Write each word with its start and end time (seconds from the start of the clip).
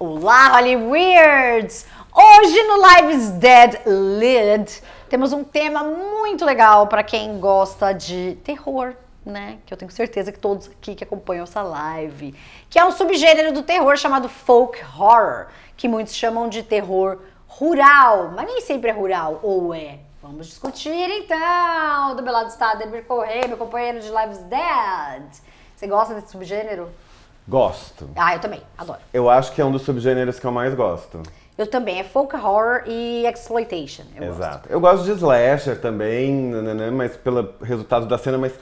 Olá, 0.00 0.50
Hollyweirds! 0.50 1.84
Hoje 2.14 2.62
no 2.62 2.76
Lives 2.86 3.30
Dead 3.30 3.80
Lid 3.84 4.80
temos 5.08 5.32
um 5.32 5.42
tema 5.42 5.82
muito 5.82 6.44
legal 6.44 6.86
para 6.86 7.02
quem 7.02 7.40
gosta 7.40 7.92
de 7.92 8.38
terror, 8.44 8.94
né? 9.26 9.58
Que 9.66 9.74
eu 9.74 9.76
tenho 9.76 9.90
certeza 9.90 10.30
que 10.30 10.38
todos 10.38 10.68
aqui 10.68 10.94
que 10.94 11.02
acompanham 11.02 11.42
essa 11.42 11.62
live, 11.62 12.32
que 12.70 12.78
é 12.78 12.84
um 12.84 12.92
subgênero 12.92 13.52
do 13.52 13.64
terror 13.64 13.96
chamado 13.96 14.28
folk 14.28 14.80
horror, 14.84 15.48
que 15.76 15.88
muitos 15.88 16.14
chamam 16.14 16.48
de 16.48 16.62
terror 16.62 17.18
rural, 17.48 18.30
mas 18.36 18.46
nem 18.46 18.60
sempre 18.60 18.90
é 18.90 18.92
rural, 18.92 19.40
ou 19.42 19.74
é? 19.74 19.98
Vamos 20.22 20.46
discutir 20.46 21.10
então. 21.10 22.14
Do 22.14 22.22
meu 22.22 22.32
lado 22.32 22.50
está 22.50 22.72
Debir 22.74 23.04
Correia, 23.04 23.48
meu 23.48 23.56
companheiro 23.56 23.98
de 23.98 24.10
Lives 24.10 24.38
Dead. 24.44 25.24
Você 25.74 25.88
gosta 25.88 26.14
desse 26.14 26.30
subgênero? 26.30 26.88
Gosto. 27.48 28.10
Ah, 28.14 28.34
eu 28.34 28.40
também, 28.40 28.60
adoro. 28.76 28.98
Eu 29.12 29.30
acho 29.30 29.52
que 29.52 29.60
é 29.60 29.64
um 29.64 29.72
dos 29.72 29.80
subgêneros 29.82 30.38
que 30.38 30.44
eu 30.44 30.52
mais 30.52 30.74
gosto. 30.74 31.22
Eu 31.56 31.66
também, 31.66 31.98
é 31.98 32.04
folk 32.04 32.36
horror 32.36 32.82
e 32.86 33.26
exploitation. 33.26 34.02
Eu 34.14 34.24
Exato. 34.24 34.58
Gosto. 34.58 34.70
Eu 34.70 34.80
gosto 34.80 35.04
de 35.04 35.12
slasher 35.12 35.80
também, 35.80 36.30
nananã, 36.30 36.90
mas 36.90 37.16
pelo 37.16 37.54
resultado 37.62 38.06
da 38.06 38.18
cena, 38.18 38.36
mas 38.36 38.52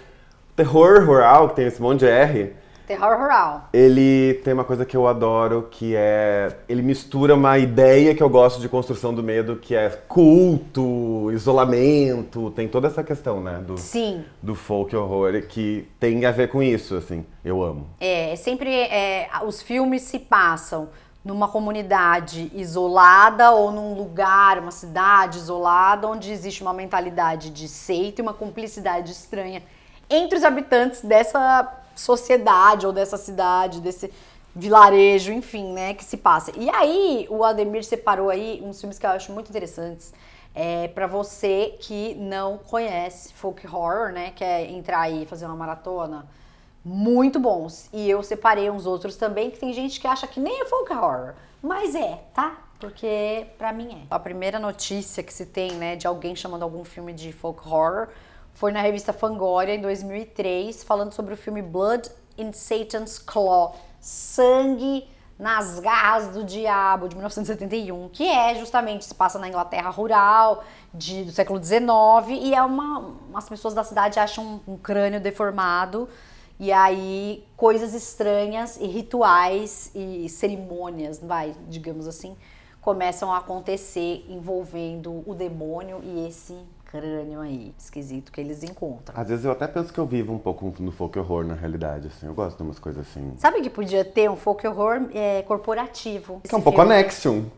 terror 0.54 1.04
rural, 1.04 1.48
que 1.48 1.56
tem 1.56 1.66
esse 1.66 1.82
monte 1.82 2.00
de 2.00 2.06
R, 2.08 2.54
Terror 2.86 3.18
rural. 3.18 3.68
ele 3.72 4.34
tem 4.44 4.54
uma 4.54 4.64
coisa 4.64 4.84
que 4.84 4.96
eu 4.96 5.06
adoro, 5.06 5.68
que 5.70 5.94
é. 5.96 6.56
Ele 6.68 6.82
mistura 6.82 7.34
uma 7.34 7.58
ideia 7.58 8.14
que 8.14 8.22
eu 8.22 8.30
gosto 8.30 8.60
de 8.60 8.68
construção 8.68 9.12
do 9.12 9.22
medo, 9.22 9.56
que 9.56 9.74
é 9.74 9.90
culto, 10.08 11.30
isolamento, 11.32 12.50
tem 12.52 12.68
toda 12.68 12.88
essa 12.88 13.02
questão, 13.02 13.40
né? 13.40 13.62
Do, 13.66 13.76
Sim. 13.76 14.24
do 14.42 14.54
folk 14.54 14.94
horror, 14.94 15.42
que 15.48 15.88
tem 15.98 16.24
a 16.24 16.30
ver 16.30 16.48
com 16.48 16.62
isso, 16.62 16.94
assim. 16.96 17.26
Eu 17.44 17.62
amo. 17.62 17.88
É, 18.00 18.34
sempre 18.36 18.72
é, 18.72 19.28
os 19.44 19.62
filmes 19.62 20.02
se 20.02 20.18
passam 20.18 20.88
numa 21.26 21.48
comunidade 21.48 22.52
isolada 22.54 23.50
ou 23.50 23.72
num 23.72 23.94
lugar, 23.94 24.60
uma 24.60 24.70
cidade 24.70 25.38
isolada, 25.38 26.06
onde 26.06 26.30
existe 26.30 26.62
uma 26.62 26.72
mentalidade 26.72 27.50
de 27.50 27.66
seita 27.66 28.20
e 28.20 28.22
uma 28.22 28.32
cumplicidade 28.32 29.10
estranha 29.10 29.60
entre 30.08 30.38
os 30.38 30.44
habitantes 30.44 31.02
dessa 31.02 31.82
sociedade 31.96 32.86
ou 32.86 32.92
dessa 32.92 33.16
cidade, 33.16 33.80
desse 33.80 34.12
vilarejo, 34.54 35.32
enfim, 35.32 35.72
né, 35.72 35.94
que 35.94 36.04
se 36.04 36.16
passa. 36.16 36.52
E 36.56 36.70
aí, 36.70 37.26
o 37.28 37.44
Ademir 37.44 37.84
separou 37.84 38.30
aí 38.30 38.62
uns 38.64 38.80
filmes 38.80 38.98
que 38.98 39.04
eu 39.04 39.10
acho 39.10 39.32
muito 39.32 39.48
interessantes. 39.50 40.14
É, 40.54 40.88
para 40.88 41.06
você 41.06 41.76
que 41.80 42.14
não 42.14 42.56
conhece 42.56 43.34
folk 43.34 43.66
horror, 43.66 44.12
né, 44.12 44.32
quer 44.34 44.70
entrar 44.70 45.00
aí 45.00 45.24
e 45.24 45.26
fazer 45.26 45.44
uma 45.44 45.56
maratona, 45.56 46.26
muito 46.82 47.38
bons. 47.38 47.90
E 47.92 48.08
eu 48.08 48.22
separei 48.22 48.70
uns 48.70 48.86
outros 48.86 49.16
também, 49.16 49.50
que 49.50 49.58
tem 49.58 49.72
gente 49.74 50.00
que 50.00 50.06
acha 50.06 50.26
que 50.26 50.40
nem 50.40 50.62
é 50.62 50.64
folk 50.64 50.90
horror, 50.92 51.34
mas 51.60 51.94
é, 51.94 52.22
tá? 52.32 52.56
Porque 52.78 53.46
pra 53.58 53.72
mim 53.72 53.88
é. 53.92 54.06
A 54.14 54.18
primeira 54.18 54.58
notícia 54.58 55.22
que 55.22 55.32
se 55.32 55.44
tem, 55.44 55.72
né, 55.72 55.96
de 55.96 56.06
alguém 56.06 56.34
chamando 56.34 56.62
algum 56.62 56.84
filme 56.84 57.12
de 57.12 57.32
folk 57.32 57.60
horror 57.66 58.08
foi 58.56 58.72
na 58.72 58.80
revista 58.80 59.12
Fangoria 59.12 59.74
em 59.74 59.80
2003, 59.82 60.82
falando 60.82 61.12
sobre 61.12 61.34
o 61.34 61.36
filme 61.36 61.60
Blood 61.60 62.10
in 62.38 62.52
Satan's 62.54 63.18
Claw, 63.18 63.76
Sangue 64.00 65.06
nas 65.38 65.78
Garras 65.78 66.28
do 66.28 66.42
Diabo, 66.42 67.06
de 67.06 67.16
1971, 67.16 68.08
que 68.08 68.26
é 68.26 68.54
justamente, 68.54 69.04
se 69.04 69.14
passa 69.14 69.38
na 69.38 69.46
Inglaterra 69.46 69.90
rural, 69.90 70.64
de, 70.94 71.24
do 71.24 71.32
século 71.32 71.62
XIX, 71.62 71.82
e 72.30 72.54
é 72.54 72.62
uma. 72.62 73.14
As 73.34 73.46
pessoas 73.46 73.74
da 73.74 73.84
cidade 73.84 74.18
acham 74.18 74.62
um, 74.66 74.72
um 74.72 74.78
crânio 74.78 75.20
deformado, 75.20 76.08
e 76.58 76.72
aí 76.72 77.46
coisas 77.58 77.92
estranhas 77.92 78.78
e 78.78 78.86
rituais 78.86 79.90
e 79.94 80.30
cerimônias, 80.30 81.20
vai, 81.22 81.54
digamos 81.68 82.08
assim, 82.08 82.34
começam 82.80 83.30
a 83.30 83.36
acontecer 83.36 84.24
envolvendo 84.30 85.22
o 85.26 85.34
demônio 85.34 86.00
e 86.02 86.26
esse 86.26 86.56
crânio 86.90 87.40
aí, 87.40 87.74
esquisito 87.78 88.32
que 88.32 88.40
eles 88.40 88.62
encontram. 88.62 89.18
Às 89.18 89.28
vezes 89.28 89.44
eu 89.44 89.52
até 89.52 89.66
penso 89.66 89.92
que 89.92 89.98
eu 89.98 90.06
vivo 90.06 90.32
um 90.32 90.38
pouco 90.38 90.72
no 90.78 90.92
folk 90.92 91.18
horror, 91.18 91.44
na 91.44 91.54
realidade, 91.54 92.08
assim. 92.08 92.26
Eu 92.26 92.34
gosto 92.34 92.56
de 92.56 92.62
umas 92.62 92.78
coisas 92.78 93.06
assim. 93.06 93.34
Sabe 93.36 93.60
que 93.60 93.70
podia 93.70 94.04
ter 94.04 94.30
um 94.30 94.36
folk 94.36 94.66
horror 94.66 95.08
é, 95.14 95.42
corporativo? 95.42 96.40
Que 96.46 96.54
é 96.54 96.58
um 96.58 96.62
pouco 96.62 96.78
filme. 96.78 96.94
Anexium. 96.94 97.50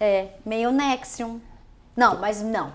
É, 0.00 0.28
meio 0.44 0.72
Nexium. 0.72 1.40
Não, 1.96 2.18
mas 2.18 2.42
não. 2.42 2.72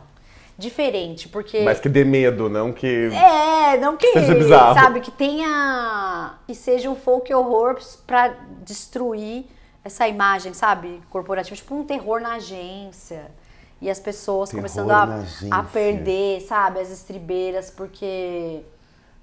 Diferente, 0.57 1.29
porque. 1.29 1.59
Mas 1.59 1.79
que 1.79 1.87
dê 1.87 2.03
medo, 2.03 2.49
não 2.49 2.73
que. 2.73 3.09
É, 3.13 3.77
não 3.77 3.95
que, 3.95 4.11
Seja 4.13 4.33
bizarro. 4.33 4.73
sabe, 4.73 5.01
que 5.01 5.11
tenha, 5.11 6.33
que 6.47 6.55
seja 6.55 6.89
um 6.89 6.95
folk 6.95 7.31
horror 7.31 7.77
pra 8.07 8.33
destruir 8.63 9.45
essa 9.83 10.07
imagem, 10.07 10.53
sabe, 10.53 10.99
corporativa, 11.11 11.55
tipo 11.55 11.75
um 11.75 11.83
terror 11.83 12.19
na 12.19 12.33
agência. 12.33 13.29
E 13.81 13.89
as 13.89 13.99
pessoas 13.99 14.49
Terror 14.49 14.61
começando 14.63 14.91
a, 14.91 15.19
a 15.51 15.63
perder, 15.63 16.41
sabe, 16.41 16.79
as 16.79 16.89
estribeiras, 16.91 17.69
porque 17.69 18.61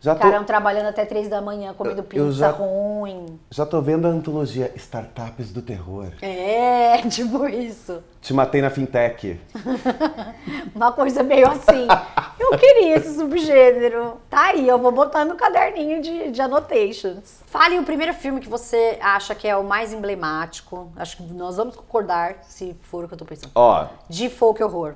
Já 0.00 0.15
tô, 0.15 0.25
ficaram 0.25 0.44
trabalhando 0.44 0.87
até 0.87 1.04
três 1.04 1.28
da 1.28 1.41
manhã 1.41 1.75
comendo 1.75 2.03
pizza 2.04 2.32
já- 2.32 2.50
ruim. 2.50 3.38
já 3.50 3.66
tô 3.66 3.81
vendo 3.82 4.06
a 4.06 4.10
antologia 4.10 4.70
Startups 4.76 5.53
do 5.53 5.60
Terror. 5.60 6.12
É, 6.22 6.98
tipo 7.10 7.47
isso. 7.48 8.00
Te 8.22 8.32
matei 8.32 8.62
na 8.62 8.70
fintech. 8.70 9.41
Uma 10.75 10.92
coisa 10.92 11.22
meio 11.22 11.48
assim. 11.48 11.86
Eu 12.39 12.59
queria 12.59 12.97
esse 12.97 13.15
subgênero. 13.15 14.19
Tá 14.28 14.47
aí, 14.47 14.67
eu 14.69 14.78
vou 14.78 14.91
botar 14.93 15.25
no 15.25 15.37
caderninho 15.37 16.03
de, 16.03 16.31
de 16.31 16.43
annotations. 16.43 17.41
Fale 17.47 17.78
o 17.78 17.84
primeiro 17.84 18.12
filme 18.12 18.41
que 18.41 18.49
você 18.49 18.99
acha 19.00 19.34
que 19.34 19.47
é 19.47 19.56
o 19.56 19.62
mais 19.65 19.93
emblemático. 19.93 20.93
Acho 20.97 21.17
que 21.19 21.22
nós 21.33 21.56
vamos 21.56 21.77
concordar, 21.77 22.37
se 22.49 22.75
for 22.83 23.05
o 23.05 23.09
que 23.09 23.15
eu 23.15 23.19
tô 23.19 23.25
pensando. 23.25 23.50
Ó, 23.55 23.87
De 24.09 24.28
folk 24.28 24.62
horror. 24.62 24.95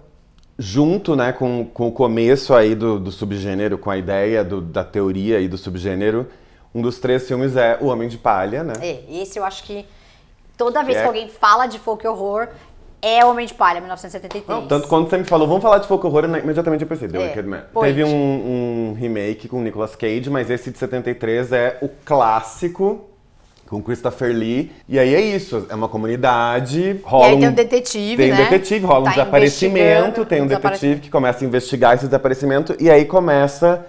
junto, 0.59 1.15
né, 1.15 1.33
com, 1.33 1.65
com 1.65 1.87
o 1.87 1.93
começo 1.93 2.53
aí 2.55 2.75
do, 2.75 2.99
do 2.99 3.13
subgênero, 3.13 3.79
com 3.79 3.91
a 3.91 3.97
ideia 3.97 4.43
do- 4.45 4.61
da 4.61 4.83
teoria 4.83 5.39
aí 5.39 5.47
do 5.47 5.57
subgênero, 5.57 6.27
um 6.75 6.83
dos 6.83 6.99
três 6.99 7.27
filmes 7.29 7.57
é 7.57 7.79
O 7.81 7.87
Homem 7.87 8.09
de 8.09 8.19
Palha, 8.19 8.65
né? 8.65 8.73
É, 8.81 9.05
esse 9.23 9.39
eu 9.39 9.45
acho 9.45 9.63
que 9.63 9.87
toda 10.57 10.83
vez 10.83 10.99
É. 10.99 11.03
que 11.03 11.07
alguém 11.07 11.29
fala 11.29 11.67
de 11.67 11.79
folk 11.79 12.05
horror, 12.07 12.49
é 13.01 13.25
Homem 13.25 13.47
de 13.47 13.55
Palha, 13.55 13.81
1973. 13.81 14.45
Não, 14.49 14.67
tanto 14.67 14.89
quando 14.89 15.09
você 15.09 15.19
me 15.19 15.25
falou, 15.25 15.47
vamos 15.47 15.63
falar 15.63 15.79
de 15.79 15.87
folk 15.87 16.05
horror, 16.07 16.27
né, 16.27 16.41
imediatamente 16.41 16.83
eu 16.83 16.89
pensei, 16.89 17.09
The 17.09 17.19
É, 17.19 17.21
Wicked 17.29 17.49
Man. 17.49 17.63
point. 17.73 17.89
Teve 17.95 18.05
um, 18.05 18.91
um 18.91 18.97
remake 18.99 19.49
com 19.49 19.61
Nicolas 19.61 19.95
Cage, 19.97 20.29
mas 20.31 20.51
esse 20.51 20.71
de 20.71 20.79
73 20.79 21.53
é 21.53 21.79
o 21.81 21.89
clássico, 22.05 23.05
com 23.69 23.83
Christopher 23.83 24.35
Lee. 24.35 24.73
E 24.89 24.99
aí 24.99 25.15
é 25.15 25.21
isso, 25.21 25.67
é 25.69 25.75
uma 25.75 25.89
comunidade, 25.89 26.81
E 26.81 27.01
rola 27.05 27.27
aí 27.27 27.35
um... 27.35 27.41
tem 27.41 27.49
um 27.49 27.53
detetive, 27.53 28.17
Tem 28.17 28.33
um 28.33 28.37
né? 28.37 28.45
detetive, 28.45 28.87
rola 28.87 29.01
um 29.01 29.05
Tá 29.05 29.11
desaparecimento, 29.11 30.21
investigando 30.21 30.27
tem 30.27 30.43
um 30.43 30.47
detetive 30.47 31.01
que 31.01 31.11
começa 31.11 31.45
a 31.45 31.47
investigar 31.47 31.95
esse 31.95 32.07
desaparecimento 32.07 32.75
e 32.81 32.91
aí 32.91 33.05
começa. 33.05 33.85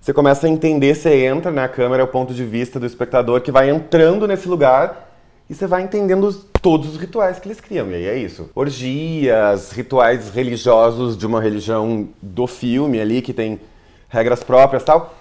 Você 0.00 0.12
começa 0.12 0.46
a 0.48 0.50
entender, 0.50 0.94
você 0.96 1.24
entra 1.26 1.50
na 1.52 1.68
câmera, 1.68 2.02
é 2.02 2.04
o 2.04 2.08
ponto 2.08 2.34
de 2.34 2.44
vista 2.44 2.80
do 2.80 2.84
espectador 2.86 3.40
que 3.40 3.52
vai 3.52 3.70
entrando 3.70 4.26
nesse 4.26 4.48
lugar 4.48 5.11
e 5.50 5.54
você 5.54 5.66
vai 5.66 5.82
entendendo 5.82 6.24
os- 6.24 6.46
todos 6.62 6.88
os 6.90 6.96
rituais 6.96 7.38
que 7.38 7.48
eles 7.48 7.60
criam. 7.60 7.90
E 7.90 7.94
aí 7.94 8.06
é 8.06 8.16
isso. 8.16 8.48
Orgias, 8.54 9.72
rituais 9.72 10.30
religiosos 10.30 11.16
de 11.16 11.26
uma 11.26 11.40
religião 11.40 12.08
do 12.20 12.46
filme 12.46 13.00
ali, 13.00 13.20
que 13.22 13.32
tem 13.32 13.60
regras 14.08 14.42
próprias 14.42 14.82
e 14.82 14.86
tal. 14.86 15.14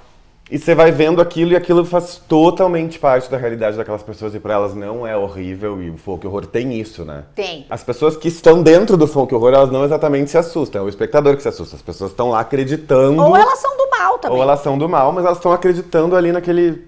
E 0.49 0.59
você 0.59 0.75
vai 0.75 0.91
vendo 0.91 1.21
aquilo 1.21 1.53
e 1.53 1.55
aquilo 1.55 1.85
faz 1.85 2.21
totalmente 2.27 2.99
parte 2.99 3.31
da 3.31 3.37
realidade 3.37 3.77
daquelas 3.77 4.03
pessoas 4.03 4.35
e 4.35 4.39
pra 4.39 4.53
elas 4.55 4.75
não 4.75 5.07
é 5.07 5.15
horrível 5.15 5.81
e 5.81 5.89
o 5.89 5.97
folk 5.97 6.27
horror 6.27 6.45
tem 6.45 6.77
isso, 6.77 7.05
né? 7.05 7.23
Tem. 7.33 7.65
As 7.69 7.83
pessoas 7.85 8.17
que 8.17 8.27
estão 8.27 8.61
dentro 8.61 8.97
do 8.97 9.07
folk 9.07 9.33
horror, 9.33 9.53
elas 9.53 9.71
não 9.71 9.85
exatamente 9.85 10.29
se 10.29 10.37
assustam, 10.37 10.81
é 10.81 10.85
o 10.85 10.89
espectador 10.89 11.37
que 11.37 11.41
se 11.41 11.47
assusta. 11.47 11.77
As 11.77 11.81
pessoas 11.81 12.11
estão 12.11 12.31
lá 12.31 12.41
acreditando. 12.41 13.21
Ou 13.23 13.37
elas 13.37 13.59
são 13.59 13.77
do 13.77 13.89
mal 13.89 14.17
também. 14.19 14.37
ou 14.37 14.43
elas 14.43 14.59
são 14.59 14.77
do 14.77 14.89
mal, 14.89 15.13
mas 15.13 15.23
elas 15.23 15.37
estão 15.37 15.53
acreditando 15.53 16.17
ali 16.17 16.33
naquele, 16.33 16.85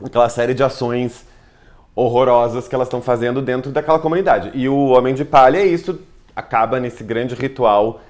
naquela 0.00 0.28
série 0.28 0.54
de 0.54 0.62
ações 0.62 1.24
horrorosas 1.94 2.68
que 2.68 2.74
elas 2.74 2.86
estão 2.88 3.02
fazendo 3.02 3.42
dentro 3.42 3.70
daquela 3.70 3.98
comunidade. 3.98 4.50
E 4.54 4.68
o 4.68 4.86
Homem 4.88 5.14
de 5.14 5.24
Palha 5.24 5.58
é 5.58 5.66
isso, 5.66 6.00
acaba 6.34 6.78
nesse 6.80 7.02
grande 7.04 7.34
ritual 7.34 8.00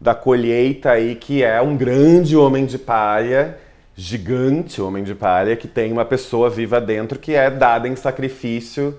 da 0.00 0.14
colheita 0.14 0.90
aí, 0.90 1.14
que 1.14 1.42
é 1.42 1.60
um 1.60 1.76
grande 1.76 2.36
homem 2.36 2.66
de 2.66 2.78
palha, 2.78 3.56
gigante 3.94 4.80
homem 4.82 5.02
de 5.02 5.14
palha, 5.14 5.56
que 5.56 5.66
tem 5.66 5.90
uma 5.90 6.04
pessoa 6.04 6.50
viva 6.50 6.80
dentro 6.80 7.18
que 7.18 7.34
é 7.34 7.50
dada 7.50 7.88
em 7.88 7.96
sacrifício 7.96 8.96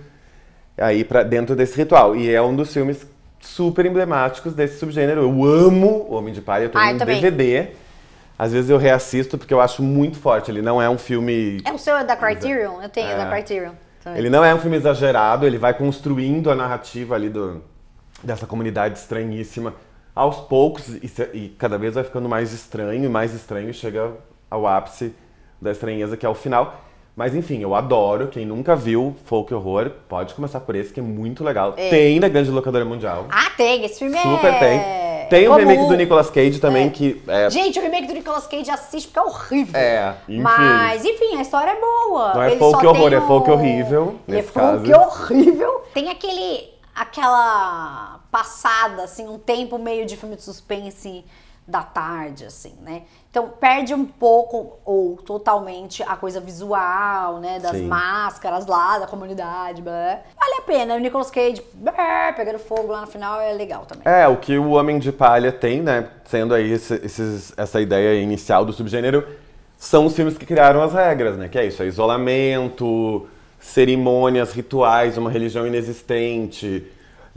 aí 0.75 1.03
para 1.03 1.21
dentro 1.23 1.55
desse 1.55 1.77
ritual. 1.77 2.15
E 2.15 2.29
é 2.33 2.41
um 2.41 2.55
dos 2.55 2.73
filmes 2.73 3.05
super 3.39 3.85
emblemáticos 3.85 4.53
desse 4.53 4.79
subgênero. 4.79 5.21
Eu 5.21 5.45
amo 5.45 6.07
o 6.09 6.15
Homem 6.15 6.33
de 6.33 6.41
Palha, 6.41 6.63
eu 6.63 6.69
tenho 6.69 6.83
Ah, 6.83 6.91
um 6.91 6.97
também. 6.97 7.21
DVD. 7.21 7.67
Às 8.37 8.51
vezes 8.51 8.69
eu 8.69 8.77
reassisto 8.77 9.37
porque 9.37 9.53
eu 9.53 9.61
acho 9.61 9.81
muito 9.81 10.17
forte. 10.17 10.49
Ele 10.51 10.61
não 10.61 10.81
é 10.81 10.89
um 10.89 10.97
filme. 10.97 11.59
É 11.65 11.71
o 11.71 11.77
seu 11.77 11.95
é 11.95 12.03
da 12.03 12.15
Criterion? 12.15 12.81
Eu 12.81 12.89
tenho, 12.89 13.07
é 13.09 13.15
da 13.15 13.27
É. 13.27 13.29
Criterion. 13.31 13.71
Também. 14.07 14.19
Ele 14.19 14.29
não 14.29 14.43
é 14.43 14.53
um 14.53 14.59
filme 14.59 14.77
exagerado, 14.77 15.45
ele 15.45 15.57
vai 15.57 15.73
construindo 15.73 16.49
a 16.49 16.55
narrativa 16.55 17.15
ali 17.15 17.29
do, 17.29 17.61
dessa 18.23 18.45
comunidade 18.45 18.97
estranhíssima 18.97 19.73
aos 20.15 20.37
poucos 20.37 20.87
e, 20.89 21.11
e 21.33 21.49
cada 21.57 21.77
vez 21.77 21.93
vai 21.93 22.03
ficando 22.03 22.27
mais 22.27 22.51
estranho 22.51 23.05
e 23.05 23.09
mais 23.09 23.33
estranho 23.33 23.69
e 23.69 23.73
chega 23.73 24.13
ao 24.49 24.65
ápice 24.65 25.13
da 25.61 25.71
estranheza 25.71 26.17
que 26.17 26.25
é 26.25 26.29
o 26.29 26.35
final. 26.35 26.83
Mas 27.15 27.33
enfim, 27.33 27.59
eu 27.61 27.73
adoro. 27.73 28.27
Quem 28.27 28.45
nunca 28.45 28.75
viu 28.75 29.15
folk 29.25 29.51
horror, 29.53 29.91
pode 30.07 30.35
começar 30.35 30.59
por 30.59 30.75
esse, 30.75 30.93
que 30.93 30.99
é 30.99 31.03
muito 31.03 31.43
legal. 31.43 31.73
Tem 31.73 32.19
na 32.19 32.27
grande 32.27 32.51
locadora 32.51 32.85
mundial. 32.85 33.25
Ah, 33.29 33.49
tem, 33.57 33.83
esse 33.83 33.99
filme 33.99 34.17
Super 34.19 34.53
é... 34.53 34.59
tem. 34.59 35.06
Tem 35.29 35.47
o 35.47 35.55
remake 35.55 35.85
do 35.87 35.95
Nicolas 35.95 36.29
Cage 36.29 36.59
também, 36.59 36.89
que 36.89 37.21
é. 37.27 37.49
Gente, 37.49 37.79
o 37.79 37.81
remake 37.81 38.07
do 38.07 38.13
Nicolas 38.13 38.47
Cage 38.47 38.69
assiste 38.71 39.07
porque 39.07 39.19
é 39.19 39.23
horrível. 39.23 39.79
É, 39.79 40.13
enfim. 40.27 40.41
Mas, 40.41 41.05
enfim, 41.05 41.37
a 41.37 41.41
história 41.41 41.71
é 41.71 41.79
boa. 41.79 42.33
Não 42.33 42.41
é 42.43 42.47
Ele 42.51 42.59
folk 42.59 42.85
horror, 42.85 43.09
tem 43.09 43.17
é 43.17 43.21
folk 43.21 43.49
o- 43.49 43.53
horrível, 43.53 44.15
Ele 44.27 44.39
é 44.39 44.43
folk 44.43 44.89
caso. 44.89 45.01
horrível. 45.01 45.81
Tem 45.93 46.09
aquele, 46.09 46.69
aquela 46.95 48.19
passada, 48.31 49.03
assim, 49.03 49.27
um 49.27 49.37
tempo 49.39 49.77
meio 49.77 50.05
de 50.05 50.15
filme 50.17 50.35
de 50.35 50.43
suspense 50.43 51.23
da 51.67 51.83
tarde, 51.83 52.45
assim, 52.45 52.73
né? 52.81 53.01
Então, 53.29 53.49
perde 53.59 53.93
um 53.93 54.05
pouco 54.05 54.79
ou 54.85 55.17
totalmente 55.17 56.01
a 56.01 56.15
coisa 56.15 56.39
visual, 56.39 57.39
né? 57.39 57.59
Das 57.59 57.75
Sim. 57.75 57.87
máscaras 57.87 58.65
lá, 58.65 58.97
da 58.99 59.05
comunidade, 59.05 59.81
blá. 59.81 60.19
Vale 60.39 60.55
a 60.59 60.61
pena. 60.61 60.95
O 60.95 60.99
Nicolas 60.99 61.29
Cage 61.29 61.61
blá, 61.73 62.31
pegando 62.35 62.57
fogo 62.57 62.87
lá 62.91 63.01
no 63.01 63.07
final 63.07 63.41
é 63.41 63.51
legal 63.51 63.85
também. 63.85 64.03
É, 64.11 64.25
o 64.27 64.37
que 64.37 64.57
o 64.57 64.71
Homem 64.71 64.97
de 64.97 65.11
Palha 65.11 65.51
tem, 65.51 65.81
né? 65.81 66.07
Sendo 66.25 66.53
aí 66.53 66.71
esse- 66.71 67.01
esses- 67.03 67.53
essa 67.57 67.81
ideia 67.81 68.19
inicial 68.21 68.63
do 68.63 68.71
subgênero, 68.71 69.27
são 69.77 70.05
os 70.05 70.15
filmes 70.15 70.37
que 70.37 70.45
criaram 70.45 70.81
as 70.81 70.93
regras, 70.93 71.37
né? 71.37 71.49
Que 71.49 71.59
é 71.59 71.65
isso, 71.65 71.83
é 71.83 71.85
isolamento, 71.85 73.27
cerimônias, 73.59 74.53
rituais, 74.53 75.17
uma 75.17 75.29
religião 75.29 75.67
inexistente, 75.67 76.87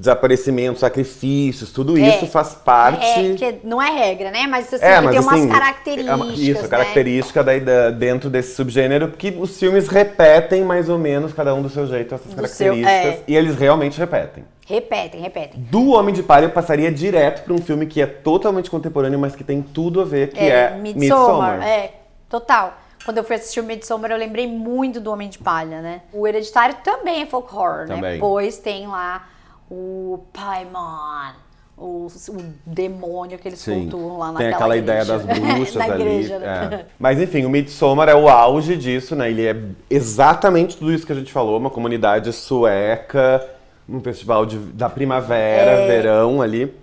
desaparecimentos, 0.01 0.81
sacrifícios, 0.81 1.71
tudo 1.71 1.97
É, 1.99 2.01
isso 2.01 2.27
faz 2.27 2.55
parte. 2.55 3.05
É, 3.05 3.35
que 3.35 3.61
não 3.63 3.81
é 3.83 3.91
regra, 3.91 4.31
né? 4.31 4.47
Mas 4.47 4.73
assim, 4.73 4.83
É, 4.85 4.99
mas 4.99 5.11
tem 5.11 5.21
umas 5.21 5.35
assim, 5.41 5.49
características. 5.49 6.11
é 6.11 6.15
uma- 6.25 6.33
isso, 6.33 6.59
a 6.59 6.63
né? 6.63 6.69
característica 6.69 7.45
daí 7.45 7.61
da- 7.61 7.91
dentro 7.91 8.31
desse 8.31 8.55
subgênero, 8.57 9.09
que 9.09 9.29
os 9.39 9.59
filmes 9.59 9.89
repetem 9.89 10.65
mais 10.65 10.89
ou 10.89 10.99
menos, 10.99 11.35
cada 11.35 11.55
um 11.55 11.61
do 11.61 11.69
seu 11.69 11.87
jeito, 11.87 12.15
essas 12.15 12.33
Do 12.33 12.47
seu- 12.49 12.73
características, 12.73 13.21
é. 13.21 13.23
e 13.29 13.37
eles 13.37 13.55
realmente 13.57 13.99
repetem. 13.99 14.43
Repetem, 14.67 15.21
repetem. 15.21 15.61
Do 15.61 15.91
Homem 15.91 16.15
de 16.15 16.23
Palha 16.23 16.47
eu 16.47 16.51
passaria 16.51 16.91
direto 16.91 17.45
para 17.45 17.53
um 17.53 17.59
filme 17.59 17.85
que 17.87 18.01
é 18.01 18.07
totalmente 18.07 18.71
contemporâneo, 18.71 19.19
mas 19.19 19.37
que 19.37 19.45
tem 19.45 19.61
tudo 19.61 20.01
a 20.01 20.05
ver, 20.05 20.31
que 20.31 20.39
é, 20.41 20.79
Midsommar. 20.81 21.61
É, 21.63 21.91
total. 22.29 22.79
Quando 23.05 23.19
eu 23.19 23.25
fui 23.25 23.37
assistir 23.37 23.61
o 23.61 23.65
Midsommar, 23.65 24.11
eu 24.13 24.17
lembrei 24.17 24.47
muito 24.47 24.99
do 25.01 25.11
Homem 25.11 25.29
de 25.29 25.39
Palha, 25.39 25.83
né? 25.83 26.03
O 26.13 26.27
Hereditário 26.27 26.77
também 26.85 27.23
é 27.23 27.27
folk 27.27 27.53
horror, 27.55 27.87
né? 27.89 27.95
Também. 27.97 28.21
Pois 28.21 28.59
tem 28.59 28.87
lá 28.87 29.27
o 29.71 30.25
Paimon, 30.33 31.33
o, 31.77 32.07
o 32.29 32.37
demônio 32.67 33.39
que 33.39 33.49
eles 33.49 33.61
Sim, 33.61 33.89
cultuam 33.89 34.19
lá 34.19 34.27
tem 34.35 34.51
naquela 34.51 34.75
aquela 34.75 34.77
igreja. 34.77 35.03
ideia 35.03 35.39
das 35.39 35.39
bruxas 35.57 35.77
ali. 35.83 36.03
igreja, 36.03 36.39
né? 36.39 36.69
é. 36.73 36.87
Mas 36.99 37.21
enfim, 37.21 37.45
o 37.45 37.51
Midsommar 37.51 38.09
é 38.09 38.15
o 38.15 38.29
auge 38.29 38.77
disso, 38.77 39.15
né? 39.17 39.31
Ele 39.31 39.47
é 39.47 39.57
exatamente 39.89 40.77
tudo 40.77 40.93
isso 40.93 41.07
que 41.07 41.13
a 41.13 41.15
gente 41.17 41.33
falou, 41.33 41.57
uma 41.59 41.71
comunidade 41.71 42.33
sueca, 42.33 43.47
um 43.89 44.01
festival 44.01 44.45
de- 44.45 44.59
da 44.59 44.89
primavera, 44.91 45.71
É. 45.71 45.87
verão 45.87 46.43
ali. 46.43 46.75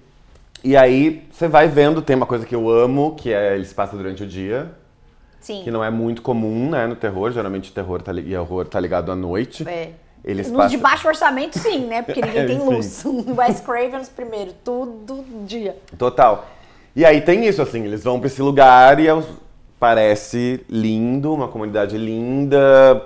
E 0.64 0.76
aí 0.76 1.28
você 1.32 1.48
vai 1.48 1.68
vendo, 1.68 2.02
tem 2.02 2.16
uma 2.16 2.26
coisa 2.26 2.46
que 2.46 2.56
eu 2.56 2.70
amo, 2.70 3.16
que 3.16 3.32
é 3.32 3.54
ele 3.56 3.66
se 3.66 3.74
passa 3.76 3.96
durante 3.96 4.24
o 4.24 4.28
dia, 4.28 4.72
Sim. 5.40 5.62
que 5.64 5.70
não 5.72 5.84
é 5.84 5.90
muito 5.92 6.22
comum, 6.22 6.72
né, 6.72 6.88
no 6.88 6.96
terror. 6.96 7.32
Geralmente 7.32 7.72
terror 7.72 8.02
tá, 8.02 8.12
e 8.14 8.36
horror 8.36 8.66
tá 8.66 8.80
ligado 8.80 9.12
à 9.12 9.16
noite. 9.16 9.68
É. 9.70 9.92
Eles 10.24 10.48
Nos 10.48 10.58
passam... 10.58 10.70
de 10.70 10.78
baixo 10.78 11.08
orçamento, 11.08 11.58
sim, 11.58 11.86
né? 11.86 12.02
Porque 12.02 12.22
ninguém 12.22 12.46
tem 12.48 12.60
Sim. 12.60 12.66
luz. 12.66 13.04
Wes 13.38 13.60
Cravens 13.62 14.10
primeiro, 14.10 14.54
tudo 14.64 15.24
dia. 15.46 15.78
Total. 15.98 16.48
E 16.96 17.06
aí 17.06 17.22
tem 17.22 17.46
isso, 17.46 17.62
assim, 17.62 17.86
eles 17.86 18.04
vão 18.04 18.20
pra 18.20 18.28
esse 18.28 18.42
lugar 18.42 19.00
e 19.00 19.08
é, 19.08 19.24
parece 19.80 20.66
lindo, 20.70 21.34
uma 21.34 21.48
comunidade 21.48 21.98
linda, 21.98 23.02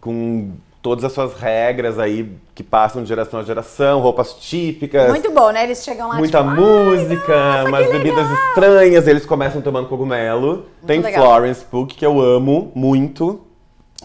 com 0.00 0.52
todas 0.80 1.02
as 1.02 1.12
suas 1.12 1.32
regras 1.34 1.98
aí 1.98 2.30
que 2.54 2.62
passam 2.62 3.02
de 3.02 3.08
geração 3.08 3.40
a 3.40 3.42
geração, 3.42 4.00
roupas 4.00 4.34
típicas, 4.34 5.08
Muito 5.08 5.30
bom, 5.32 5.50
né? 5.50 5.64
Eles 5.64 5.82
chegam 5.82 6.08
lá 6.08 6.16
muita 6.16 6.38
tipo, 6.38 6.50
"Ai, 6.50 6.56
música, 6.56 7.64
umas 7.66 7.90
bebidas 7.90 8.26
estranhas, 8.30 9.08
eles 9.08 9.24
começam 9.24 9.62
tomando 9.62 9.88
cogumelo. 9.88 10.66
tem 10.86 11.00
legal. 11.00 11.24
Florence 11.24 11.64
Pugh, 11.64 11.86
que 11.86 12.04
eu 12.04 12.20
amo 12.20 12.70
muito, 12.74 13.40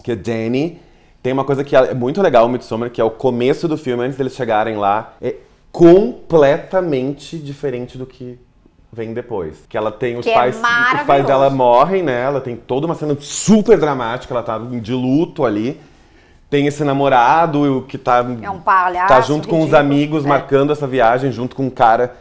que 0.02 0.12
é 0.12 0.18
Jenny. 0.20 0.80
Tem 1.22 1.32
uma 1.32 1.44
coisa 1.44 1.62
que 1.62 1.76
é 1.76 1.92
muito 1.94 2.22
legal 2.22 2.46
no 2.46 2.52
Midsommar, 2.52 2.90
que 2.90 3.00
é 3.00 3.04
o 3.04 3.10
começo 3.10 3.68
do 3.68 3.76
filme, 3.76 4.04
antes 4.04 4.16
deles 4.16 4.34
chegarem 4.34 4.76
lá, 4.76 5.14
é 5.20 5.36
completamente 5.70 7.38
diferente 7.38 7.98
do 7.98 8.06
que 8.06 8.38
vem 8.92 9.12
depois. 9.12 9.64
Que 9.68 9.76
ela 9.76 9.92
tem 9.92 10.16
os 10.16 10.24
Que 10.24 10.30
é 10.30 10.34
pais, 10.34 10.56
os 10.56 11.06
pais 11.06 11.26
dela 11.26 11.50
morrem, 11.50 12.02
né? 12.02 12.22
Ela 12.22 12.40
tem 12.40 12.56
toda 12.56 12.86
uma 12.86 12.94
cena 12.94 13.16
super 13.20 13.78
dramática, 13.78 14.32
ela 14.32 14.42
tá 14.42 14.58
de 14.58 14.92
luto 14.94 15.44
ali. 15.44 15.80
Tem 16.48 16.66
esse 16.66 16.82
namorado 16.82 17.84
que 17.88 17.96
tá 17.96 18.26
É 18.42 18.50
um 18.50 18.58
palhaço 18.58 19.08
tá 19.08 19.20
junto 19.20 19.46
com 19.46 19.58
os 19.58 19.66
ridículo. 19.66 19.80
amigos 19.80 20.24
É. 20.24 20.28
marcando 20.28 20.72
essa 20.72 20.86
viagem, 20.86 21.30
junto 21.30 21.54
com 21.54 21.66
um 21.66 21.70
cara 21.70 22.16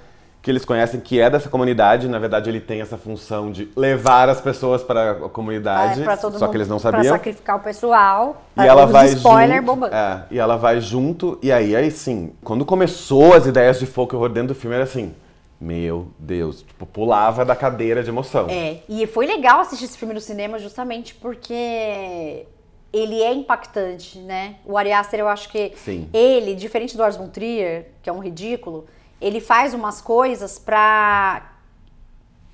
que 0.49 0.51
eles 0.51 0.65
conhecem 0.65 0.99
que 0.99 1.19
é 1.19 1.29
dessa 1.29 1.47
comunidade. 1.47 2.07
Na 2.07 2.17
verdade, 2.17 2.49
ele 2.49 2.59
tem 2.59 2.81
essa 2.81 2.97
função 2.97 3.51
de 3.51 3.69
levar 3.75 4.27
as 4.29 4.41
pessoas 4.41 4.81
para 4.81 5.11
a 5.11 5.15
comunidade, 5.29 6.01
É, 6.01 6.03
pra 6.03 6.17
todo 6.17 6.33
só 6.33 6.45
mundo, 6.45 6.49
que 6.51 6.57
eles 6.57 6.67
não 6.67 6.79
Pra 6.79 6.91
sabiam. 6.91 7.13
sacrificar 7.13 7.57
o 7.57 7.59
pessoal. 7.59 8.41
E 8.57 8.61
É, 8.61 8.65
ela 8.65 8.87
vai 8.87 9.05
spoiler 9.09 9.57
junto. 9.57 9.65
bombando. 9.67 9.93
É, 9.95 10.23
e 10.31 10.39
ela 10.39 10.57
vai 10.57 10.81
junto. 10.81 11.37
E 11.43 11.51
aí, 11.51 11.75
aí 11.75 11.91
sim, 11.91 12.33
quando 12.43 12.65
começou 12.65 13.35
as 13.35 13.45
ideias 13.45 13.77
de 13.79 13.85
folk 13.85 14.15
horror 14.15 14.29
dentro 14.29 14.49
do 14.49 14.55
filme, 14.55 14.73
era 14.73 14.85
assim: 14.85 15.13
Meu 15.61 16.07
Deus, 16.17 16.63
tipo, 16.63 16.83
pulava 16.87 17.45
da 17.45 17.55
cadeira 17.55 18.01
de 18.01 18.09
emoção. 18.09 18.47
É, 18.49 18.77
e 18.89 19.05
foi 19.05 19.27
legal 19.27 19.59
assistir 19.59 19.85
esse 19.85 19.99
filme 19.99 20.15
no 20.15 20.21
cinema 20.21 20.57
justamente 20.57 21.13
porque 21.13 22.47
ele 22.91 23.21
é 23.21 23.31
impactante, 23.33 24.17
né? 24.17 24.55
O 24.65 24.75
Ari 24.77 24.91
Aster, 24.93 25.19
eu 25.19 25.27
acho 25.27 25.47
que 25.49 25.73
Sim. 25.75 26.09
ele, 26.11 26.55
diferente 26.55 26.97
do 26.97 27.01
Lars 27.03 27.15
von 27.17 27.27
Trier, 27.27 27.89
que 28.01 28.09
é 28.09 28.13
um 28.13 28.17
ridículo, 28.19 28.85
ele 29.21 29.39
faz 29.39 29.73
umas 29.73 30.01
coisas 30.01 30.57
pra 30.57 31.51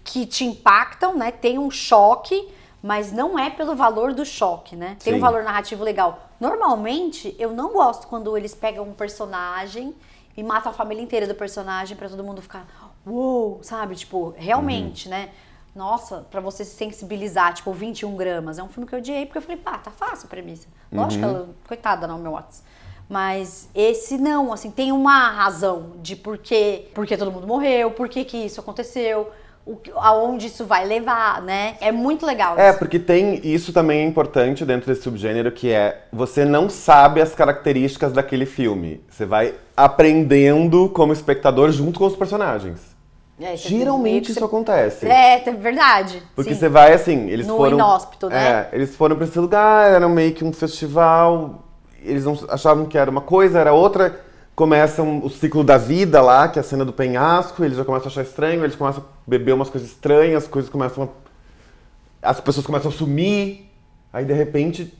que 0.03 0.25
te 0.25 0.45
impactam, 0.45 1.15
né? 1.17 1.31
Tem 1.31 1.57
um 1.57 1.71
choque, 1.71 2.49
mas 2.81 3.11
não 3.11 3.37
é 3.37 3.49
pelo 3.49 3.75
valor 3.75 4.13
do 4.13 4.25
choque, 4.25 4.75
né? 4.75 4.97
Tem 5.03 5.13
Sim. 5.13 5.17
um 5.17 5.21
valor 5.21 5.43
narrativo 5.43 5.83
legal. 5.83 6.29
Normalmente, 6.39 7.35
eu 7.39 7.51
não 7.51 7.73
gosto 7.73 8.07
quando 8.07 8.37
eles 8.37 8.53
pegam 8.53 8.83
um 8.83 8.93
personagem 8.93 9.95
e 10.37 10.43
matam 10.43 10.71
a 10.71 10.75
família 10.75 11.01
inteira 11.01 11.25
do 11.25 11.33
personagem 11.33 11.95
pra 11.97 12.09
todo 12.09 12.23
mundo 12.23 12.41
ficar, 12.41 12.67
uou, 13.05 13.59
sabe? 13.63 13.95
Tipo, 13.95 14.33
realmente, 14.37 15.09
né? 15.09 15.29
Nossa, 15.75 16.25
pra 16.31 16.39
você 16.39 16.63
se 16.63 16.75
sensibilizar, 16.75 17.53
tipo, 17.53 17.73
21 17.73 18.15
gramas. 18.15 18.59
É 18.59 18.63
um 18.63 18.69
filme 18.69 18.87
que 18.87 18.95
eu 18.95 18.99
odiei, 18.99 19.25
porque 19.25 19.39
eu 19.39 19.41
falei, 19.41 19.57
pá, 19.57 19.77
tá 19.77 19.91
fácil 19.91 20.27
a 20.27 20.29
premissa. 20.29 20.67
Lógico 20.91 21.23
que 21.23 21.29
ela, 21.29 21.49
coitada, 21.67 22.07
não, 22.07 22.17
meu 22.17 22.31
Watts. 22.31 22.63
Mas 23.09 23.69
esse 23.75 24.17
não, 24.17 24.51
assim, 24.51 24.71
tem 24.71 24.91
uma 24.91 25.29
razão 25.29 25.91
de 26.01 26.15
por 26.15 26.37
que, 26.37 26.87
por 26.93 27.05
que 27.05 27.15
todo 27.15 27.31
mundo 27.31 27.45
morreu, 27.47 27.91
por 27.91 28.09
que, 28.09 28.25
que 28.25 28.37
isso 28.37 28.59
aconteceu, 28.59 29.29
o, 29.65 29.77
aonde 29.97 30.47
isso 30.47 30.65
vai 30.65 30.85
levar, 30.85 31.41
né? 31.41 31.75
É 31.81 31.91
muito 31.91 32.25
legal 32.25 32.57
É, 32.57 32.69
isso. 32.69 32.79
porque 32.79 32.97
tem 32.99 33.39
isso 33.43 33.71
também 33.71 33.99
é 34.01 34.03
importante 34.05 34.65
dentro 34.65 34.87
desse 34.87 35.03
subgênero, 35.03 35.51
que 35.51 35.71
é 35.71 36.03
você 36.11 36.43
não 36.45 36.67
sabe 36.69 37.21
as 37.21 37.33
características 37.35 38.11
daquele 38.11 38.45
filme. 38.45 39.03
Você 39.09 39.25
vai 39.25 39.53
aprendendo 39.77 40.89
como 40.89 41.13
espectador 41.13 41.71
junto 41.71 41.99
com 41.99 42.05
os 42.05 42.15
personagens. 42.15 42.95
É, 43.39 43.47
meio 43.47 43.57
Geralmente 43.57 44.31
isso 44.31 44.39
você- 44.39 44.45
acontece. 44.45 45.07
É, 45.07 45.47
é 45.47 45.51
verdade. 45.53 46.23
Porque 46.35 46.53
sim. 46.53 46.59
você 46.59 46.69
vai 46.69 46.93
assim, 46.93 47.29
eles 47.29 47.45
No 47.45 47.57
foram. 47.57 47.73
inóspito, 47.77 48.29
né? 48.29 48.69
É, 48.71 48.75
eles 48.75 48.95
foram 48.95 49.15
pra 49.15 49.25
esse 49.25 49.37
lugar, 49.37 49.91
era 49.91 50.07
meio 50.07 50.33
que 50.33 50.43
um 50.45 50.53
festival. 50.53 51.64
Eles 52.05 52.23
não 52.25 52.37
achavam 52.49 52.85
que 52.85 52.97
era 52.97 53.09
uma 53.09 53.21
coisa, 53.21 53.59
era 53.59 53.73
outra. 53.73 54.21
Começam 54.55 55.19
o 55.23 55.29
ciclo 55.29 55.63
da 55.63 55.77
vida 55.77 56.21
lá, 56.21 56.47
que 56.47 56.57
é 56.57 56.61
a 56.61 56.63
cena 56.63 56.85
do 56.85 56.93
penhasco, 56.93 57.63
eles 57.63 57.77
já 57.77 57.83
começam 57.83 58.07
a 58.07 58.11
achar 58.11 58.21
estranho, 58.23 58.63
eles 58.63 58.75
começam 58.75 59.03
a 59.03 59.29
beber 59.29 59.53
umas 59.53 59.69
coisas 59.69 59.89
estranhas, 59.89 60.43
as 60.43 60.49
coisas 60.49 60.69
começam 60.71 61.03
a. 61.03 62.29
As 62.29 62.39
pessoas 62.39 62.65
começam 62.65 62.89
a 62.89 62.93
sumir, 62.93 63.69
aí 64.13 64.23
de 64.25 64.33
repente 64.33 64.93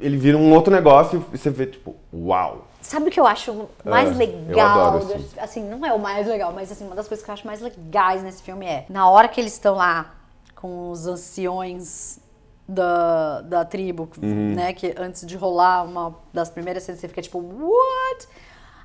ele 0.00 0.16
vira 0.16 0.36
um 0.38 0.52
outro 0.52 0.72
negócio 0.72 1.24
e 1.32 1.36
você 1.38 1.50
vê, 1.50 1.66
tipo, 1.66 1.94
uau! 2.12 2.66
Sabe 2.80 3.08
o 3.08 3.10
que 3.12 3.20
eu 3.20 3.26
acho 3.26 3.68
mais 3.84 4.08
É, 4.08 4.12
eu 4.12 4.16
legal? 4.18 4.68
adoro 4.88 5.04
do- 5.04 5.14
isso. 5.16 5.34
assim, 5.38 5.62
não 5.62 5.84
é 5.86 5.92
o 5.92 5.98
mais 6.00 6.26
legal, 6.26 6.52
mas 6.52 6.72
assim, 6.72 6.84
uma 6.84 6.96
das 6.96 7.06
coisas 7.06 7.24
que 7.24 7.30
eu 7.30 7.34
acho 7.34 7.46
mais 7.46 7.60
legais 7.60 8.22
nesse 8.24 8.42
filme 8.42 8.66
é 8.66 8.84
na 8.88 9.08
hora 9.08 9.28
que 9.28 9.40
eles 9.40 9.52
estão 9.52 9.76
lá 9.76 10.12
com 10.56 10.90
os 10.90 11.06
anciões 11.06 12.18
da, 12.66 13.40
da 13.42 13.64
tribo, 13.64 14.08
Uhum. 14.22 14.54
né? 14.54 14.72
Que 14.72 14.94
antes 14.96 15.26
de 15.26 15.36
rolar 15.36 15.84
uma 15.84 16.14
das 16.32 16.48
primeiras 16.50 16.82
cenas, 16.84 17.00
você 17.00 17.08
fica 17.08 17.20
tipo, 17.22 17.38
what? 17.38 18.28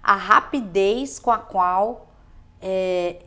A 0.01 0.15
rapidez 0.15 1.19
com 1.19 1.31
a 1.31 1.38
qual 1.38 2.07
é, 2.62 3.22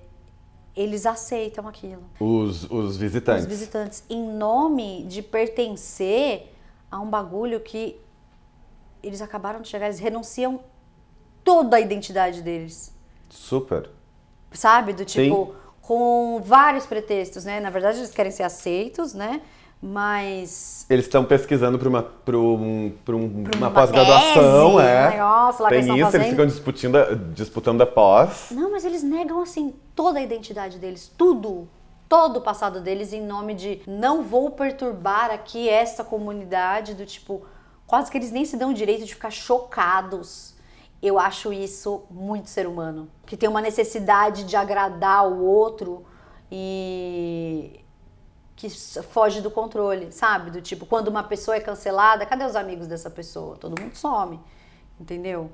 eles 0.75 1.07
aceitam 1.07 1.69
aquilo. 1.69 2.03
Os, 2.19 2.65
os 2.71 2.97
visitantes. 2.97 3.45
Os 3.45 3.49
visitantes, 3.51 4.05
em 4.09 4.23
nome 4.23 5.05
de 5.05 5.23
pertencer 5.23 6.53
a 6.91 6.99
um 7.01 7.09
bagulho 7.09 7.61
que 7.61 8.01
eles 9.03 9.23
acabaram 9.23 9.61
de 9.61 9.69
chegar, 9.69 9.87
eles 9.87 9.99
renunciam 9.99 10.61
toda 11.45 11.77
a 11.77 11.81
identidade 11.81 12.43
deles, 12.43 12.95
Super. 13.31 13.89
sabe? 14.53 14.93
Do 14.93 15.05
tipo, 15.05 15.47
Sim. 15.47 15.53
com 15.81 16.41
vários 16.45 16.85
pretextos, 16.87 17.45
né? 17.45 17.61
Na 17.61 17.71
verdade, 17.71 17.99
eles 17.99 18.11
querem 18.11 18.31
ser 18.33 18.43
aceitos, 18.43 19.15
né? 19.15 19.41
Mas. 19.83 20.85
Eles 20.91 21.07
estão 21.07 21.25
pesquisando 21.25 21.79
para 21.79 21.89
uma, 21.89 22.03
pra 22.03 22.37
um, 22.37 22.93
pra 23.03 23.17
um, 23.17 23.45
Pra 23.45 23.57
uma 23.57 23.71
pós-graduação, 23.71 24.79
é. 24.79 25.07
um 25.07 25.11
negócio 25.11 25.63
lá 25.63 25.71
que 25.71 25.81
Tem 25.81 25.99
isso, 25.99 26.17
eles 26.17 26.29
ficam 26.29 26.47
disputando, 26.47 27.17
disputando 27.33 27.81
a 27.81 27.87
pós. 27.87 28.49
Não, 28.51 28.71
mas 28.71 28.85
eles 28.85 29.03
negam 29.03 29.41
assim 29.41 29.75
toda 29.95 30.19
a 30.19 30.23
identidade 30.23 30.79
deles, 30.79 31.11
tudo. 31.17 31.67
Todo 32.09 32.39
o 32.39 32.41
passado 32.41 32.81
deles 32.81 33.13
em 33.13 33.23
nome 33.23 33.55
de 33.55 33.83
não 33.87 34.23
vou 34.23 34.51
perturbar 34.51 35.31
aqui 35.31 35.69
essa 35.69 36.03
comunidade, 36.03 36.93
do 36.95 37.07
tipo, 37.07 37.43
quase 37.87 38.11
que 38.11 38.19
eles 38.19 38.33
nem 38.33 38.45
se 38.45 38.57
dão 38.57 38.71
o 38.71 38.75
direito 38.75 39.05
de 39.07 39.15
ficar 39.15 39.31
chocados. 39.31 40.55
Eu 41.01 41.19
acho 41.19 41.53
isso 41.53 42.03
muito 42.11 42.51
ser 42.51 42.67
humano. 42.67 43.09
Que 43.25 43.37
tem 43.37 43.49
uma 43.49 43.63
necessidade 43.63 44.45
de 44.45 44.57
agradar 44.57 45.27
o 45.27 45.43
outro 45.43 46.05
e 46.53 47.81
que 48.61 48.69
foge 48.69 49.41
do 49.41 49.51
controle, 49.51 50.13
sabe? 50.13 50.51
Do 50.51 50.61
tipo, 50.61 50.85
quando 50.85 51.09
uma 51.09 51.23
pessoa 51.23 51.57
é 51.57 51.61
cancelada, 51.61 52.27
cadê 52.27 52.45
os 52.45 52.55
amigos 52.55 52.87
dessa 52.87 53.09
pessoa? 53.09 53.57
Todo 53.57 53.81
mundo 53.81 53.97
some, 53.97 54.39
entendeu? 55.01 55.51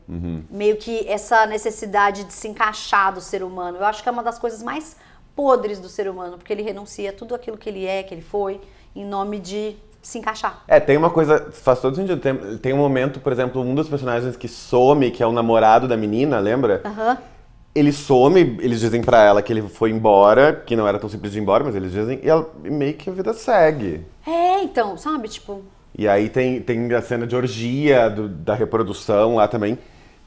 Meio 0.50 0.76
que 0.76 1.06
essa 1.06 1.46
necessidade 1.46 2.24
de 2.24 2.32
se 2.32 2.48
encaixar 2.48 3.14
do 3.14 3.20
ser 3.20 3.44
humano. 3.44 3.78
Eu 3.78 3.84
acho 3.84 4.02
que 4.02 4.08
é 4.08 4.12
uma 4.12 4.24
das 4.24 4.40
coisas 4.40 4.60
mais 4.60 4.96
podres 5.36 5.78
do 5.78 5.88
ser 5.88 6.08
humano, 6.10 6.36
porque 6.36 6.52
ele 6.52 6.62
renuncia 6.62 7.10
a 7.10 7.12
tudo 7.12 7.32
aquilo 7.32 7.56
que 7.56 7.68
ele 7.68 7.86
é, 7.86 8.02
que 8.02 8.12
ele 8.12 8.22
foi, 8.22 8.60
em 8.94 9.04
nome 9.04 9.38
de 9.38 9.76
se 10.02 10.18
encaixar. 10.18 10.64
É, 10.66 10.80
tem 10.80 10.96
uma 10.96 11.10
coisa, 11.10 11.48
faz 11.52 11.80
todo 11.80 11.94
sentido. 11.94 12.20
Tem, 12.20 12.58
tem 12.58 12.72
um 12.72 12.78
momento, 12.78 13.20
por 13.20 13.30
exemplo, 13.30 13.62
um 13.62 13.72
dos 13.72 13.88
personagens 13.88 14.36
que 14.36 14.48
some, 14.48 15.12
que 15.12 15.22
é 15.22 15.26
o 15.26 15.32
namorado 15.32 15.86
da 15.86 15.96
menina, 15.96 16.40
lembra? 16.40 16.82
Aham. 16.84 17.18
Ele 17.78 17.92
some, 17.92 18.40
eles 18.60 18.80
dizem 18.80 19.02
pra 19.02 19.22
ela 19.22 19.42
que 19.42 19.52
ele 19.52 19.62
foi 19.62 19.90
embora, 19.90 20.62
que 20.64 20.74
não 20.74 20.88
era 20.88 20.98
tão 20.98 21.08
simples 21.10 21.30
de 21.32 21.38
ir 21.38 21.42
embora, 21.42 21.62
mas 21.62 21.74
eles 21.74 21.92
dizem, 21.92 22.18
e, 22.22 22.28
ela, 22.28 22.48
e 22.64 22.70
meio 22.70 22.94
que 22.94 23.10
a 23.10 23.12
vida 23.12 23.32
segue. 23.34 24.00
É, 24.26 24.62
então, 24.62 24.96
sabe? 24.96 25.28
Tipo, 25.28 25.62
E 25.98 26.06
aí 26.08 26.28
tem, 26.28 26.60
tem 26.60 26.92
a 26.94 27.00
cena 27.02 27.26
de 27.26 27.34
orgia 27.36 28.08
do- 28.10 28.28
da 28.28 28.54
reprodução 28.54 29.36
lá 29.36 29.46
também, 29.48 29.78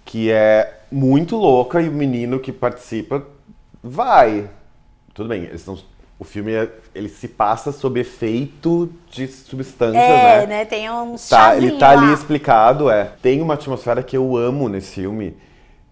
que 0.06 0.32
é 0.32 0.80
muito 0.92 1.36
louca 1.36 1.82
e 1.82 1.90
o 1.90 1.92
menino 1.92 2.40
que 2.40 2.52
participa 2.52 3.24
vai. 3.84 4.50
Tudo 5.14 5.30
bem, 5.30 5.44
eles 5.44 5.62
estão- 5.62 5.78
o 6.18 6.24
filme 6.24 6.54
é- 6.54 6.70
ele 6.94 7.10
se 7.10 7.28
passa 7.28 7.72
sob 7.72 8.00
efeito 8.00 8.90
de 9.12 9.28
substâncias, 9.28 10.04
é, 10.04 10.42
né? 10.42 10.46
né? 10.48 10.66
Tem 10.66 10.90
um 10.92 11.16
Tá, 11.30 11.56
ele 11.56 11.72
tá 11.78 11.92
ali 11.92 12.08
lá. 12.08 12.14
explicado, 12.14 12.90
é. 12.90 13.12
Tem 13.22 13.42
uma 13.42 13.54
atmosfera 13.56 14.02
que 14.04 14.18
eu 14.18 14.36
amo 14.38 14.68
nesse 14.70 14.96
filme, 14.96 15.36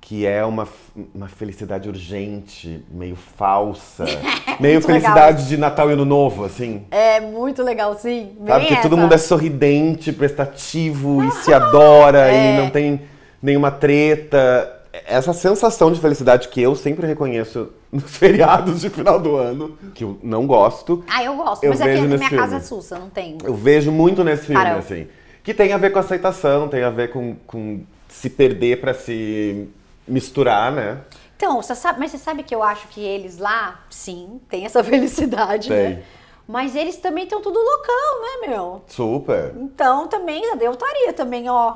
que 0.07 0.25
é 0.25 0.45
uma, 0.45 0.65
uma 1.13 1.27
felicidade 1.27 1.89
urgente, 1.89 2.81
meio 2.89 3.17
falsa. 3.17 4.05
meio 4.57 4.75
Muito 4.75 4.87
legal 4.87 5.01
felicidade 5.01 5.47
de 5.49 5.57
Natal 5.57 5.89
e 5.89 5.93
Ano 5.93 6.05
Novo, 6.05 6.45
assim. 6.45 6.85
É 6.89 7.19
muito 7.19 7.61
legal, 7.61 7.93
sim. 7.97 8.29
Bem 8.39 8.47
Sabe? 8.47 8.65
Que 8.67 8.75
todo 8.81 8.93
essa. 8.93 9.01
mundo 9.01 9.13
é 9.13 9.17
sorridente, 9.17 10.13
prestativo 10.13 11.21
e 11.25 11.31
se 11.31 11.51
adora 11.53 12.31
É. 12.31 12.53
e 12.55 12.57
não 12.57 12.69
tem 12.69 13.01
nenhuma 13.43 13.69
treta. 13.69 14.73
Essa 15.05 15.33
sensação 15.33 15.91
de 15.91 15.99
felicidade 15.99 16.47
que 16.47 16.61
eu 16.61 16.73
sempre 16.73 17.05
reconheço 17.05 17.67
nos 17.91 18.03
feriados 18.09 18.79
de 18.79 18.89
final 18.89 19.19
do 19.19 19.35
ano, 19.35 19.77
que 19.93 20.05
eu 20.05 20.17
não 20.23 20.47
gosto, 20.47 21.03
Ah, 21.09 21.21
eu 21.21 21.35
gosto, 21.35 21.65
Eu 21.65 21.71
mas 21.71 21.81
é 21.81 21.83
que 21.83 21.89
vejo 21.89 22.03
a 22.05 22.07
nesse 22.07 22.17
minha 22.19 22.29
filme. 22.29 22.43
casa 22.45 22.55
é 22.55 22.59
sussa, 22.61 22.97
não 22.97 23.09
tem. 23.09 23.37
eu 23.43 23.53
vejo 23.53 23.91
muito 23.91 24.23
nesse 24.23 24.45
filme, 24.45 24.61
Caramba. 24.63 24.79
assim. 24.79 25.05
Que 25.43 25.53
tem 25.53 25.73
a 25.73 25.77
ver 25.77 25.89
com 25.91 25.99
aceitação, 25.99 26.69
tem 26.69 26.81
a 26.83 26.89
ver 26.89 27.11
com, 27.11 27.35
com 27.45 27.81
se 28.07 28.29
perder 28.29 28.79
pra 28.79 28.93
se 28.93 29.67
misturar, 30.07 30.71
né? 30.71 30.99
Então, 31.35 31.61
você 31.61 31.75
sabe, 31.75 31.99
mas 31.99 32.11
você 32.11 32.17
sabe 32.17 32.41
que 32.41 32.53
eu 32.53 32.63
acho 32.63 32.87
que 32.87 32.99
eles 32.99 33.37
lá, 33.37 33.79
sim, 33.89 34.41
tem 34.49 34.65
essa 34.65 34.83
felicidade, 34.83 35.69
Tem. 35.69 35.95
né? 35.95 36.03
Mas 36.47 36.75
eles 36.75 36.95
também 36.97 37.25
estão 37.25 37.41
tudo 37.41 37.59
loucão, 37.59 38.21
né, 38.21 38.47
meu? 38.47 38.81
Super. 38.87 39.53
Então 39.59 40.07
também, 40.07 40.41
eu 40.61 40.71
estaria 40.71 41.11
também, 41.11 41.49
ó. 41.49 41.75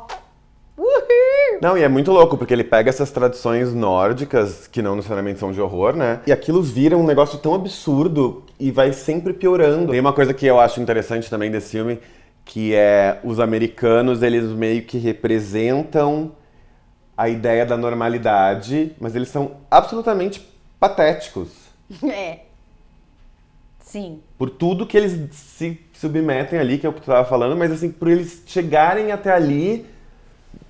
Uhul! 0.78 1.60
Não, 1.62 1.78
e 1.78 1.84
é 1.84 1.90
muito 1.90 2.12
louco, 2.12 2.38
porque 2.38 2.54
ele 2.54 2.64
pega 2.64 2.90
essas 2.90 3.12
tradições 3.12 3.74
nórdicas, 3.74 4.68
que 4.68 4.82
não 4.82 4.96
necessariamente 4.96 5.40
são 5.40 5.52
de 5.52 5.62
horror, 5.62 5.94
né? 5.96 6.22
E 6.26 6.32
aquilo 6.32 6.62
vira 6.62 6.98
um 6.98 7.06
negócio 7.06 7.38
tão 7.38 7.54
absurdo 7.54 8.44
e 8.58 8.72
vai 8.72 8.94
sempre 8.94 9.34
piorando. 9.34 9.92
Tem 9.92 10.00
uma 10.00 10.14
coisa 10.14 10.34
que 10.34 10.46
eu 10.46 10.60
acho 10.60 10.82
interessante 10.82 11.30
também 11.30 11.52
desse 11.52 11.72
filme, 11.72 12.00
que 12.46 12.74
é 12.74 13.20
os 13.24 13.40
americanos, 13.40 14.24
eles 14.24 14.46
meio 14.46 14.84
que 14.84 14.98
representam 14.98 16.32
a 17.16 17.30
ideia 17.30 17.66
da 17.66 17.78
normalidade, 17.78 18.96
mas 19.00 19.16
eles 19.16 19.30
são 19.30 19.58
absolutamente 19.70 20.48
patéticos. 20.80 21.50
É. 22.04 22.40
Sim. 23.82 24.22
Por 24.38 24.50
tudo 24.50 24.88
que 24.88 24.96
eles 24.96 25.36
se 25.36 25.78
submetem 25.92 26.58
ali, 26.58 26.78
que 26.78 26.86
é 26.86 26.90
o 26.90 26.94
que 26.94 27.02
tu 27.02 27.08
tava 27.08 27.28
falando, 27.28 27.58
mas 27.58 27.70
assim, 27.70 27.92
por 27.92 28.08
eles 28.08 28.44
chegarem 28.46 29.12
até 29.12 29.34
ali 29.34 29.86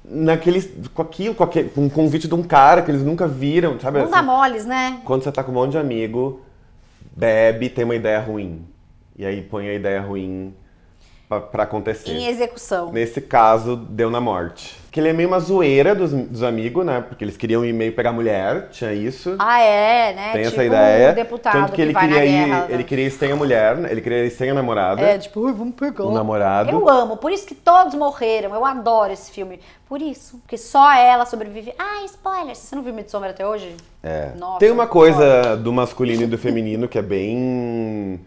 naqueles, 0.03 0.67
com 0.91 1.03
aquilo, 1.03 1.35
com, 1.35 1.43
aquele, 1.43 1.69
com 1.69 1.81
um 1.81 1.89
convite 1.89 2.27
de 2.27 2.33
um 2.33 2.41
cara 2.41 2.81
que 2.81 2.89
eles 2.89 3.03
nunca 3.03 3.27
viram, 3.27 3.79
sabe? 3.79 3.99
Não 3.99 4.09
dá 4.09 4.17
assim, 4.17 4.25
moles, 4.25 4.65
né? 4.65 5.01
quando 5.05 5.23
você 5.23 5.31
tá 5.31 5.43
com 5.43 5.51
um 5.51 5.55
monte 5.55 5.71
de 5.71 5.77
amigo, 5.77 6.41
bebe, 7.15 7.69
tem 7.69 7.85
uma 7.85 7.95
ideia 7.95 8.19
ruim. 8.19 8.65
E 9.15 9.23
aí 9.23 9.43
põe 9.43 9.69
a 9.69 9.73
ideia 9.75 10.01
ruim 10.01 10.55
pra 11.51 11.63
acontecer. 11.63 12.11
Em 12.11 12.25
execução. 12.25 12.91
Nesse 12.91 13.21
caso, 13.21 13.75
deu 13.75 14.09
na 14.09 14.19
morte. 14.19 14.80
Que 14.91 14.99
ele 14.99 15.07
é 15.07 15.13
meio 15.13 15.29
uma 15.29 15.39
zoeira 15.39 15.95
dos, 15.95 16.11
dos 16.11 16.43
amigos, 16.43 16.85
né? 16.85 16.99
Porque 17.07 17.23
eles 17.23 17.37
queriam 17.37 17.63
ir 17.63 17.71
meio 17.71 17.93
pegar 17.93 18.11
mulher, 18.11 18.67
tinha 18.71 18.91
isso. 18.91 19.37
Ah, 19.39 19.61
é, 19.61 20.13
né? 20.13 20.31
Tem 20.33 20.41
tipo 20.43 20.53
essa 20.53 20.63
ideia. 20.65 21.11
um 21.11 21.15
deputado 21.15 21.53
Tanto 21.53 21.71
que 21.71 21.81
ele 21.81 21.93
vai 21.93 22.09
queria 22.09 22.25
ir, 22.25 22.45
guerra. 22.45 22.65
ele 22.69 22.83
queria 22.83 23.07
ir 23.07 23.11
sem 23.11 23.31
a 23.31 23.35
mulher, 23.37 23.77
né? 23.77 23.89
ele 23.89 24.01
queria 24.01 24.25
ir 24.25 24.29
sem 24.31 24.49
a 24.49 24.53
namorada. 24.53 25.01
É, 25.01 25.17
tipo, 25.17 25.39
"Ui, 25.39 25.53
vamos 25.53 25.75
pegar. 25.75 26.03
O 26.03 26.11
namorado. 26.11 26.71
Eu 26.71 26.89
amo, 26.89 27.15
por 27.15 27.31
isso 27.31 27.47
que 27.47 27.55
todos 27.55 27.95
morreram. 27.95 28.53
Eu 28.53 28.65
adoro 28.65 29.13
esse 29.13 29.31
filme. 29.31 29.61
Por 29.87 30.01
isso. 30.01 30.39
Porque 30.39 30.57
só 30.57 30.91
ela 30.93 31.25
sobrevive. 31.25 31.73
Ah, 31.79 32.03
spoiler. 32.03 32.53
Você 32.53 32.75
não 32.75 32.83
viu 32.83 32.93
Midsommar 32.93 33.29
até 33.29 33.47
hoje? 33.47 33.73
É. 34.03 34.31
Nossa, 34.37 34.59
Tem 34.59 34.71
uma 34.71 34.83
foda. 34.87 34.91
coisa 34.93 35.55
do 35.55 35.71
masculino 35.71 36.23
e 36.23 36.27
do 36.27 36.37
feminino 36.37 36.89
que 36.89 36.97
é 36.99 37.01
bem. 37.01 38.19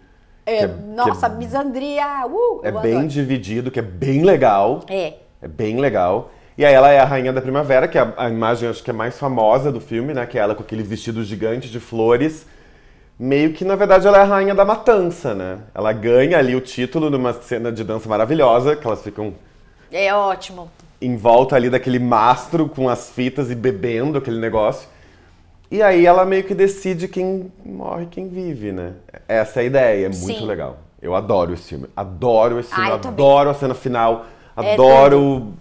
É, 0.47 0.59
que 0.61 0.65
é- 0.65 0.69
nossa, 0.95 1.29
que 1.29 1.35
é- 1.35 1.39
misandria. 1.39 2.27
Uh, 2.27 2.61
É 2.63 2.73
bem 2.73 2.93
adoro. 2.95 3.07
dividido, 3.09 3.71
que 3.71 3.79
é 3.81 3.83
bem 3.83 4.23
legal. 4.23 4.81
É. 4.89 5.13
É 5.43 5.47
bem 5.49 5.79
legal. 5.79 6.31
E 6.57 6.65
aí 6.65 6.73
ela 6.73 6.91
é 6.91 7.01
a 7.01 7.05
rainha 7.05 7.33
da 7.33 7.43
primavera, 7.43 7.89
que 7.89 7.99
é 7.99 8.01
a, 8.03 8.13
a 8.17 8.31
imagem 8.31 8.69
acho 8.69 8.83
que 8.83 8.91
é 8.91 8.93
mais 8.93 9.19
famosa 9.19 9.73
do 9.73 9.81
filme, 9.81 10.15
né? 10.15 10.25
Que 10.27 10.39
é 10.39 10.43
ela 10.43 10.55
com 10.55 10.63
aquele 10.63 10.83
vestido 10.83 11.25
gigante 11.25 11.69
de 11.71 11.81
flores. 11.81 12.47
Meio 13.19 13.53
que, 13.53 13.65
na 13.65 13.77
verdade, 13.77 14.07
ela 14.07 14.19
é 14.19 14.23
a 14.23 14.25
rainha 14.25 14.55
da 14.55 14.65
matança, 14.65 15.35
né? 15.35 15.59
Ela 15.75 15.93
ganha 15.93 16.39
ali 16.39 16.55
o 16.57 16.61
título 16.61 17.11
numa 17.11 17.33
cena 17.33 17.73
de 17.73 17.85
dança 17.85 18.09
maravilhosa, 18.09 18.77
que 18.77 18.87
elas 18.87 19.03
ficam 19.03 19.35
É 19.91 20.13
ótimo. 20.15 20.71
em 21.01 21.17
volta 21.17 21.57
ali 21.57 21.69
daquele 21.71 21.99
mastro 21.99 22.69
com 22.69 22.89
as 22.89 23.11
fitas 23.11 23.51
e 23.51 23.55
bebendo 23.55 24.19
aquele 24.19 24.39
negócio. 24.41 24.89
E 25.71 25.83
aí 25.83 26.07
ela 26.07 26.25
meio 26.25 26.45
que 26.45 26.55
decide 26.55 27.09
quem 27.09 27.53
morre 27.65 28.05
e 28.05 28.07
quem 28.07 28.29
vive, 28.29 28.73
né? 28.73 28.93
Essa 29.29 29.61
é 29.61 29.63
a 29.63 29.67
ideia, 29.67 30.07
é 30.07 30.09
muito 30.09 30.41
Sim. 30.41 30.47
legal. 30.47 30.79
Eu 31.03 31.15
adoro 31.15 31.53
esse 31.53 31.69
filme. 31.69 31.87
Adoro 31.97 32.61
esse 32.61 32.73
Ah, 32.73 32.77
filme, 32.77 32.91
também. 33.01 33.27
adoro 33.27 33.51
a 33.51 33.55
cena 33.55 33.75
final, 33.75 34.27
É 34.57 34.75
adoro 34.75 35.53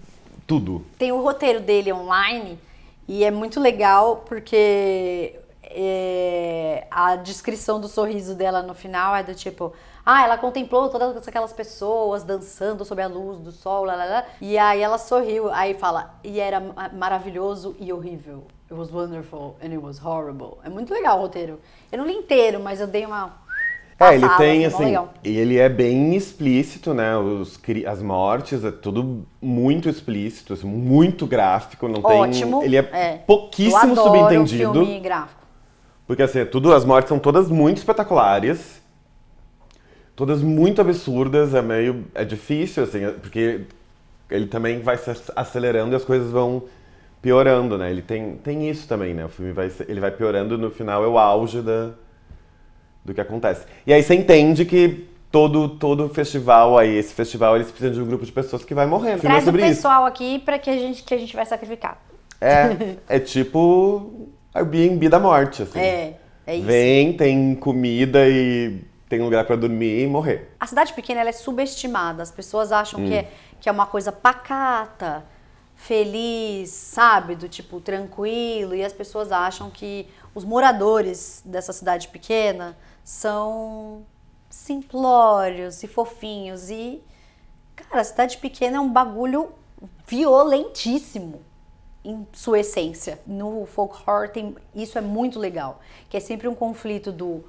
tudo. 0.60 0.86
Tem 0.98 1.12
o 1.12 1.22
roteiro 1.22 1.60
dele 1.60 1.92
online 1.92 2.60
e 3.08 3.24
é 3.24 3.32
muito 3.32 3.60
legal 3.60 4.18
porque 4.28 5.40
é, 5.64 6.86
a 6.92 7.16
descrição 7.16 7.80
do 7.80 7.88
sorriso 7.88 8.36
dela 8.36 8.62
no 8.62 8.74
final 8.74 9.16
é 9.16 9.24
do 9.24 9.34
tipo. 9.34 9.74
Ah, 10.06 10.24
ela 10.26 10.38
contemplou 10.38 10.90
todas 10.90 11.26
aquelas 11.28 11.54
pessoas 11.54 12.24
dançando 12.24 12.84
sob 12.84 13.02
a 13.02 13.08
luz 13.08 13.40
do 13.40 13.52
sol, 13.52 13.86
lá, 13.86 13.96
lá, 13.96 14.06
lá. 14.06 14.26
E 14.42 14.58
aí 14.58 14.82
ela 14.82 14.98
sorriu, 14.98 15.50
aí 15.52 15.74
fala, 15.74 16.14
e 16.24 16.40
era 16.40 16.60
ma- 16.60 16.90
maravilhoso 16.90 17.76
e 17.80 17.92
horrível. 17.94 18.44
It 18.70 18.74
was 18.74 18.92
wonderful 18.92 19.56
and 19.62 19.68
it 19.68 19.78
was 19.78 20.04
horrible. 20.04 20.58
É 20.64 20.70
muito 20.70 20.94
legal 20.94 21.18
o 21.20 21.22
roteiro. 21.22 21.60
Eu 21.92 22.00
não 22.00 22.06
li 22.06 22.14
inteiro, 22.14 22.60
mas 22.60 22.80
eu 22.82 22.88
dei 22.88 23.06
uma. 23.06 23.42
É, 24.00 24.16
ele 24.16 24.28
tem 24.38 24.66
assim, 24.66 24.86
legal. 24.86 25.14
e 25.24 25.38
ele 25.38 25.58
é 25.58 25.70
bem 25.70 26.16
explícito, 26.16 26.94
né? 26.94 27.16
Os, 27.18 27.60
as 27.88 28.02
mortes, 28.02 28.64
é 28.64 28.72
tudo 28.72 29.26
muito 29.42 29.88
explícito, 29.88 30.54
assim, 30.54 30.68
muito 30.68 31.26
gráfico, 31.28 31.88
não 31.88 32.02
tem. 32.02 32.20
Ótimo. 32.22 32.64
Ele 32.64 32.78
é, 32.78 32.90
é. 32.92 33.24
pouquíssimo 33.26 33.94
eu 33.94 34.02
adoro 34.02 34.08
subentendido. 34.08 34.74
Filme 34.86 35.00
gráfico. 35.00 35.42
Porque 36.08 36.24
assim, 36.24 36.46
tudo, 36.46 36.74
as 36.74 36.84
mortes 36.84 37.10
são 37.10 37.20
todas 37.20 37.50
muito 37.50 37.78
espetaculares, 37.78 38.82
todas 40.16 40.42
muito 40.42 40.82
absurdas, 40.82 41.54
é 41.54 41.62
meio. 41.62 42.06
é 42.14 42.26
difícil, 42.26 42.84
assim, 42.84 43.04
é- 43.06 43.12
porque 43.12 43.62
ele 44.30 44.48
também 44.48 44.82
vai 44.82 44.98
se 44.98 45.10
ac- 45.12 45.32
acelerando 45.36 45.94
e 45.94 45.96
as 45.96 46.04
coisas 46.04 46.32
vão 46.32 46.64
piorando, 47.22 47.78
né? 47.78 47.90
Ele 47.90 48.02
tem, 48.02 48.36
tem 48.38 48.70
isso 48.70 48.88
também, 48.88 49.14
né? 49.14 49.26
O 49.26 49.30
filme 49.30 49.54
vai, 49.54 49.72
ele 49.88 50.00
vai 50.00 50.12
piorando 50.12 50.58
no 50.58 50.70
final 50.70 51.04
é 51.04 51.08
o 51.08 51.18
auge 51.18 51.62
da, 51.62 51.92
do 53.04 53.14
que 53.14 53.22
acontece. 53.22 53.66
E 53.86 53.94
aí 53.94 54.02
você 54.02 54.16
entende 54.16 54.66
que 54.66 55.08
todo, 55.32 55.68
todo 55.70 56.08
festival 56.10 56.78
aí, 56.78 56.96
esse 56.96 57.14
festival, 57.14 57.56
eles 57.56 57.70
precisam 57.70 57.94
de 57.94 58.02
um 58.02 58.06
grupo 58.06 58.26
de 58.26 58.32
pessoas 58.32 58.64
que 58.64 58.74
vai 58.74 58.86
morrer. 58.86 59.20
Traz 59.20 59.44
o 59.44 59.46
sobre 59.48 59.62
isso. 59.64 59.76
pessoal 59.78 60.06
aqui 60.06 60.40
pra 60.40 60.60
que 60.60 60.70
a 60.70 60.78
gente 60.78 61.04
que 61.04 61.14
a 61.14 61.18
gente 61.18 61.36
vai 61.36 61.46
sacrificar. 61.46 62.00
É, 62.40 62.96
é 63.16 63.20
tipo 63.20 64.30
Airbnb 64.54 65.10
da 65.10 65.20
morte, 65.20 65.64
assim. 65.64 65.80
É, 65.80 66.16
é 66.46 66.56
isso. 66.58 66.66
Vem, 66.66 67.14
tem 67.18 67.56
comida 67.56 68.28
e 68.30 68.82
tem 69.10 69.22
lugar 69.22 69.46
para 69.46 69.56
dormir 69.56 70.04
e 70.04 70.08
morrer. 70.08 70.52
A 70.60 70.68
cidade 70.68 70.94
pequena 70.94 71.22
ela 71.22 71.30
é 71.30 71.34
subestimada. 71.34 72.22
As 72.24 72.32
pessoas 72.32 72.72
acham 72.72 73.00
Hum. 73.00 73.08
que, 73.08 73.14
é, 73.16 73.28
que 73.60 73.68
é 73.70 73.72
uma 73.72 73.86
coisa 73.86 74.12
pacata, 74.12 75.24
feliz, 75.76 76.70
sabe? 76.70 77.36
Do 77.36 77.50
tipo 77.50 77.80
tranquilo. 77.82 78.76
E 78.76 78.84
as 78.84 78.94
pessoas 78.94 79.32
acham 79.32 79.70
que 79.70 80.08
os 80.36 80.44
moradores 80.46 81.42
dessa 81.46 81.74
cidade 81.74 82.08
pequena 82.08 82.76
são 83.04 84.06
simplórios 84.50 85.84
e 85.84 85.88
fofinhos. 85.88 86.70
E, 86.70 87.02
cara, 87.76 88.02
a 88.02 88.04
cidade 88.04 88.38
pequena 88.38 88.78
é 88.78 88.80
um 88.80 88.92
bagulho 88.92 89.52
violentíssimo 90.08 91.42
em 92.04 92.28
sua 92.34 92.60
essência. 92.60 93.20
No 93.26 93.66
folk 93.66 93.96
horror 93.96 94.30
tem, 94.30 94.56
isso 94.76 94.98
é 94.98 95.02
muito 95.02 95.40
legal, 95.40 95.80
que 96.10 96.18
é 96.18 96.20
sempre 96.20 96.48
um 96.48 96.56
conflito 96.56 97.12
do 97.12 97.44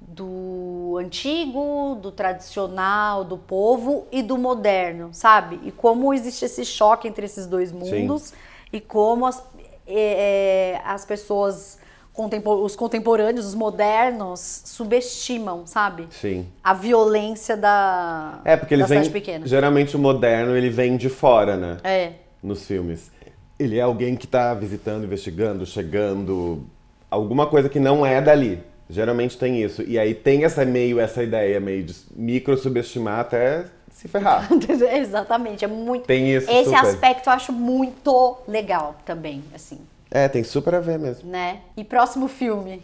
do 0.00 0.96
antigo, 0.98 1.98
do 2.00 2.10
tradicional, 2.10 3.22
do 3.22 3.36
povo 3.36 4.06
e 4.10 4.22
do 4.22 4.38
moderno, 4.38 5.10
sabe? 5.12 5.60
E 5.62 5.70
como 5.70 6.14
existe 6.14 6.44
esse 6.44 6.64
choque 6.64 7.06
entre 7.06 7.26
esses 7.26 7.46
dois 7.46 7.70
mundos 7.70 8.32
e 8.72 8.80
como 8.80 9.26
as, 9.26 9.44
é, 9.86 10.76
é, 10.76 10.82
as 10.84 11.04
pessoas, 11.04 11.78
contempo- 12.12 12.62
os 12.64 12.74
contemporâneos, 12.76 13.46
os 13.46 13.54
modernos, 13.54 14.62
subestimam, 14.64 15.66
sabe? 15.66 16.06
Sim. 16.10 16.46
A 16.62 16.74
violência 16.74 17.56
da, 17.56 18.40
É, 18.44 18.56
porque 18.56 18.74
eles 18.74 18.88
vêm. 18.88 18.98
cidade 18.98 19.10
pequena. 19.12 19.46
Geralmente 19.46 19.96
o 19.96 19.98
moderno 19.98 20.56
ele 20.56 20.70
vem 20.70 20.96
de 20.96 21.08
fora, 21.08 21.56
né? 21.56 21.76
É. 21.84 22.12
Nos 22.42 22.64
filmes. 22.66 23.10
Ele 23.58 23.78
é 23.78 23.82
alguém 23.82 24.16
que 24.16 24.26
tá 24.26 24.54
visitando, 24.54 25.04
investigando, 25.04 25.66
chegando. 25.66 26.64
Alguma 27.10 27.46
coisa 27.46 27.68
que 27.68 27.78
não 27.78 28.04
é 28.06 28.20
dali. 28.20 28.58
Geralmente 28.88 29.36
tem 29.38 29.62
isso. 29.62 29.82
E 29.82 29.98
aí 29.98 30.14
tem 30.14 30.44
essa 30.44 30.64
meio, 30.64 30.98
essa 30.98 31.22
ideia 31.22 31.60
meio 31.60 31.82
de 31.84 31.94
micro 32.16 32.56
subestimar 32.56 33.20
até 33.20 33.66
se 33.92 34.08
ferrar. 34.08 34.48
Exatamente, 34.96 35.64
é 35.64 35.68
muito. 35.68 36.06
Tem 36.06 36.34
isso 36.34 36.50
Esse 36.50 36.64
super. 36.64 36.78
aspecto 36.78 37.28
eu 37.28 37.32
acho 37.34 37.52
muito 37.52 38.36
legal 38.48 38.96
também, 39.04 39.44
assim, 39.54 39.78
É, 40.10 40.28
tem 40.28 40.42
super 40.42 40.74
a 40.74 40.80
ver 40.80 40.98
mesmo. 40.98 41.30
né? 41.30 41.58
E 41.76 41.84
próximo 41.84 42.26
filme 42.28 42.82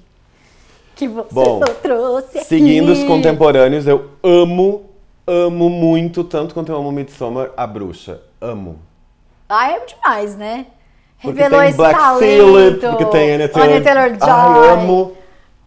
que 0.95 1.07
você 1.09 1.35
Bom, 1.35 1.61
trouxe 1.83 2.39
aqui. 2.39 2.47
Seguindo 2.47 2.91
os 2.91 3.03
contemporâneos, 3.05 3.87
eu 3.87 4.11
amo, 4.23 4.85
amo 5.27 5.69
muito, 5.69 6.25
tanto 6.25 6.55
quanto 6.55 6.71
eu 6.73 6.77
amo 6.77 6.91
Midsommar, 6.93 7.51
a 7.57 7.67
bruxa. 7.67 8.21
Amo. 8.41 8.79
Ah, 9.49 9.71
é 9.73 9.81
demais, 9.85 10.37
né? 10.37 10.67
Porque 11.21 11.41
Revelou 11.41 11.61
tem 11.61 11.69
esse 11.69 11.77
Black 11.79 11.99
talento. 11.99 12.19
Phillip, 12.21 12.81
porque 12.81 13.05
tem 13.07 13.33
Anya 13.33 13.49
Taylor. 13.49 13.83
Taylor-Joy. 13.83 14.29
Ai, 14.31 14.69
amo. 14.71 15.13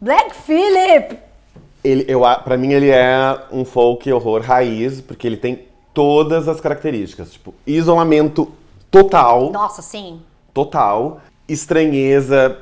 Black 0.01 0.35
Phillip! 0.35 1.19
Ele, 1.83 2.05
eu, 2.07 2.21
pra 2.43 2.57
mim, 2.57 2.71
ele 2.73 2.89
é 2.89 3.37
um 3.51 3.63
folk 3.65 4.11
horror 4.11 4.41
raiz, 4.41 5.01
porque 5.01 5.25
ele 5.27 5.37
tem 5.37 5.65
todas 5.93 6.47
as 6.47 6.59
características. 6.61 7.31
Tipo, 7.31 7.53
isolamento 7.65 8.51
total, 8.91 9.51
Nossa, 9.51 9.81
sim. 9.81 10.21
total, 10.53 11.19
estranheza, 11.49 12.57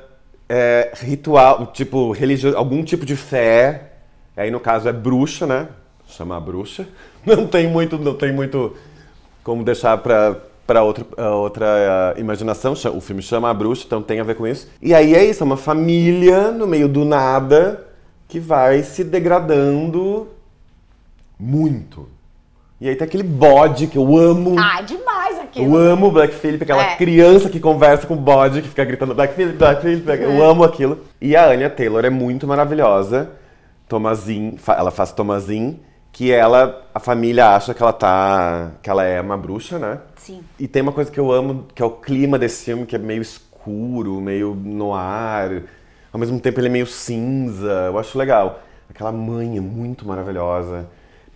é, 0.50 0.91
ritual, 0.96 1.67
tipo, 1.67 2.12
religio, 2.12 2.58
algum 2.58 2.84
tipo 2.84 3.06
de 3.06 3.15
fé. 3.15 3.94
Aí, 4.36 4.50
no 4.51 4.60
caso, 4.60 4.88
é 4.88 4.94
bruxa, 4.94 5.46
né? 5.46 5.67
Chama 6.08 6.38
a 6.38 6.39
bruxa. 6.39 6.88
Não 7.25 7.46
tem 7.46 7.67
muito, 7.67 7.98
não 7.98 8.13
tem 8.13 8.32
muito 8.32 8.74
como 9.44 9.62
deixar 9.62 9.98
pra, 9.98 10.38
pra 10.65 10.82
outra, 10.84 11.06
outra 11.32 11.65
ah, 12.15 12.20
imaginação. 12.20 12.74
Cha- 12.74 12.89
O 12.91 13.01
filme 13.01 13.22
chama 13.22 13.50
a 13.50 13.53
bruxa, 13.53 13.84
então 13.86 14.01
tem 14.01 14.20
a 14.22 14.24
ver 14.24 14.36
com 14.36 14.48
isso. 14.48 14.70
E 14.82 14.94
aí 14.94 15.13
é 15.13 15.25
isso, 15.25 15.44
é 15.44 15.46
uma 15.46 15.58
família 15.58 16.51
no 16.51 16.65
meio 16.65 16.88
do 16.88 17.03
nada 17.03 17.86
que 18.29 18.39
vai 18.39 18.82
se 18.84 19.03
degradando 19.03 20.27
muito. 21.38 22.08
E 22.79 22.88
aí 22.88 22.96
tem 22.96 23.06
aquele 23.08 23.24
bode 23.24 23.88
que 23.88 23.98
eu 23.98 24.15
amo. 24.17 24.56
Ah, 24.58 24.82
demais 24.82 25.16
Eu 25.58 25.66
aquilo. 25.66 25.78
amo 25.78 26.08
o 26.08 26.12
Black 26.12 26.34
Phillip, 26.36 26.64
aquela 26.64 26.92
É. 26.92 26.96
criança 26.96 27.50
que 27.50 27.60
conversa 27.60 28.06
com 28.08 28.14
o 28.14 28.18
bode, 28.18 28.62
que 28.62 28.70
fica 28.70 28.84
gritando 28.86 29.14
Black 29.16 29.34
Phillip, 29.34 29.58
Black 29.58 29.82
Phillip, 29.82 30.02
Black... 30.04 30.24
É. 30.24 30.26
eu 30.26 30.44
amo 30.44 30.64
aquilo. 30.64 31.00
E 31.22 31.36
a 31.36 31.48
Anya 31.50 31.70
Taylor 31.70 32.04
é 32.06 32.10
muito 32.10 32.48
maravilhosa. 32.48 33.30
Tomazin, 33.88 34.58
ela 34.67 34.91
faz 34.91 35.12
Tomazin, 35.12 35.80
que 36.12 36.32
ela, 36.32 36.86
a 36.93 37.00
família 37.00 37.56
acha 37.56 37.74
que 37.74 37.82
ela 37.82 37.93
tá, 37.93 38.72
que 38.82 38.89
ela 38.89 39.04
é 39.04 39.22
uma 39.22 39.38
bruxa, 39.38 39.80
né? 39.80 40.00
Sim. 40.15 40.41
E 40.60 40.67
tem 40.67 40.82
uma 40.82 40.91
coisa 40.91 41.10
que 41.12 41.20
eu 41.20 41.32
amo, 41.32 41.65
que 41.74 41.82
é 41.82 41.86
o 41.86 41.91
clima 41.91 42.38
desse 42.38 42.65
filme, 42.65 42.86
que 42.86 42.96
é 42.96 43.00
meio 43.00 43.22
escuro, 43.22 44.20
meio 44.20 44.54
noir. 44.56 45.63
Ao 46.12 46.20
mesmo 46.20 46.39
tempo 46.39 46.60
ele 46.60 46.67
é 46.67 46.72
meio 46.72 46.88
cinza, 46.88 47.86
eu 47.88 47.98
acho 47.98 48.17
legal. 48.17 48.60
Aquela 48.89 49.12
mãe 49.12 49.58
é 49.58 49.62
muito 49.62 50.08
maravilhosa. 50.08 50.88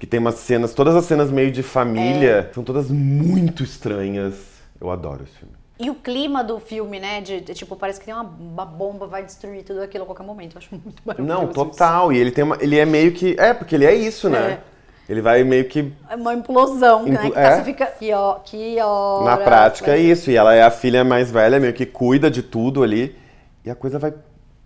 Que 0.01 0.07
tem 0.07 0.19
umas 0.19 0.33
cenas, 0.33 0.73
todas 0.73 0.95
as 0.95 1.05
cenas 1.05 1.29
meio 1.29 1.51
de 1.51 1.61
família, 1.61 2.47
É. 2.49 2.53
são 2.55 2.63
todas 2.63 2.89
muito 2.89 3.61
estranhas. 3.61 4.33
Eu 4.81 4.89
adoro 4.89 5.21
esse 5.23 5.37
filme. 5.37 5.53
E 5.79 5.91
o 5.91 5.93
clima 5.93 6.43
do 6.43 6.59
filme, 6.59 6.99
né? 6.99 7.21
De, 7.21 7.39
de, 7.39 7.53
tipo, 7.53 7.75
parece 7.75 7.99
que 7.99 8.07
tem 8.07 8.13
uma, 8.15 8.23
uma 8.23 8.65
bomba, 8.65 9.05
vai 9.05 9.23
destruir 9.23 9.63
tudo 9.63 9.79
aquilo 9.79 10.01
a 10.03 10.07
qualquer 10.07 10.23
momento. 10.25 10.55
Eu 10.55 10.57
acho 10.57 10.69
muito 10.71 11.03
maravilhoso. 11.05 11.39
Não, 11.41 11.53
total. 11.53 12.11
E 12.11 12.17
ele 12.17 12.31
tem 12.31 12.43
uma. 12.43 12.57
Ele 12.59 12.79
é 12.79 12.83
meio 12.83 13.11
que. 13.11 13.35
É, 13.37 13.53
porque 13.53 13.75
ele 13.75 13.85
é 13.85 13.93
isso, 13.93 14.27
né? 14.27 14.61
Ele 15.07 15.21
vai 15.21 15.43
meio 15.43 15.65
que. 15.65 15.93
É 16.09 16.15
uma 16.15 16.33
implosão, 16.33 17.03
né? 17.03 17.11
Impl- 17.11 17.27
Que 17.27 17.31
tá, 17.33 17.41
é. 17.41 17.63
fica. 17.63 17.85
Que, 17.85 18.11
ó, 18.11 18.33
que 18.39 18.79
hora. 18.81 19.25
Na 19.25 19.37
prática 19.37 19.91
é 19.91 19.97
vai- 19.97 20.01
isso. 20.01 20.31
E 20.31 20.35
ela 20.35 20.55
é 20.55 20.63
a 20.63 20.71
filha 20.71 21.03
mais 21.03 21.29
velha, 21.29 21.59
meio 21.59 21.73
que 21.73 21.85
cuida 21.85 22.31
de 22.31 22.41
tudo 22.41 22.81
ali. 22.81 23.15
E 23.63 23.69
a 23.69 23.75
coisa 23.75 23.99
vai 23.99 24.11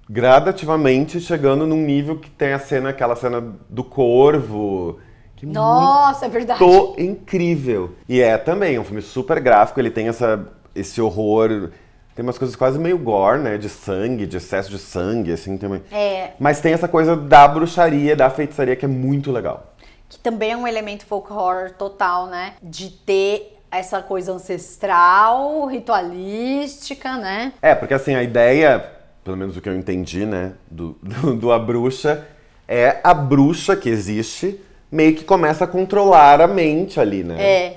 gradativamente 0.09 1.19
chegando 1.19 1.67
num 1.67 1.81
nível 1.81 2.17
que 2.17 2.29
tem 2.29 2.53
a 2.53 2.59
cena, 2.59 2.89
aquela 2.91 3.17
cena 3.17 3.41
do 3.69 3.83
corvo. 3.83 4.99
Que 5.45 5.51
é 5.51 5.53
Nossa, 5.53 6.25
é 6.25 6.29
verdade. 6.29 6.63
muito 6.63 6.99
incrível. 6.99 7.95
E 8.09 8.21
é 8.21 8.37
também 8.37 8.79
um 8.79 8.83
filme 8.83 9.01
super 9.01 9.39
gráfico, 9.39 9.79
ele 9.79 9.91
tem 9.91 10.07
essa, 10.07 10.47
esse 10.73 10.99
horror. 10.99 11.69
Tem 12.15 12.23
umas 12.23 12.37
coisas 12.37 12.55
quase 12.55 12.79
meio 12.79 12.97
gore, 12.97 13.41
né? 13.41 13.57
De 13.57 13.69
sangue, 13.69 14.25
de 14.25 14.37
excesso 14.37 14.69
de 14.69 14.79
sangue, 14.79 15.33
assim 15.33 15.57
também. 15.57 15.81
É. 15.91 16.31
Mas 16.39 16.61
tem 16.61 16.73
essa 16.73 16.87
coisa 16.87 17.15
da 17.15 17.47
bruxaria, 17.47 18.15
da 18.15 18.29
feitiçaria 18.29 18.75
que 18.75 18.85
é 18.85 18.87
muito 18.87 19.31
legal. 19.31 19.73
Que 20.07 20.17
também 20.19 20.51
é 20.51 20.57
um 20.57 20.67
elemento 20.67 21.05
folk 21.05 21.31
horror 21.31 21.71
total, 21.71 22.27
né? 22.27 22.53
De 22.63 22.89
ter 22.89 23.55
essa 23.71 24.01
coisa 24.01 24.31
ancestral, 24.31 25.65
ritualística, 25.65 27.17
né? 27.17 27.53
É, 27.61 27.75
porque 27.75 27.93
assim, 27.93 28.15
a 28.15 28.23
ideia, 28.23 28.91
pelo 29.23 29.35
menos 29.35 29.57
o 29.57 29.61
que 29.61 29.67
eu 29.67 29.75
entendi, 29.75 30.25
né, 30.25 30.53
do, 30.69 30.97
do, 31.03 31.35
do 31.35 31.51
A 31.51 31.59
Bruxa, 31.59 32.25
é 32.67 32.99
a 33.03 33.13
bruxa 33.13 33.75
que 33.75 33.89
existe, 33.89 34.59
meio 34.95 35.13
que 35.13 35.23
começa 35.23 35.65
a 35.65 35.67
controlar 35.67 36.39
a 36.39 36.47
mente 36.47 36.99
ali, 36.99 37.23
né? 37.23 37.35
É. 37.39 37.73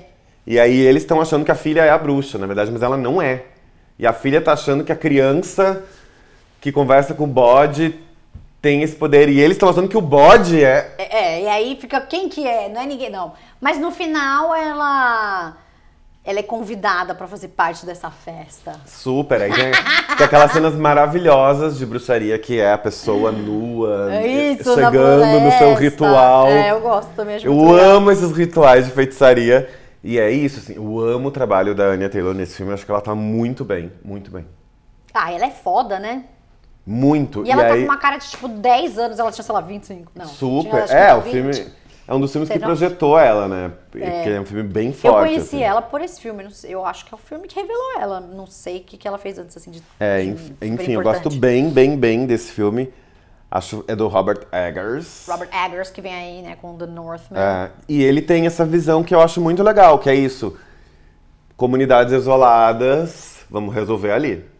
E 0.47 0.59
aí 0.59 0.79
eles 0.79 1.03
estão 1.03 1.21
achando 1.21 1.43
que 1.43 1.51
a 1.51 1.55
filha 1.55 1.81
é 1.81 1.89
a 1.89 1.97
bruxa, 1.97 2.37
na 2.37 2.47
verdade, 2.47 2.71
mas 2.71 2.81
ela 2.81 2.97
não 2.97 3.21
é. 3.21 3.43
E 3.99 4.07
a 4.07 4.13
filha 4.13 4.41
tá 4.41 4.53
achando 4.53 4.83
que 4.83 4.91
a 4.91 4.95
criança 4.95 5.83
que 6.61 6.71
conversa 6.71 7.13
com 7.13 7.25
o 7.25 7.27
bode 7.27 7.99
tem 8.61 8.81
esse 8.81 8.95
poder. 8.95 9.29
E 9.29 9.39
eles 9.39 9.55
estão 9.55 9.69
achando 9.69 9.89
que 9.89 9.97
o 9.97 10.01
bode 10.01 10.63
é. 10.63 10.95
É, 10.97 11.17
é, 11.17 11.43
e 11.43 11.47
aí 11.47 11.77
fica 11.79 11.99
quem 12.01 12.29
que 12.29 12.47
é? 12.47 12.69
Não 12.69 12.81
é 12.81 12.85
ninguém, 12.85 13.09
não. 13.09 13.33
Mas 13.59 13.77
no 13.77 13.91
final 13.91 14.55
ela. 14.55 15.57
Ela 16.23 16.39
é 16.39 16.43
convidada 16.43 17.15
pra 17.15 17.27
fazer 17.27 17.47
parte 17.49 17.85
dessa 17.85 18.11
festa. 18.11 18.73
Super, 18.85 19.41
aí 19.41 19.51
tem, 19.51 19.71
tem 20.17 20.25
aquelas 20.25 20.51
cenas 20.51 20.75
maravilhosas 20.75 21.77
de 21.77 21.85
bruxaria 21.85 22.37
que 22.37 22.59
é 22.59 22.73
a 22.73 22.77
pessoa 22.77 23.31
nua 23.31 24.13
É 24.13 24.27
isso, 24.27 24.75
chegando 24.75 25.39
no 25.39 25.51
seu 25.53 25.73
ritual. 25.75 26.47
É, 26.47 26.71
eu 26.71 26.81
gosto 26.81 27.09
também, 27.15 27.37
acho 27.37 27.47
Eu 27.47 27.53
muito 27.53 27.73
legal. 27.73 27.89
amo 27.91 28.11
esses 28.11 28.31
rituais 28.31 28.85
de 28.85 28.91
feitiçaria. 28.91 29.69
E 30.03 30.19
é 30.19 30.29
isso, 30.29 30.59
assim, 30.59 30.75
eu 30.75 30.99
amo 30.99 31.29
o 31.29 31.31
trabalho 31.31 31.73
da 31.73 31.85
Anya 31.85 32.09
Taylor 32.09 32.33
nesse 32.33 32.55
filme. 32.55 32.71
Eu 32.71 32.75
acho 32.75 32.85
que 32.85 32.91
ela 32.91 33.01
tá 33.01 33.15
muito 33.15 33.65
bem, 33.65 33.91
muito 34.03 34.29
bem. 34.29 34.45
Ah, 35.13 35.31
ela 35.31 35.45
é 35.45 35.51
foda, 35.51 35.99
né? 35.99 36.25
Muito. 36.85 37.45
E 37.45 37.51
ela 37.51 37.65
tá 37.65 37.73
aí, 37.73 37.81
com 37.81 37.91
uma 37.91 37.97
cara 37.97 38.17
de 38.17 38.29
tipo 38.29 38.47
10 38.47 38.97
anos, 38.97 39.19
ela 39.19 39.31
tinha, 39.31 39.43
sei 39.43 39.53
lá, 39.53 39.61
25. 39.61 40.11
Não. 40.15 40.25
super. 40.25 40.69
tinha, 40.69 40.83
acho 40.83 40.93
é, 40.93 41.13
o 41.13 41.21
20. 41.21 41.31
filme 41.31 41.71
é 42.09 42.13
um 42.15 42.19
dos 42.19 42.31
filmes 42.31 42.49
que 42.49 42.57
não. 42.57 42.65
projetou 42.65 43.19
ela, 43.19 43.47
né? 43.47 43.71
Porque 43.91 44.03
é 44.03 44.41
um 44.41 44.45
filme 44.45 44.63
bem 44.63 44.87
Eu 44.87 44.93
forte. 44.93 45.27
conheci 45.27 45.55
assim. 45.57 45.63
ela 45.63 45.79
por 45.79 46.01
esse 46.01 46.19
filme. 46.19 46.47
Eu 46.63 46.83
acho 46.83 47.05
que 47.05 47.13
é 47.13 47.15
o 47.15 47.19
filme 47.19 47.47
que 47.47 47.55
revelou 47.59 47.99
ela. 48.01 48.19
Não 48.19 48.47
sei 48.47 48.77
o 48.77 48.81
que, 48.81 48.97
que 48.97 49.07
ela 49.07 49.19
fez 49.19 49.37
antes, 49.37 49.55
assim, 49.55 49.69
de. 49.69 49.83
É, 49.99 50.21
de 50.23 50.29
enf- 50.29 50.41
super 50.47 50.67
enfim, 50.67 50.93
eu 50.93 51.03
gosto 51.03 51.29
bem, 51.29 51.69
bem, 51.69 51.95
bem 51.95 52.25
desse 52.25 52.51
filme. 52.51 52.91
Acho 53.51 53.85
é 53.87 53.95
do 53.95 54.07
Robert 54.07 54.47
Eggers. 54.51 55.27
Robert 55.27 55.49
Eggers, 55.53 55.91
que 55.91 56.01
vem 56.01 56.13
aí, 56.13 56.41
né, 56.41 56.55
com 56.59 56.75
The 56.75 56.87
Northman. 56.87 57.39
É, 57.39 57.69
e 57.87 58.03
ele 58.03 58.23
tem 58.23 58.47
essa 58.47 58.65
visão 58.65 59.03
que 59.03 59.13
eu 59.13 59.21
acho 59.21 59.39
muito 59.39 59.61
legal, 59.61 59.99
que 59.99 60.09
é 60.09 60.15
isso. 60.15 60.57
Comunidades 61.55 62.11
isoladas, 62.13 63.45
vamos 63.49 63.73
resolver 63.73 64.11
ali. 64.11 64.43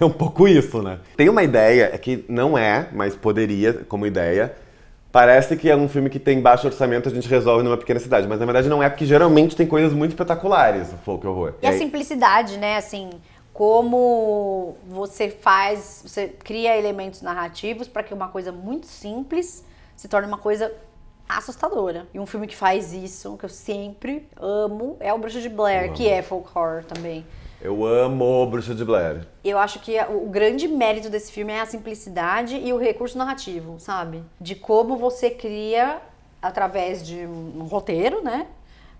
É 0.00 0.04
um 0.04 0.10
pouco 0.10 0.48
isso, 0.48 0.82
né? 0.82 0.98
Tem 1.16 1.28
uma 1.28 1.44
ideia, 1.44 1.90
é 1.92 1.96
que 1.96 2.24
não 2.28 2.58
é, 2.58 2.88
mas 2.92 3.14
poderia 3.14 3.72
como 3.72 4.04
ideia. 4.04 4.52
Parece 5.16 5.56
que 5.56 5.70
é 5.70 5.74
um 5.74 5.88
filme 5.88 6.10
que 6.10 6.18
tem 6.18 6.42
baixo 6.42 6.66
orçamento, 6.66 7.08
a 7.08 7.10
gente 7.10 7.26
resolve 7.26 7.62
numa 7.64 7.78
pequena 7.78 7.98
cidade. 7.98 8.28
Mas 8.28 8.38
na 8.38 8.44
verdade 8.44 8.68
não 8.68 8.82
é, 8.82 8.90
porque 8.90 9.06
geralmente 9.06 9.56
tem 9.56 9.66
coisas 9.66 9.90
muito 9.94 10.10
espetaculares 10.10 10.92
no 10.92 10.98
folk 10.98 11.26
horror. 11.26 11.54
E 11.62 11.66
a 11.66 11.70
aí- 11.70 11.78
simplicidade, 11.78 12.58
né? 12.58 12.76
Assim, 12.76 13.08
como 13.50 14.76
você 14.86 15.30
faz, 15.30 16.02
você 16.06 16.28
cria 16.28 16.76
elementos 16.76 17.22
narrativos 17.22 17.88
para 17.88 18.02
que 18.02 18.12
uma 18.12 18.28
coisa 18.28 18.52
muito 18.52 18.88
simples 18.88 19.64
se 19.96 20.06
torne 20.06 20.28
uma 20.28 20.36
coisa 20.36 20.70
assustadora. 21.26 22.06
E 22.12 22.20
um 22.20 22.26
filme 22.26 22.46
que 22.46 22.54
faz 22.54 22.92
isso, 22.92 23.38
que 23.38 23.46
eu 23.46 23.48
sempre 23.48 24.28
amo, 24.38 24.98
é 25.00 25.14
o 25.14 25.18
Bruxa 25.18 25.40
de 25.40 25.48
Blair, 25.48 25.94
que 25.94 26.06
é 26.06 26.20
folk 26.20 26.46
horror 26.54 26.84
também. 26.84 27.24
Eu 27.66 27.84
amo 27.84 28.46
Bruxa 28.46 28.76
de 28.76 28.84
Blair. 28.84 29.26
Eu 29.42 29.58
acho 29.58 29.80
que 29.80 29.98
o 30.02 30.28
grande 30.28 30.68
mérito 30.68 31.10
desse 31.10 31.32
filme 31.32 31.52
é 31.52 31.60
a 31.60 31.66
simplicidade 31.66 32.56
e 32.56 32.72
o 32.72 32.78
recurso 32.78 33.18
narrativo, 33.18 33.74
sabe? 33.80 34.22
De 34.40 34.54
como 34.54 34.96
você 34.96 35.30
cria, 35.30 36.00
através 36.40 37.04
de 37.04 37.26
um 37.26 37.64
roteiro, 37.64 38.22
né? 38.22 38.46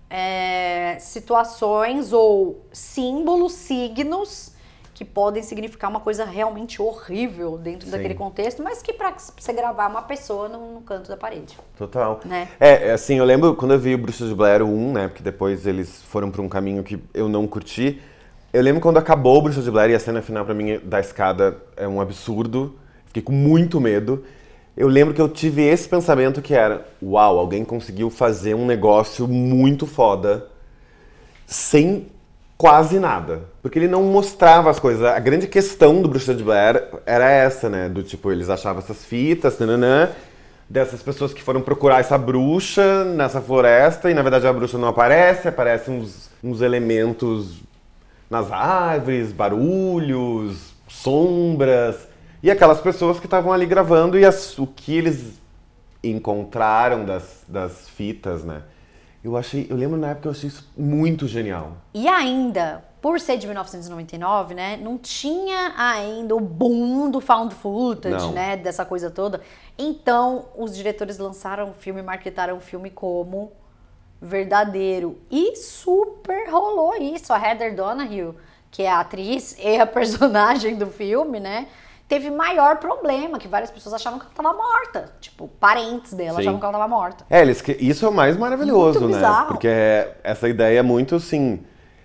É, 0.09 0.97
situações 0.99 2.11
ou 2.11 2.61
símbolos, 2.73 3.53
signos 3.53 4.51
que 4.93 5.05
podem 5.05 5.43
significar 5.43 5.89
uma 5.89 6.01
coisa 6.01 6.25
realmente 6.25 6.81
horrível 6.81 7.57
dentro 7.57 7.85
Sim. 7.85 7.91
daquele 7.91 8.15
contexto, 8.15 8.61
mas 8.61 8.81
que 8.81 8.91
para 8.91 9.15
você 9.15 9.53
gravar 9.53 9.87
uma 9.87 10.01
pessoa 10.01 10.49
no, 10.49 10.73
no, 10.73 10.81
canto 10.81 11.07
da 11.07 11.15
parede. 11.15 11.57
Total. 11.77 12.19
Né? 12.25 12.49
É, 12.59 12.89
é, 12.89 12.91
assim, 12.91 13.15
eu 13.15 13.23
lembro 13.23 13.55
quando 13.55 13.75
eu 13.75 13.79
vi 13.79 13.95
o 13.95 13.97
Bruxa 13.97 14.27
de 14.27 14.35
Blair 14.35 14.61
1, 14.61 14.91
né, 14.91 15.07
porque 15.07 15.23
depois 15.23 15.65
eles 15.65 16.01
foram 16.01 16.29
para 16.29 16.41
um 16.41 16.49
caminho 16.49 16.83
que 16.83 17.01
eu 17.13 17.29
não 17.29 17.47
curti. 17.47 18.01
Eu 18.53 18.61
lembro 18.61 18.79
quando 18.79 18.97
acabou 18.97 19.37
o 19.37 19.41
Bruxa 19.41 19.61
de 19.61 19.69
Blair 19.69 19.91
e 19.91 19.95
a 19.95 19.99
cena 19.99 20.21
final 20.21 20.45
para 20.45 20.53
mim 20.53 20.79
da 20.83 20.99
escada 20.99 21.57
é 21.75 21.87
um 21.87 21.99
absurdo. 21.99 22.75
Fiquei 23.05 23.21
com 23.21 23.33
muito 23.33 23.81
medo. 23.81 24.23
Eu 24.75 24.87
lembro 24.87 25.13
que 25.13 25.21
eu 25.21 25.27
tive 25.27 25.63
esse 25.63 25.89
pensamento 25.89 26.41
que 26.41 26.53
era, 26.53 26.85
uau, 27.03 27.37
alguém 27.39 27.65
conseguiu 27.65 28.09
fazer 28.09 28.53
um 28.53 28.65
negócio 28.65 29.27
muito 29.27 29.85
foda 29.85 30.45
sem 31.45 32.07
quase 32.57 32.99
nada. 32.99 33.41
Porque 33.61 33.79
ele 33.79 33.87
não 33.87 34.03
mostrava 34.03 34.69
as 34.69 34.79
coisas. 34.79 35.03
A 35.03 35.19
grande 35.19 35.47
questão 35.47 36.01
do 36.01 36.07
Bruxa 36.07 36.33
de 36.33 36.43
Blair 36.43 36.87
era 37.05 37.29
essa, 37.29 37.67
né? 37.67 37.89
Do 37.89 38.01
tipo, 38.01 38.31
eles 38.31 38.49
achavam 38.49 38.81
essas 38.81 39.03
fitas, 39.03 39.59
nananã, 39.59 40.09
dessas 40.69 41.01
pessoas 41.01 41.33
que 41.33 41.43
foram 41.43 41.61
procurar 41.61 41.99
essa 41.99 42.17
bruxa 42.17 43.03
nessa 43.03 43.41
floresta 43.41 44.09
e 44.09 44.13
na 44.13 44.21
verdade 44.21 44.47
a 44.47 44.53
bruxa 44.53 44.77
não 44.77 44.89
aparece, 44.89 45.47
aparecem 45.47 45.93
uns, 45.93 46.29
uns 46.43 46.61
elementos 46.61 47.61
nas 48.29 48.51
árvores, 48.51 49.31
barulhos, 49.31 50.73
sombras. 50.87 52.07
E 52.41 52.51
aquelas 52.51 52.79
pessoas 52.79 53.19
que 53.19 53.25
estavam 53.25 53.51
ali 53.51 53.65
gravando 53.65 54.17
e 54.17 54.25
as, 54.25 54.57
o 54.57 54.67
que 54.67 54.95
eles 54.95 55.39
encontraram 56.03 57.05
das, 57.05 57.43
das 57.47 57.89
fitas, 57.89 58.43
né? 58.43 58.63
Eu 59.23 59.35
achei, 59.35 59.67
eu 59.69 59.75
lembro 59.75 59.97
na 59.97 60.09
época 60.09 60.21
que 60.21 60.27
eu 60.27 60.31
achei 60.31 60.47
isso 60.47 60.71
muito 60.77 61.27
genial. 61.27 61.77
E 61.93 62.07
ainda, 62.07 62.85
por 63.01 63.19
ser 63.19 63.37
de 63.37 63.47
1999, 63.47 64.53
né, 64.53 64.77
não 64.77 64.97
tinha 64.97 65.73
ainda 65.75 66.35
o 66.35 66.39
boom 66.39 67.09
do 67.09 67.19
found 67.19 67.53
footage, 67.53 68.15
não. 68.15 68.31
né, 68.31 68.55
dessa 68.55 68.85
coisa 68.85 69.09
toda. 69.09 69.41
Então, 69.77 70.45
os 70.55 70.75
diretores 70.75 71.17
lançaram 71.17 71.71
o 71.71 71.73
filme, 71.73 72.01
marketaram 72.01 72.57
o 72.57 72.61
filme 72.61 72.89
como 72.89 73.51
verdadeiro. 74.21 75.17
E 75.31 75.55
super 75.55 76.49
rolou 76.49 76.95
isso. 76.95 77.31
A 77.33 77.39
Heather 77.39 77.75
Donahue, 77.75 78.33
que 78.71 78.83
é 78.83 78.89
a 78.89 78.99
atriz 78.99 79.55
e 79.59 79.77
a 79.77 79.85
personagem 79.87 80.75
do 80.75 80.87
filme, 80.87 81.39
né, 81.39 81.67
teve 82.07 82.29
maior 82.29 82.77
problema, 82.77 83.37
que 83.37 83.47
várias 83.47 83.69
pessoas 83.69 83.95
achavam 83.95 84.19
que 84.19 84.25
ela 84.25 84.31
estava 84.31 84.53
morta. 84.53 85.11
Tipo, 85.19 85.47
parentes 85.59 86.13
dela 86.13 86.35
Sim. 86.35 86.41
achavam 86.41 86.59
que 86.59 86.65
ela 86.65 86.73
estava 86.73 86.87
morta. 86.87 87.25
É, 87.29 87.41
eles, 87.41 87.63
isso 87.79 88.05
é 88.05 88.09
o 88.09 88.13
mais 88.13 88.37
maravilhoso, 88.37 88.99
muito 88.99 89.13
né? 89.13 89.17
Bizarro. 89.17 89.47
Porque 89.47 89.67
essa 90.23 90.47
ideia 90.47 90.79
é 90.79 90.83
muito 90.83 91.15
assim. 91.15 91.59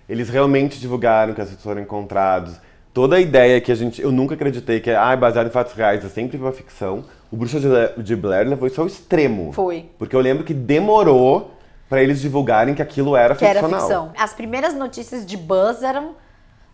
Eles 0.08 0.28
realmente 0.28 0.78
divulgaram 0.78 1.32
que 1.32 1.40
as 1.40 1.50
foram 1.62 1.80
encontrados. 1.80 2.56
Toda 2.92 3.16
a 3.16 3.20
ideia 3.20 3.58
que 3.60 3.72
a 3.72 3.74
gente. 3.74 4.02
Eu 4.02 4.12
nunca 4.12 4.34
acreditei 4.34 4.78
que 4.80 4.90
é 4.90 4.96
ah, 4.96 5.16
baseado 5.16 5.46
em 5.46 5.50
fatos 5.50 5.72
reais, 5.72 6.04
é 6.04 6.08
sempre 6.08 6.36
uma 6.36 6.52
ficção. 6.52 7.04
O 7.30 7.36
Bruxa 7.36 7.58
de 7.96 8.14
Blair 8.14 8.46
levou 8.46 8.68
isso 8.68 8.78
ao 8.78 8.86
extremo. 8.86 9.52
Foi. 9.52 9.86
Porque 9.98 10.14
eu 10.14 10.20
lembro 10.20 10.44
que 10.44 10.52
demorou 10.52 11.52
para 11.92 12.02
eles 12.02 12.22
divulgarem 12.22 12.74
que 12.74 12.80
aquilo 12.80 13.14
era 13.14 13.34
que 13.34 13.44
ficcional. 13.44 13.70
Era 13.70 13.80
ficção. 13.80 14.12
As 14.16 14.32
primeiras 14.32 14.72
notícias 14.72 15.26
de 15.26 15.36
Buzz 15.36 15.82
eram 15.82 16.14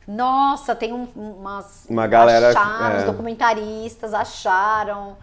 nossa, 0.06 0.76
tem 0.76 0.92
um, 0.92 1.08
umas. 1.16 1.86
Uma 1.90 2.06
galera. 2.06 2.50
Acharam, 2.50 2.94
é. 2.94 2.98
Os 3.00 3.04
documentaristas 3.04 4.14
acharam 4.14 5.16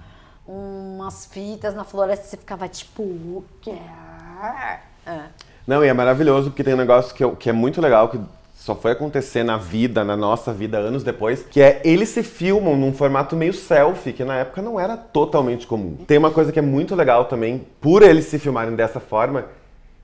umas 0.46 1.26
fitas 1.28 1.74
na 1.74 1.86
floresta 1.86 2.26
e 2.26 2.30
você 2.30 2.36
ficava 2.36 2.68
tipo, 2.68 3.04
o 3.04 3.46
que 3.62 3.72
é? 3.72 5.30
Não, 5.66 5.84
e 5.84 5.88
é 5.88 5.94
maravilhoso 5.94 6.50
porque 6.50 6.64
tem 6.64 6.74
um 6.74 6.78
negócio 6.78 7.16
que, 7.16 7.24
eu, 7.24 7.34
que 7.34 7.50
é 7.50 7.54
muito 7.54 7.80
legal, 7.80 8.10
que 8.10 8.20
só 8.54 8.76
foi 8.76 8.92
acontecer 8.92 9.44
na 9.44 9.58
vida, 9.58 10.04
na 10.04 10.18
nossa 10.18 10.52
vida, 10.52 10.78
anos 10.78 11.04
depois, 11.04 11.44
que 11.44 11.62
é 11.62 11.82
eles 11.86 12.10
se 12.10 12.22
filmam 12.22 12.76
num 12.76 12.92
formato 12.94 13.34
meio 13.36 13.54
selfie, 13.54 14.12
que 14.12 14.26
na 14.26 14.40
época 14.40 14.62
não 14.62 14.78
era 14.78 14.98
totalmente 14.98 15.66
comum. 15.66 15.96
Tem 16.06 16.18
uma 16.18 16.32
coisa 16.32 16.52
que 16.52 16.60
é 16.60 16.62
muito 16.62 16.96
legal 16.96 17.26
também, 17.26 17.66
por 17.80 18.04
eles 18.04 18.26
se 18.26 18.38
filmarem 18.38 18.76
dessa 18.76 19.00
forma, 19.00 19.46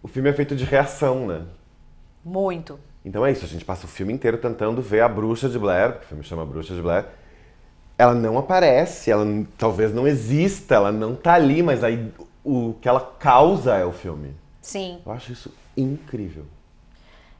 o 0.03 0.07
filme 0.07 0.29
é 0.29 0.33
feito 0.33 0.55
de 0.55 0.63
reação, 0.63 1.27
né? 1.27 1.41
Muito. 2.23 2.79
Então 3.03 3.25
é 3.25 3.31
isso, 3.31 3.45
a 3.45 3.47
gente 3.47 3.65
passa 3.65 3.85
o 3.85 3.89
filme 3.89 4.13
inteiro 4.13 4.37
tentando 4.37 4.81
ver 4.81 5.01
a 5.01 5.09
bruxa 5.09 5.49
de 5.49 5.57
Blair, 5.57 5.97
o 6.01 6.05
filme 6.05 6.23
chama 6.23 6.45
Bruxa 6.45 6.75
de 6.75 6.81
Blair. 6.81 7.05
Ela 7.97 8.13
não 8.13 8.37
aparece, 8.37 9.11
ela 9.11 9.25
talvez 9.57 9.93
não 9.93 10.07
exista, 10.07 10.75
ela 10.75 10.91
não 10.91 11.15
tá 11.15 11.33
ali, 11.33 11.61
mas 11.63 11.83
aí 11.83 12.11
o 12.43 12.75
que 12.81 12.87
ela 12.87 12.99
causa 13.19 13.75
é 13.75 13.85
o 13.85 13.91
filme. 13.91 14.35
Sim. 14.61 14.99
Eu 15.05 15.11
acho 15.11 15.31
isso 15.31 15.51
incrível. 15.75 16.45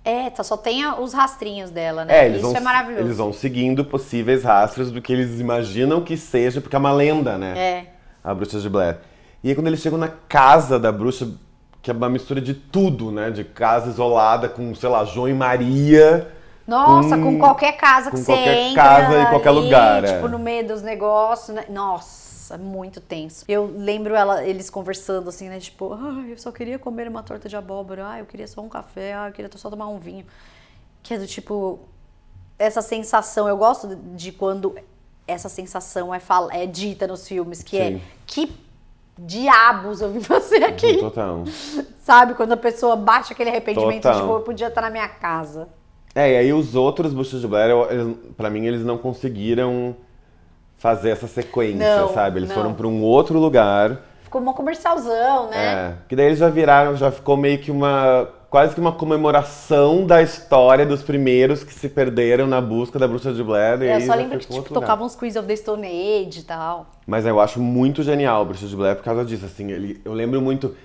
É, 0.04 0.32
só 0.43 0.58
tem 0.58 0.84
os 0.86 1.13
rastrinhos 1.13 1.69
dela, 1.69 2.06
né? 2.06 2.26
É, 2.26 2.30
isso 2.30 2.41
vão, 2.41 2.56
é 2.56 2.60
maravilhoso. 2.60 3.06
Eles 3.06 3.17
vão 3.17 3.32
seguindo 3.32 3.86
possíveis 3.86 4.43
rastros 4.43 4.91
do 4.91 5.00
que 5.00 5.13
eles 5.13 5.39
imaginam 5.39 6.04
que 6.04 6.17
seja, 6.17 6.60
porque 6.60 6.76
é 6.76 6.80
uma 6.80 6.91
lenda, 6.91 7.38
né? 7.38 7.58
É. 7.58 7.86
A 8.24 8.34
bruxa 8.34 8.60
de 8.60 8.67
Blair. 8.67 8.97
E 9.43 9.50
aí 9.50 9.56
quando 9.56 9.67
eles 9.67 9.80
chegam 9.80 10.00
na 10.00 10.08
casa 10.08 10.80
da 10.80 10.91
bruxa, 10.91 11.30
que 11.82 11.89
é 11.89 11.94
uma 11.94 12.10
mistura 12.10 12.39
de 12.39 12.54
tudo, 12.54 13.12
né? 13.12 13.32
De 13.32 13.44
casa 13.44 13.89
isolada 13.89 14.48
com, 14.48 14.74
sei 14.76 14.89
lá, 14.89 15.04
João 15.04 15.28
e 15.28 15.34
Maria. 15.34 16.32
Nossa, 16.67 17.17
com, 17.17 17.24
com 17.24 17.39
qualquer 17.39 17.74
casa 17.74 18.12
que 18.12 18.17
com 18.17 18.24
você 18.24 18.34
qualquer 18.34 18.58
entra. 18.70 18.84
casa 18.84 19.22
em 19.22 19.26
qualquer 19.28 19.52
lugar. 19.52 20.04
Tipo, 20.04 20.26
é. 20.28 20.30
no 20.30 20.39
meio 20.39 20.67
dos 20.67 20.82
negócios, 20.84 21.56
né? 21.56 21.65
Nossa, 21.70 22.58
muito 22.58 23.02
tenso. 23.02 23.44
Eu 23.48 23.74
lembro 23.76 24.13
ela, 24.15 24.44
eles 24.44 24.70
conversando 24.70 25.30
assim, 25.30 25.50
né? 25.50 25.60
Tipo, 25.60 25.94
ah, 25.94 26.24
eu 26.30 26.38
só 26.38 26.52
queria 26.52 26.78
comer 26.78 27.08
uma 27.08 27.24
torta 27.24 27.50
de 27.50 27.56
abóbora. 27.56 28.08
Ah, 28.08 28.20
eu 28.20 28.26
queria 28.26 28.48
só 28.48 28.62
um 28.62 28.70
café. 28.70 29.13
Ah, 29.13 29.28
eu 29.30 29.34
queria 29.34 29.50
só 29.56 29.70
tomar 29.70 29.88
um 29.88 29.98
vinho. 29.98 30.26
Que 31.02 31.15
é 31.15 31.17
do 31.17 31.26
tipo, 31.26 31.80
essa 32.60 32.84
sensação. 32.84 33.48
Eu 33.48 33.58
gosto 33.58 33.96
de 33.96 34.32
quando 34.32 34.76
essa 35.28 35.50
sensação 35.50 36.13
é, 36.13 36.20
fala, 36.20 36.54
é 36.54 36.67
dita 36.67 37.08
nos 37.08 37.28
filmes, 37.28 37.63
que 37.63 37.78
é, 37.78 37.89
Sim. 37.89 37.96
é 37.96 38.02
que 38.28 38.71
diabos 39.26 40.02
eu 40.02 40.12
vim 40.12 40.20
fazer 40.22 40.64
aqui. 40.64 40.98
Total. 40.98 41.44
Sabe? 42.02 42.34
Quando 42.34 42.54
a 42.54 42.58
pessoa 42.58 42.96
bate 42.96 43.32
aquele 43.32 43.50
arrependimento 43.50 44.04
Total. 44.04 44.14
de, 44.14 44.22
tipo, 44.22 44.34
eu 44.34 44.42
podia 44.42 44.68
estar 44.68 44.82
na 44.82 44.90
minha 44.90 45.08
casa. 45.08 45.68
É, 46.14 46.34
e 46.34 46.38
aí 46.38 46.54
os 46.54 46.76
outros 46.76 47.14
Bushos 47.14 47.40
de 47.40 47.48
Blair, 47.48 47.72
eles, 47.90 48.18
pra 48.36 48.50
mim, 48.50 48.66
eles 48.66 48.84
não 48.84 48.98
conseguiram 48.98 49.96
fazer 50.78 51.12
essa 51.12 51.28
sequência, 51.28 52.02
não, 52.02 52.14
sabe? 52.14 52.40
Eles 52.40 52.50
não. 52.50 52.56
foram 52.56 52.74
para 52.74 52.88
um 52.88 53.02
outro 53.02 53.40
lugar. 53.40 54.02
Ficou 54.24 54.42
uma 54.42 54.54
comercialzão, 54.54 55.50
né? 55.50 55.58
É, 55.58 55.94
que 56.10 56.16
daí 56.16 56.26
eles 56.26 56.40
já 56.40 56.50
viraram, 56.50 56.98
já 56.98 57.12
ficou 57.12 57.38
meio 57.38 57.60
que 57.60 57.70
uma 57.70 58.28
quase 58.52 58.76
que 58.76 58.82
uma 58.82 58.92
comemoração 58.92 60.06
da 60.06 60.22
história 60.22 60.86
dos 60.86 61.02
primeiros 61.02 61.64
que 61.64 61.74
se 61.74 61.88
perderam 61.88 62.46
na 62.46 62.60
busca 62.60 63.00
da 63.00 63.08
bruxa 63.08 63.32
de 63.32 63.42
Blair. 63.42 63.82
É, 63.82 63.96
eu 63.96 64.02
só 64.02 64.14
lembro 64.14 64.38
que 64.38 64.46
tipo, 64.46 64.74
tocavam 64.74 65.06
uns 65.06 65.16
Queens 65.16 65.38
of 65.38 65.48
the 65.48 65.56
Stone 65.56 65.88
Age 65.88 66.42
e 66.42 66.44
tal. 66.44 66.86
Mas 67.08 67.26
eu 67.26 67.40
acho 67.40 67.62
muito 67.62 68.04
genial 68.04 68.42
o 68.42 68.46
Bruxa 68.46 68.68
de 68.68 68.76
Blair 68.76 68.98
por 68.98 69.06
causa 69.06 69.24
disso, 69.24 69.46
assim, 69.46 69.72
ele, 69.72 70.02
eu 70.04 70.12
lembro 70.12 70.42
muito, 70.42 70.76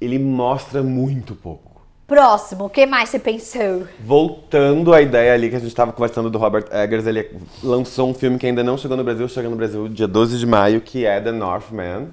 ele 0.00 0.16
mostra 0.16 0.80
muito 0.80 1.34
pouco. 1.34 1.82
Próximo, 2.06 2.66
o 2.66 2.70
que 2.70 2.86
mais 2.86 3.08
você 3.08 3.18
pensou? 3.18 3.82
Voltando 3.98 4.94
à 4.94 5.02
ideia 5.02 5.34
ali 5.34 5.50
que 5.50 5.56
a 5.56 5.58
gente 5.58 5.70
estava 5.70 5.92
conversando 5.92 6.30
do 6.30 6.38
Robert 6.38 6.66
Eggers, 6.70 7.04
ele 7.04 7.28
lançou 7.64 8.08
um 8.08 8.14
filme 8.14 8.38
que 8.38 8.46
ainda 8.46 8.62
não 8.62 8.78
chegou 8.78 8.96
no 8.96 9.02
Brasil, 9.02 9.28
chega 9.28 9.48
no 9.48 9.56
Brasil 9.56 9.88
dia 9.88 10.06
12 10.06 10.38
de 10.38 10.46
maio, 10.46 10.80
que 10.80 11.04
é 11.04 11.20
The 11.20 11.32
Northman 11.32 12.10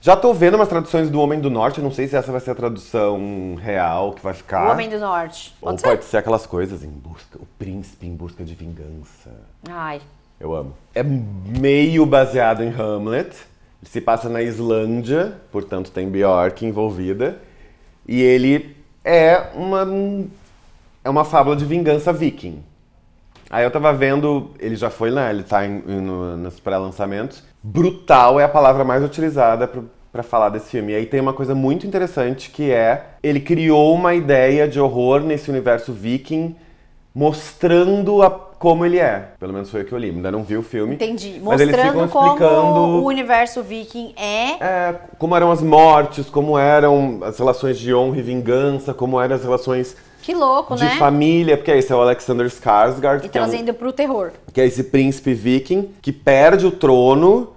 já 0.00 0.16
tô 0.16 0.32
vendo 0.32 0.54
umas 0.54 0.68
traduções 0.68 1.10
do 1.10 1.20
Homem 1.20 1.38
do 1.40 1.50
Norte, 1.50 1.80
não 1.80 1.90
sei 1.90 2.08
se 2.08 2.16
essa 2.16 2.32
vai 2.32 2.40
ser 2.40 2.52
a 2.52 2.54
tradução 2.54 3.54
real 3.60 4.14
que 4.14 4.22
vai 4.22 4.32
ficar. 4.32 4.68
O 4.68 4.72
Homem 4.72 4.88
do 4.88 4.98
Norte. 4.98 5.54
Pode 5.60 5.72
Ou 5.72 5.78
ser? 5.78 5.84
pode 5.84 6.04
ser 6.04 6.16
aquelas 6.16 6.46
coisas 6.46 6.82
em 6.82 6.88
busca, 6.88 7.38
o 7.38 7.46
príncipe 7.58 8.06
em 8.06 8.16
busca 8.16 8.42
de 8.42 8.54
vingança. 8.54 9.30
Ai. 9.68 10.00
Eu 10.40 10.54
amo. 10.54 10.74
É 10.94 11.02
meio 11.02 12.06
baseado 12.06 12.62
em 12.62 12.70
Hamlet. 12.70 13.36
Se 13.82 14.00
passa 14.00 14.28
na 14.28 14.42
Islândia, 14.42 15.34
portanto 15.52 15.90
tem 15.90 16.08
Bjork 16.08 16.64
envolvida. 16.64 17.38
E 18.08 18.22
ele 18.22 18.74
é 19.04 19.50
uma 19.54 19.86
é 21.04 21.10
uma 21.10 21.26
fábula 21.26 21.56
de 21.56 21.66
vingança 21.66 22.10
viking. 22.10 22.62
Aí 23.50 23.64
eu 23.64 23.70
tava 23.70 23.92
vendo, 23.92 24.52
ele 24.58 24.76
já 24.76 24.88
foi, 24.88 25.10
né? 25.10 25.28
Ele 25.28 25.42
tá 25.42 25.66
em, 25.66 25.80
no, 25.80 26.36
nos 26.36 26.58
pré-lançamentos 26.58 27.49
brutal 27.62 28.40
é 28.40 28.44
a 28.44 28.48
palavra 28.48 28.84
mais 28.84 29.04
utilizada 29.04 29.68
para 30.12 30.22
falar 30.22 30.48
desse 30.48 30.70
filme. 30.70 30.92
E 30.92 30.96
aí 30.96 31.06
tem 31.06 31.20
uma 31.20 31.32
coisa 31.32 31.54
muito 31.54 31.86
interessante 31.86 32.50
que 32.50 32.70
é 32.70 33.04
ele 33.22 33.40
criou 33.40 33.94
uma 33.94 34.14
ideia 34.14 34.66
de 34.66 34.80
horror 34.80 35.20
nesse 35.20 35.50
universo 35.50 35.92
viking 35.92 36.56
mostrando 37.14 38.22
a, 38.22 38.30
como 38.30 38.84
ele 38.84 38.98
é. 38.98 39.32
Pelo 39.38 39.52
menos 39.52 39.70
foi 39.70 39.82
o 39.82 39.84
que 39.84 39.92
eu 39.92 39.98
li. 39.98 40.10
Ainda 40.10 40.30
não 40.30 40.42
vi 40.42 40.56
o 40.56 40.62
filme. 40.62 40.94
Entendi. 40.94 41.40
Mostrando 41.40 42.08
como 42.08 43.00
o 43.00 43.06
universo 43.06 43.62
viking 43.62 44.14
é. 44.16 44.52
é, 44.60 44.94
como 45.18 45.34
eram 45.36 45.50
as 45.50 45.62
mortes, 45.62 46.30
como 46.30 46.58
eram 46.58 47.20
as 47.22 47.38
relações 47.38 47.78
de 47.78 47.92
honra 47.94 48.18
e 48.18 48.22
vingança, 48.22 48.94
como 48.94 49.20
eram 49.20 49.34
as 49.36 49.42
relações 49.42 49.96
Que 50.22 50.34
louco, 50.34 50.76
de 50.76 50.84
né? 50.84 50.96
família, 50.98 51.56
porque 51.56 51.70
esse 51.70 51.92
é 51.92 51.96
o 51.96 52.00
Alexander 52.00 52.46
Skarsgård, 52.46 53.24
E 53.24 53.28
que 53.28 53.38
é, 53.38 53.40
um- 53.42 53.44
trazendo 53.44 53.72
pro 53.74 53.92
terror. 53.92 54.30
que 54.52 54.60
é 54.60 54.66
esse 54.66 54.84
príncipe 54.84 55.32
viking 55.34 55.88
que 56.02 56.12
perde 56.12 56.66
o 56.66 56.70
trono. 56.70 57.52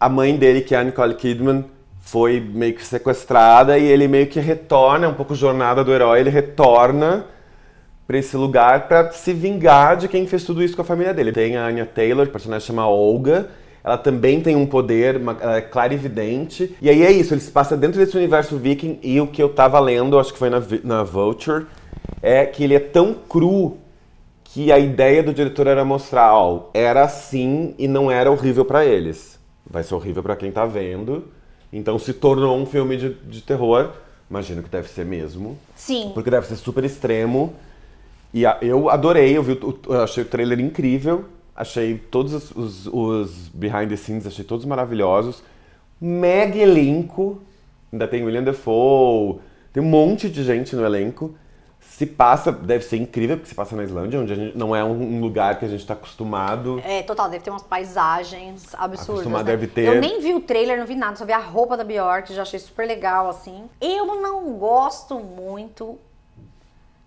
A 0.00 0.08
mãe 0.08 0.36
dele, 0.36 0.60
que 0.60 0.74
é 0.74 0.78
a 0.78 0.84
Nicole 0.84 1.14
Kidman, 1.14 1.64
foi 2.00 2.40
meio 2.40 2.74
que 2.74 2.84
sequestrada 2.84 3.76
e 3.78 3.84
ele 3.84 4.06
meio 4.08 4.26
que 4.28 4.38
retorna, 4.40 5.06
é 5.06 5.08
um 5.08 5.14
pouco 5.14 5.34
jornada 5.34 5.82
do 5.82 5.92
herói, 5.92 6.20
ele 6.20 6.30
retorna 6.30 7.26
pra 8.06 8.16
esse 8.16 8.36
lugar 8.36 8.86
pra 8.88 9.10
se 9.10 9.32
vingar 9.34 9.96
de 9.96 10.08
quem 10.08 10.26
fez 10.26 10.44
tudo 10.44 10.62
isso 10.62 10.74
com 10.74 10.82
a 10.82 10.84
família 10.84 11.12
dele. 11.12 11.32
Tem 11.32 11.56
a 11.56 11.66
Anya 11.66 11.84
Taylor, 11.84 12.24
que 12.26 12.32
personagem 12.32 12.66
chama 12.66 12.88
Olga. 12.88 13.48
Ela 13.84 13.98
também 13.98 14.40
tem 14.40 14.56
um 14.56 14.66
poder, 14.66 15.16
uma, 15.16 15.36
ela 15.40 15.56
é 15.56 15.60
clarividente. 15.60 16.74
E 16.80 16.88
aí 16.88 17.02
é 17.02 17.10
isso, 17.12 17.34
ele 17.34 17.40
se 17.40 17.50
passa 17.50 17.76
dentro 17.76 17.98
desse 17.98 18.16
universo 18.16 18.56
viking 18.56 18.98
e 19.02 19.20
o 19.20 19.26
que 19.26 19.42
eu 19.42 19.48
tava 19.50 19.78
lendo, 19.80 20.18
acho 20.18 20.32
que 20.32 20.38
foi 20.38 20.48
na, 20.48 20.62
na 20.84 21.02
Vulture, 21.02 21.66
é 22.22 22.44
que 22.46 22.64
ele 22.64 22.74
é 22.74 22.80
tão 22.80 23.14
cru 23.14 23.76
que 24.44 24.72
a 24.72 24.78
ideia 24.78 25.22
do 25.22 25.32
diretor 25.34 25.66
era 25.66 25.84
mostrar, 25.84 26.32
ó, 26.34 26.70
era 26.72 27.02
assim 27.04 27.74
e 27.78 27.86
não 27.86 28.10
era 28.10 28.30
horrível 28.30 28.64
pra 28.64 28.84
eles. 28.84 29.38
Vai 29.68 29.82
ser 29.84 29.94
horrível 29.94 30.22
pra 30.22 30.36
quem 30.36 30.50
tá 30.50 30.64
vendo. 30.64 31.24
Então 31.72 31.98
se 31.98 32.14
tornou 32.14 32.56
um 32.56 32.64
filme 32.64 32.96
de, 32.96 33.10
de 33.14 33.42
terror. 33.42 33.90
Imagino 34.30 34.62
que 34.62 34.68
deve 34.70 34.88
ser 34.88 35.04
mesmo. 35.04 35.58
Sim. 35.76 36.10
Porque 36.14 36.30
deve 36.30 36.46
ser 36.46 36.56
super 36.56 36.82
extremo. 36.84 37.52
E 38.32 38.46
a- 38.46 38.58
eu 38.62 38.88
adorei, 38.88 39.36
eu, 39.36 39.42
vi 39.42 39.52
o- 39.52 39.78
eu 39.88 40.02
achei 40.02 40.22
o 40.22 40.26
trailer 40.26 40.58
incrível. 40.60 41.26
Achei 41.54 41.98
todos 41.98 42.32
os, 42.32 42.50
os- 42.52 42.86
os 42.86 43.48
behind 43.52 43.88
the 43.90 43.96
scenes, 43.96 44.26
achei 44.26 44.44
todos 44.44 44.64
maravilhosos. 44.64 45.42
Mega 46.00 46.56
elenco. 46.58 47.42
Ainda 47.92 48.06
tem 48.08 48.22
William 48.22 48.42
Defoe, 48.44 49.38
tem 49.72 49.82
um 49.82 49.86
monte 49.86 50.28
de 50.30 50.42
gente 50.44 50.74
no 50.76 50.84
elenco. 50.84 51.34
Se 51.98 52.06
passa, 52.06 52.52
deve 52.52 52.84
ser 52.84 52.96
incrível, 52.96 53.36
porque 53.36 53.48
se 53.48 53.56
passa 53.56 53.74
na 53.74 53.82
Islândia, 53.82 54.20
onde 54.20 54.32
a 54.32 54.36
gente, 54.36 54.56
não 54.56 54.74
é 54.74 54.84
um, 54.84 55.20
lugar 55.20 55.58
que 55.58 55.64
a 55.64 55.68
gente 55.68 55.80
está 55.80 55.94
acostumado. 55.94 56.80
É, 56.84 57.02
total, 57.02 57.28
deve 57.28 57.42
ter 57.42 57.50
umas 57.50 57.64
paisagens 57.64 58.72
absurdas. 58.74 59.22
Acostumado 59.22 59.46
né? 59.46 59.50
deve 59.50 59.66
ter. 59.66 59.82
Eu 59.82 60.00
nem 60.00 60.20
vi 60.20 60.32
o 60.32 60.38
trailer, 60.38 60.78
não 60.78 60.86
vi 60.86 60.94
nada, 60.94 61.16
só 61.16 61.24
vi 61.24 61.32
a 61.32 61.40
roupa 61.40 61.76
da 61.76 61.82
Bjork, 61.82 62.32
já 62.32 62.42
achei 62.42 62.60
super 62.60 62.86
legal, 62.86 63.28
assim. 63.28 63.64
Eu 63.80 64.06
não 64.22 64.52
gosto 64.52 65.18
muito 65.18 65.98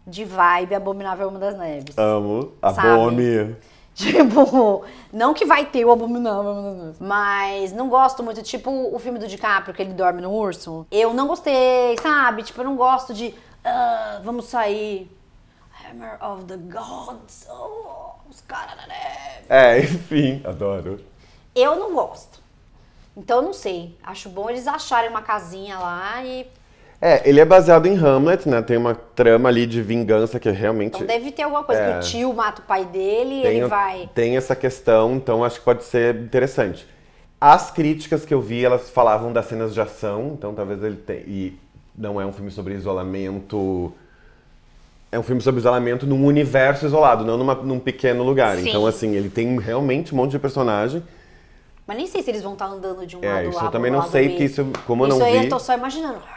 de 0.06 0.26
vibe 0.26 0.76
Abominável 0.76 1.30
Homem 1.30 1.40
das 1.40 1.58
Neves. 1.58 1.98
Amo. 1.98 2.52
A 2.62 2.74
Sabe? 2.74 2.90
Boni. 2.90 3.56
Tipo, 3.94 4.84
não 5.12 5.34
que 5.34 5.46
vai 5.46 5.66
ter 5.66 5.86
o 5.86 5.92
Abominável 5.92 6.52
Homem 6.52 6.64
das 6.64 6.84
Neves, 6.84 6.98
mas 7.00 7.72
não 7.72 7.88
gosto 7.88 8.22
muito. 8.24 8.42
Tipo 8.42 8.94
o 8.94 9.00
filme 9.00 9.20
do 9.20 9.28
DiCaprio, 9.28 9.74
que 9.74 9.82
ele 9.82 9.94
dorme 9.94 10.22
no 10.22 10.32
urso. 10.32 10.86
Eu 10.92 11.14
não 11.14 11.28
gostei, 11.28 11.98
sabe? 12.02 12.44
Tipo, 12.44 12.60
eu 12.60 12.66
não 12.66 12.76
gosto 12.76 13.14
de. 13.14 13.34
"Ah, 13.64 14.20
vamos 14.24 14.46
sair. 14.46 15.10
Hammer 15.90 16.18
of 16.24 16.46
the 16.46 16.58
Gods. 16.58 17.48
Oh, 17.50 18.12
os 18.30 18.42
caras 18.42 18.76
da 18.76 18.88
neve. 18.88 19.46
É, 19.50 19.80
enfim, 19.80 20.42
adoro. 20.46 21.00
Eu 21.56 21.76
não 21.76 21.94
gosto. 21.94 22.40
Então 23.18 23.38
eu 23.38 23.44
não 23.44 23.54
sei. 23.54 23.98
Acho 24.04 24.30
bom 24.30 24.50
eles 24.50 24.68
acharem 24.68 25.10
uma 25.10 25.22
casinha 25.22 25.78
lá 25.78 26.24
e. 26.24 26.48
É, 27.04 27.28
ele 27.28 27.40
é 27.40 27.46
baseado 27.46 27.88
em 27.88 27.98
Hamlet, 27.98 28.48
né? 28.48 28.62
Tem 28.62 28.78
uma 28.78 28.94
trama 28.94 29.50
ali 29.50 29.66
de 29.66 29.82
vingança 29.82 30.40
que 30.40 30.50
realmente. 30.52 30.96
Então 30.96 31.08
deve 31.08 31.32
ter 31.32 31.42
alguma 31.42 31.64
coisa 31.64 31.82
É. 31.82 31.94
que 31.94 31.98
o 31.98 32.10
tio 32.10 32.32
mata 32.34 32.62
o 32.62 32.66
pai 32.66 32.86
dele 32.86 33.42
tem, 33.42 33.58
ele 33.58 33.66
vai. 33.66 34.10
tem 34.14 34.38
essa 34.38 34.56
questão, 34.56 35.16
então 35.16 35.44
acho 35.44 35.58
que 35.60 35.66
pode 35.66 35.84
ser 35.84 36.16
interessante. 36.16 36.88
As 37.40 37.72
críticas 37.72 38.24
que 38.24 38.32
eu 38.32 38.40
vi, 38.40 38.64
elas 38.64 38.92
falavam 38.92 39.34
das 39.34 39.48
cenas 39.48 39.74
de 39.74 39.82
ação, 39.82 40.34
então 40.38 40.54
talvez 40.54 40.82
ele 40.84 40.98
tenha. 40.98 41.22
E 41.22 41.60
não 41.98 42.20
é 42.20 42.26
um 42.26 42.32
filme 42.34 42.52
sobre 42.52 42.74
isolamento. 42.74 43.94
É 45.12 45.20
um 45.20 45.24
filme 45.24 45.42
sobre 45.42 45.60
isolamento 45.60 46.06
num 46.08 46.26
universo 46.26 46.86
isolado, 46.86 47.26
não 47.26 47.38
numa- 47.38 47.56
num 47.56 47.80
pequeno 47.80 48.24
lugar. 48.24 48.56
Sim. 48.58 48.70
Então, 48.70 48.86
assim, 48.88 49.14
ele 49.16 49.30
tem 49.30 49.60
realmente 49.60 50.14
um 50.14 50.18
monte 50.18 50.32
de 50.32 50.40
personagem. 50.40 51.04
Mas 51.86 51.98
nem 51.98 52.08
sei 52.08 52.24
se 52.24 52.30
eles 52.32 52.42
vão 52.42 52.54
estar 52.54 52.68
andando 52.68 53.06
de 53.06 53.18
um 53.18 53.24
É, 53.24 53.34
lado 53.34 53.50
isso 53.50 53.58
lá 53.58 53.66
eu 53.66 53.72
também 53.72 53.92
não 53.92 54.04
sei, 54.10 54.30
porque 54.30 54.46
isso, 54.46 54.66
como 54.88 55.04
eu 55.04 55.10
Isso 55.10 55.20
não 55.20 55.26
aí 55.26 55.40
vi. 55.40 55.46
eu 55.46 55.50
tô 55.50 55.60
só 55.60 55.74
imaginando. 55.74 56.20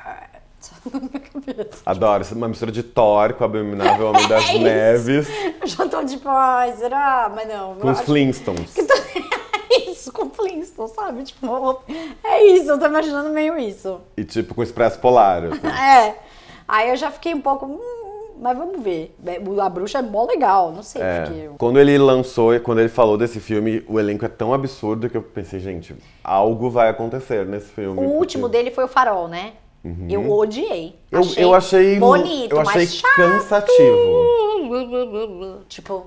Na 0.92 0.98
minha 0.98 1.20
cabeça. 1.20 1.82
Adoro, 1.86 2.24
é 2.28 2.34
uma 2.34 2.48
mistura 2.48 2.72
de 2.72 2.82
Thor 2.82 3.34
com 3.34 3.44
o 3.44 3.46
Abominável 3.46 4.06
Homem 4.08 4.26
das 4.26 4.44
É 4.48 4.54
isso. 4.54 4.62
Neves, 4.62 5.28
Eu 5.60 5.66
já 5.68 5.86
tô 5.86 6.04
tipo, 6.04 6.28
ai, 6.28 6.72
será? 6.72 7.30
Mas 7.34 7.46
não. 7.46 7.74
com 7.76 7.86
eu 7.86 7.92
os 7.92 7.98
acho 7.98 8.06
Flintstones. 8.06 8.74
isso, 9.90 10.12
com 10.12 10.28
Flintstone, 10.30 10.88
sabe? 10.90 11.22
Tipo, 11.24 11.80
é 12.22 12.44
isso, 12.46 12.70
eu 12.70 12.78
tô 12.78 12.86
imaginando 12.86 13.30
meio 13.30 13.58
isso. 13.58 14.00
E 14.16 14.24
tipo 14.24 14.54
com 14.54 14.60
o 14.60 14.64
Expresso 14.64 14.98
Polar. 14.98 15.44
assim. 15.44 15.60
É. 15.66 16.16
Aí 16.66 16.90
eu 16.90 16.96
já 16.96 17.10
fiquei 17.10 17.34
um 17.34 17.40
pouco. 17.40 17.66
hum, 17.66 17.78
mas 18.40 18.56
vamos 18.56 18.82
ver. 18.82 19.14
A 19.62 19.68
bruxa 19.68 19.98
é 19.98 20.02
mó 20.02 20.24
legal, 20.26 20.72
não 20.72 20.82
sei 20.82 21.00
É, 21.02 21.20
porque. 21.22 21.40
eu- 21.40 21.54
Quando 21.58 21.78
ele 21.78 21.96
lançou, 21.98 22.58
quando 22.60 22.80
ele 22.80 22.88
falou 22.88 23.16
desse 23.18 23.38
filme, 23.40 23.84
o 23.88 24.00
elenco 24.00 24.24
é 24.24 24.28
tão 24.28 24.52
absurdo 24.54 25.08
que 25.10 25.16
eu 25.16 25.22
pensei, 25.22 25.60
gente, 25.60 25.94
algo 26.22 26.70
vai 26.70 26.88
acontecer 26.88 27.44
nesse 27.46 27.66
filme. 27.68 27.92
O 27.92 28.02
porque- 28.02 28.16
último 28.16 28.48
dele 28.48 28.70
foi 28.70 28.84
o 28.84 28.88
Farol, 28.88 29.28
né? 29.28 29.52
Eu 30.08 30.32
odiei. 30.32 30.98
Eu 31.12 31.20
eu 31.36 31.54
achei, 31.54 31.98
bonito, 31.98 32.52
eu 32.52 32.60
achei 32.62 32.80
mas 32.80 32.94
chato. 32.94 33.16
cansativo. 33.16 34.24
Tipo, 35.68 36.06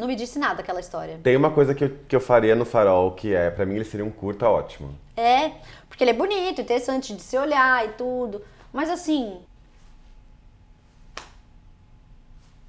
não 0.00 0.08
me 0.08 0.16
disse 0.16 0.38
nada 0.38 0.60
aquela 0.62 0.80
história. 0.80 1.20
Tem 1.22 1.36
uma 1.36 1.50
coisa 1.50 1.74
que 1.74 1.84
eu, 1.84 1.98
que 2.08 2.16
eu 2.16 2.20
faria 2.20 2.56
no 2.56 2.64
Farol, 2.64 3.12
que 3.12 3.34
é, 3.34 3.50
pra 3.50 3.66
mim 3.66 3.76
ele 3.76 3.84
seria 3.84 4.04
um 4.04 4.10
curta 4.10 4.48
ótimo. 4.48 4.98
É, 5.16 5.52
porque 5.88 6.02
ele 6.02 6.10
é 6.10 6.14
bonito, 6.14 6.60
interessante 6.60 7.14
de 7.14 7.22
se 7.22 7.36
olhar 7.36 7.84
e 7.86 7.90
tudo. 7.90 8.42
Mas 8.72 8.88
assim. 8.88 9.40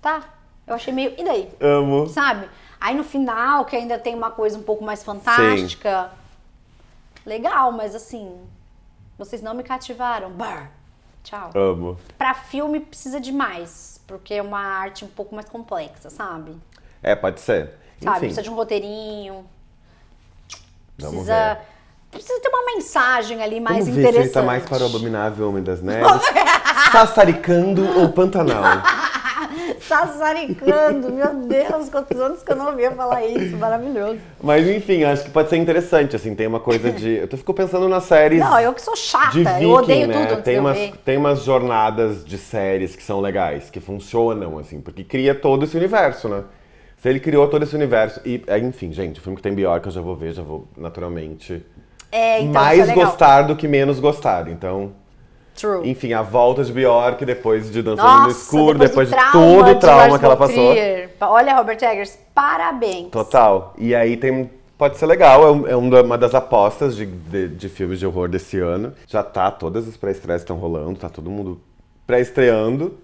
Tá. 0.02 0.24
Eu 0.68 0.76
achei 0.76 0.94
meio. 0.94 1.14
E 1.18 1.24
daí? 1.24 1.50
Amo. 1.60 2.08
Sabe? 2.08 2.50
Aí 2.80 2.96
no 2.96 3.04
final, 3.04 3.66
que 3.66 3.76
ainda 3.76 3.98
tem 3.98 4.16
uma 4.16 4.32
coisa 4.32 4.58
um 4.58 4.64
pouco 4.64 4.84
mais 4.84 5.04
fantástica. 5.04 6.12
Legal, 7.26 7.72
mas 7.72 7.96
assim. 7.96 8.40
Vocês 9.18 9.42
não 9.42 9.54
me 9.54 9.64
cativaram. 9.64 10.32
Bar. 10.32 10.72
Tchau. 11.24 11.52
Amo. 11.54 11.98
Pra 12.18 12.34
filme 12.34 12.80
precisa 12.80 13.20
de 13.20 13.32
mais. 13.32 14.02
Porque 14.08 14.34
é 14.34 14.42
uma 14.42 14.60
arte 14.60 15.06
um 15.06 15.08
pouco 15.08 15.34
mais 15.34 15.48
complexa, 15.48 16.10
sabe? 16.10 16.58
É, 17.04 17.16
pode 17.16 17.42
ser. 17.42 17.72
Sabe? 18.02 18.18
Enfim, 18.18 18.20
Precisa 18.20 18.42
de 18.42 18.50
um 18.50 18.56
roteirinho. 18.56 19.46
Vamos 20.98 21.26
Precisa. 21.26 21.54
ver. 21.56 21.72
Precisa 22.12 22.40
ter 22.42 22.50
uma 22.50 22.66
mensagem 22.66 23.42
ali 23.42 23.62
mais 23.62 23.86
Vamos 23.86 23.96
ver 23.96 24.02
interessante. 24.02 24.28
se 24.28 24.34
tá 24.34 24.42
mais 24.42 24.66
para 24.66 24.84
o 24.84 24.86
Abominável 24.86 25.48
Homem 25.48 25.64
das 25.64 25.82
Neves, 25.82 26.22
Sassaricando 26.92 28.00
ou 28.00 28.10
Pantanal. 28.10 28.64
Sassaricando, 29.88 31.10
meu 31.12 31.34
Deus, 31.48 31.90
quantos 31.90 32.20
anos 32.20 32.44
que 32.44 32.52
eu 32.52 32.56
não 32.56 32.68
ouvia 32.68 32.92
falar 32.92 33.26
isso, 33.26 33.56
maravilhoso. 33.58 34.20
Mas 34.42 34.68
enfim, 34.68 35.04
acho 35.04 35.24
que 35.24 35.30
pode 35.30 35.50
ser 35.50 35.58
interessante, 35.58 36.16
assim, 36.16 36.36
tem 36.36 36.48
uma 36.48 36.60
coisa 36.60 36.92
de... 36.92 37.16
Eu 37.18 37.28
fico 37.38 37.54
pensando 37.54 37.88
nas 37.88 38.04
séries 38.04 38.40
Não, 38.40 38.60
eu 38.60 38.74
que 38.74 38.82
sou 38.82 38.96
chata, 38.96 39.32
viking, 39.32 39.64
eu 39.64 39.72
odeio 39.72 40.08
né? 40.08 40.26
tudo 40.26 40.42
tem 40.42 40.60
umas, 40.60 40.78
tem 41.04 41.18
umas 41.18 41.44
jornadas 41.44 42.26
de 42.26 42.38
séries 42.38 42.96
que 42.96 43.04
são 43.04 43.20
legais, 43.22 43.70
que 43.70 43.80
funcionam, 43.80 44.58
assim, 44.60 44.82
porque 44.82 45.04
cria 45.04 45.34
todo 45.34 45.64
esse 45.64 45.76
universo, 45.78 46.28
né? 46.30 46.44
Se 47.02 47.10
ele 47.10 47.20
criou 47.20 47.48
todo 47.48 47.64
esse 47.64 47.76
universo, 47.76 48.22
e, 48.24 48.44
é, 48.46 48.60
enfim, 48.60 48.92
gente, 48.94 49.20
o 49.20 49.24
filme 49.24 49.36
que 49.36 49.42
tem 49.42 49.56
Bjork 49.56 49.88
eu 49.88 49.92
já 49.92 50.02
vou 50.02 50.16
ver, 50.16 50.34
já 50.34 50.44
vou 50.44 50.68
naturalmente 50.78 51.66
É, 52.12 52.42
então, 52.42 52.54
mais 52.54 52.80
isso 52.80 52.92
é 52.92 52.94
gostar 52.94 53.42
do 53.42 53.56
que 53.56 53.68
menos 53.68 54.00
gostar, 54.00 54.48
então... 54.48 54.94
True. 55.56 55.90
Enfim, 55.90 56.14
a 56.14 56.22
volta 56.22 56.64
de 56.64 56.72
Bjork 56.72 57.26
depois 57.26 57.72
de 57.72 57.82
Dançando 57.82 58.08
Nossa, 58.08 58.24
no 58.26 58.30
Escuro, 58.32 58.78
depois, 58.78 59.10
do 59.10 59.16
de 59.16 59.18
trauma 59.20 59.32
todo 59.34 59.70
o 59.70 59.74
de 59.74 59.80
trauma 59.80 60.20
que 60.20 60.26
ela 60.26 60.38
passou. 60.38 60.74
Olha, 61.22 61.56
Robert 61.56 61.78
Eggers, 61.82 62.18
parabéns. 62.36 63.10
Total. 63.10 63.74
E 63.78 63.94
aí 63.94 64.16
tem. 64.16 64.50
Pode 64.78 64.98
ser 64.98 65.06
legal, 65.08 65.44
é, 65.46 65.52
um- 65.52 65.68
é 65.68 65.76
uma 65.76 66.02
uma 66.02 66.18
das 66.18 66.34
apostas 66.34 66.96
de, 66.96 67.06
de, 67.06 67.50
de 67.50 67.70
filmes 67.70 68.00
de 68.00 68.06
horror 68.08 68.30
desse 68.30 68.60
ano. 68.60 68.94
Já 69.08 69.24
tá, 69.24 69.52
todas 69.52 69.88
as 69.88 69.98
pré-estreias 69.98 70.42
estão 70.42 70.56
rolando, 70.56 70.98
tá 71.00 71.10
todo 71.10 71.30
mundo 71.30 71.60
pré-estreando. 72.08 72.98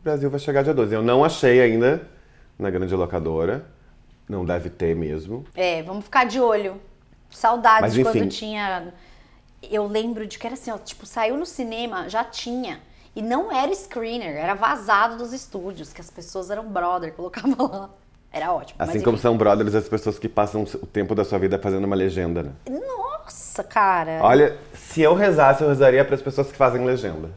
O 0.00 0.02
Brasil 0.02 0.30
vai 0.30 0.40
chegar 0.40 0.62
dia 0.62 0.74
12. 0.74 0.94
Eu 0.94 1.02
não 1.02 1.22
achei 1.22 1.60
ainda 1.60 2.02
na 2.60 2.70
grande 2.70 2.94
locadora. 2.94 3.66
Não 4.28 4.44
deve 4.44 4.70
ter 4.70 4.94
mesmo. 4.94 5.44
É, 5.54 5.82
vamos 5.82 6.04
ficar 6.04 6.24
de 6.24 6.40
olho. 6.40 6.80
Saudades 7.30 7.96
Mas, 7.96 8.06
quando 8.06 8.28
tinha. 8.28 8.92
Eu 9.62 9.86
lembro 9.86 10.26
de 10.26 10.38
que 10.38 10.46
era 10.46 10.54
assim, 10.54 10.70
ó, 10.70 10.78
tipo, 10.78 11.04
saiu 11.04 11.36
no 11.36 11.44
cinema, 11.44 12.08
já 12.08 12.24
tinha. 12.24 12.80
E 13.14 13.20
não 13.20 13.50
era 13.50 13.74
screener, 13.74 14.36
era 14.36 14.54
vazado 14.54 15.16
dos 15.16 15.32
estúdios, 15.32 15.92
que 15.92 16.00
as 16.00 16.10
pessoas 16.10 16.50
eram 16.50 16.68
brother, 16.68 17.12
colocavam 17.14 17.66
lá. 17.66 17.90
Era 18.32 18.52
ótimo. 18.52 18.76
Assim 18.80 18.94
mas 18.94 19.02
como 19.02 19.18
são 19.18 19.36
brothers 19.36 19.74
as 19.74 19.88
pessoas 19.88 20.16
que 20.16 20.28
passam 20.28 20.62
o 20.62 20.86
tempo 20.86 21.16
da 21.16 21.24
sua 21.24 21.38
vida 21.38 21.58
fazendo 21.58 21.84
uma 21.84 21.96
legenda, 21.96 22.44
né? 22.44 22.52
Nossa, 22.68 23.64
cara. 23.64 24.20
Olha, 24.22 24.56
se 24.72 25.02
eu 25.02 25.14
rezasse, 25.14 25.62
eu 25.62 25.68
rezaria 25.68 26.04
para 26.04 26.14
as 26.14 26.22
pessoas 26.22 26.46
que 26.46 26.56
fazem 26.56 26.84
legenda. 26.84 27.30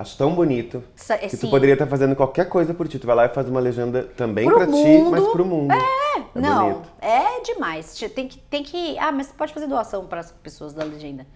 Acho 0.00 0.16
tão 0.16 0.34
bonito. 0.34 0.82
Sa- 0.96 1.18
Que 1.18 1.26
assim, 1.26 1.36
tu 1.36 1.50
poderia 1.50 1.74
estar 1.74 1.86
fazendo 1.86 2.16
qualquer 2.16 2.48
coisa 2.48 2.72
por 2.72 2.88
ti. 2.88 2.98
Tu 2.98 3.06
vai 3.06 3.14
lá 3.14 3.26
e 3.26 3.28
faz 3.28 3.46
uma 3.50 3.60
legenda 3.60 4.02
também 4.16 4.46
Pro 4.46 4.56
pra 4.56 4.66
ti, 4.66 5.02
mas 5.10 5.28
pro 5.28 5.44
mundo. 5.44 5.70
É, 5.74 6.22
não, 6.34 6.70
bonito. 6.72 6.88
é 7.02 7.42
demais. 7.42 7.94
Te- 7.94 8.08
Tem 8.08 8.26
que, 8.26 8.38
tem 8.38 8.62
que. 8.62 8.98
Ah, 8.98 9.12
mas 9.12 9.26
você 9.26 9.34
pode 9.34 9.52
fazer 9.52 9.66
doação 9.66 10.06
para 10.06 10.20
as 10.20 10.32
pessoas 10.32 10.72
da 10.72 10.82
legenda. 10.84 11.26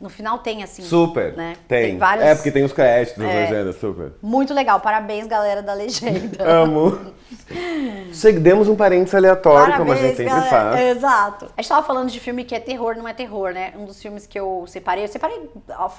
No 0.00 0.08
final 0.08 0.38
tem 0.38 0.62
assim. 0.62 0.82
Super. 0.82 1.36
Né? 1.36 1.56
Tem. 1.68 1.98
vários. 1.98 2.24
É, 2.26 2.34
porque 2.34 2.50
tem 2.50 2.64
os 2.64 2.72
créditos, 2.72 3.22
É. 3.22 3.26
legendas, 3.26 3.76
super. 3.76 4.12
Muito 4.22 4.54
legal. 4.54 4.80
Parabéns, 4.80 5.26
galera 5.26 5.62
da 5.62 5.74
legenda. 5.74 6.42
Amo. 6.42 6.98
Demos 8.40 8.68
um 8.68 8.76
parênteses 8.76 9.14
aleatório, 9.14 9.76
como 9.76 9.92
a 9.92 9.96
gente 9.96 10.16
sempre 10.16 10.24
galera. 10.32 10.48
faz. 10.48 10.80
Exato. 10.96 11.46
A 11.56 11.60
gente 11.60 11.68
tava 11.68 11.86
falando 11.86 12.10
de 12.10 12.18
filme 12.18 12.44
que 12.44 12.54
é 12.54 12.60
terror, 12.60 12.96
não 12.96 13.06
é 13.06 13.12
terror, 13.12 13.52
né? 13.52 13.72
Um 13.76 13.84
dos 13.84 14.00
filmes 14.00 14.26
que 14.26 14.38
eu 14.38 14.64
separei, 14.66 15.04
eu 15.04 15.08
separei 15.08 15.50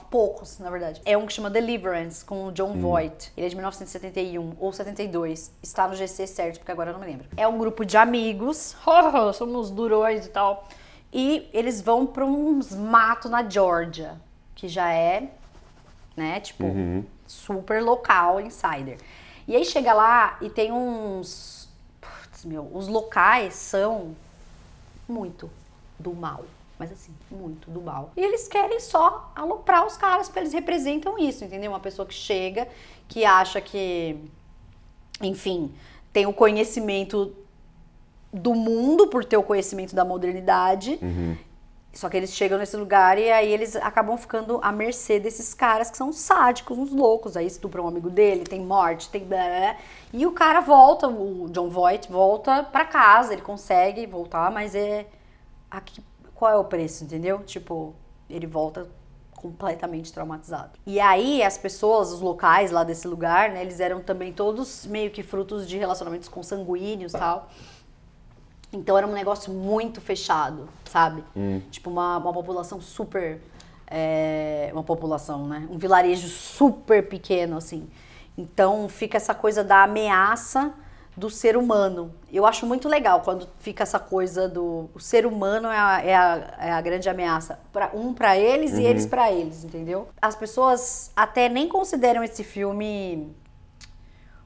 poucos, 0.10 0.60
na 0.60 0.70
verdade. 0.70 1.02
É 1.06 1.18
um 1.18 1.26
que 1.26 1.34
chama 1.34 1.50
Deliverance, 1.50 2.26
com 2.26 2.46
o 2.48 2.52
John 2.52 2.74
Voight. 2.74 3.32
Ele 3.38 3.46
é 3.46 3.50
de 3.50 3.56
1971 3.56 4.54
ou 4.60 4.74
72. 4.74 5.52
Está 5.62 5.88
no 5.88 5.96
GC 5.96 6.26
certo, 6.28 6.58
porque 6.60 6.72
agora 6.72 6.90
eu 6.90 6.94
não 6.94 7.00
me 7.02 7.06
lembro. 7.06 7.28
É 7.38 7.48
um 7.48 7.58
grupo 7.58 7.86
de 7.86 7.98
amigos, 7.98 8.76
somos 9.36 9.70
durões 9.70 10.26
e 10.26 10.30
tal. 10.30 10.68
E 11.14 11.50
eles 11.54 11.82
vão 11.82 12.06
pra 12.06 12.26
uns 12.26 12.72
matos 12.74 13.30
na 13.30 13.48
Georgia, 13.48 14.20
que 14.56 14.68
já 14.68 14.92
é, 14.94 15.30
né, 16.16 16.40
tipo, 16.40 16.66
super 17.28 17.84
local, 17.84 18.40
insider. 18.40 18.98
E 19.48 19.56
aí 19.56 19.66
chega 19.66 19.94
lá 19.94 20.38
e 20.42 20.50
tem 20.50 20.72
uns. 20.72 21.68
Putz, 22.00 22.46
meu, 22.46 22.70
os 22.74 22.88
locais 22.88 23.54
são 23.54 24.16
muito 25.08 25.50
do 26.00 26.14
mal. 26.14 26.46
Mas 26.80 26.92
assim, 26.92 27.14
muito 27.30 27.70
do 27.70 27.82
mal. 27.82 28.12
E 28.16 28.24
eles 28.24 28.48
querem 28.48 28.80
só 28.80 29.32
aloprar 29.36 29.86
os 29.86 29.98
caras, 29.98 30.28
porque 30.28 30.40
eles 30.40 30.54
representam 30.54 31.18
isso, 31.20 31.44
entendeu? 31.44 31.72
Uma 31.72 31.80
pessoa 31.80 32.08
que 32.08 32.14
chega, 32.14 32.68
que 33.08 33.24
acha 33.24 33.62
que, 33.62 34.18
enfim, 35.22 35.72
tem 36.12 36.26
o 36.26 36.34
conhecimento 36.34 37.36
do 38.34 38.54
mundo 38.54 39.08
por 39.08 39.26
ter 39.26 39.38
o 39.38 39.44
conhecimento 39.44 39.96
da 39.96 40.06
modernidade. 40.06 41.00
Só 41.94 42.08
que 42.08 42.16
eles 42.16 42.34
chegam 42.34 42.58
nesse 42.58 42.78
lugar 42.78 43.18
e 43.18 43.30
aí 43.30 43.52
eles 43.52 43.76
acabam 43.76 44.18
ficando 44.18 44.60
à 44.64 44.72
mercê 44.72 45.20
desses 45.20 45.54
caras 45.54 45.92
que 45.92 45.98
são 45.98 46.14
sádicos, 46.14 46.78
uns 46.78 46.92
loucos. 46.92 47.36
Aí 47.36 47.46
estupram 47.46 47.84
um 47.84 47.88
amigo 47.88 48.10
dele, 48.10 48.46
tem 48.46 48.62
morte, 48.62 49.10
tem. 49.10 49.28
E 50.14 50.26
o 50.26 50.32
cara 50.32 50.62
volta, 50.62 51.08
o 51.08 51.50
John 51.50 51.70
Voight 51.70 52.10
volta 52.10 52.64
pra 52.64 52.86
casa, 52.86 53.34
ele 53.34 53.42
consegue 53.42 54.06
voltar, 54.06 54.50
mas 54.52 54.74
é. 54.74 55.06
Aqui, 55.70 56.02
qual 56.34 56.52
é 56.52 56.56
o 56.56 56.64
preço, 56.64 57.04
entendeu? 57.04 57.40
Tipo, 57.44 57.94
ele 58.30 58.48
volta 58.48 58.88
completamente 59.36 60.14
traumatizado. 60.14 60.72
E 60.86 61.00
aí 61.00 61.42
as 61.44 61.58
pessoas, 61.58 62.12
os 62.12 62.22
locais 62.22 62.72
lá 62.72 62.84
desse 62.84 63.08
lugar, 63.08 63.50
né, 63.50 63.62
eles 63.62 63.80
eram 63.80 64.02
também 64.02 64.32
todos 64.32 64.86
meio 64.86 65.10
que 65.10 65.24
frutos 65.24 65.68
de 65.68 65.78
relacionamentos 65.78 66.30
consanguíneos 66.30 67.14
e 67.14 67.18
tal. 67.18 67.50
Então 68.74 68.98
era 68.98 69.06
um 69.06 69.12
negócio 69.12 69.52
muito 69.54 70.00
fechado, 70.00 70.68
sabe? 70.86 71.24
Tipo, 71.70 71.90
uma, 71.90 72.18
uma 72.18 72.34
população 72.34 72.80
super. 72.82 73.42
é, 73.88 74.70
uma 74.72 74.84
população, 74.84 75.48
né? 75.48 75.68
Um 75.70 75.78
vilarejo 75.78 76.28
super 76.30 77.08
pequeno, 77.10 77.58
assim. 77.58 77.90
Então 78.38 78.88
fica 78.88 79.18
essa 79.18 79.34
coisa 79.36 79.64
da 79.64 79.84
ameaça 79.84 80.74
do 81.18 81.30
ser 81.30 81.58
humano. 81.58 82.14
Eu 82.32 82.46
acho 82.46 82.66
muito 82.66 82.88
legal 82.88 83.20
quando 83.20 83.46
fica 83.60 83.84
essa 83.84 84.00
coisa 84.00 84.48
do. 84.48 84.90
O 84.96 85.00
ser 85.02 85.26
humano 85.26 85.68
é 85.68 85.78
a, 85.78 86.02
é 86.02 86.16
a, 86.16 86.54
é 86.60 86.72
a 86.72 86.80
grande 86.80 87.10
ameaça. 87.10 87.60
Pra, 87.74 87.92
um 87.94 88.14
pra 88.14 88.38
eles 88.38 88.78
e 88.78 88.84
eles 88.84 89.06
pra 89.06 89.30
eles, 89.30 89.66
entendeu? 89.66 90.08
As 90.22 90.38
pessoas 90.38 91.12
até 91.14 91.50
nem 91.50 91.68
consideram 91.68 92.24
esse 92.24 92.46
filme 92.46 93.36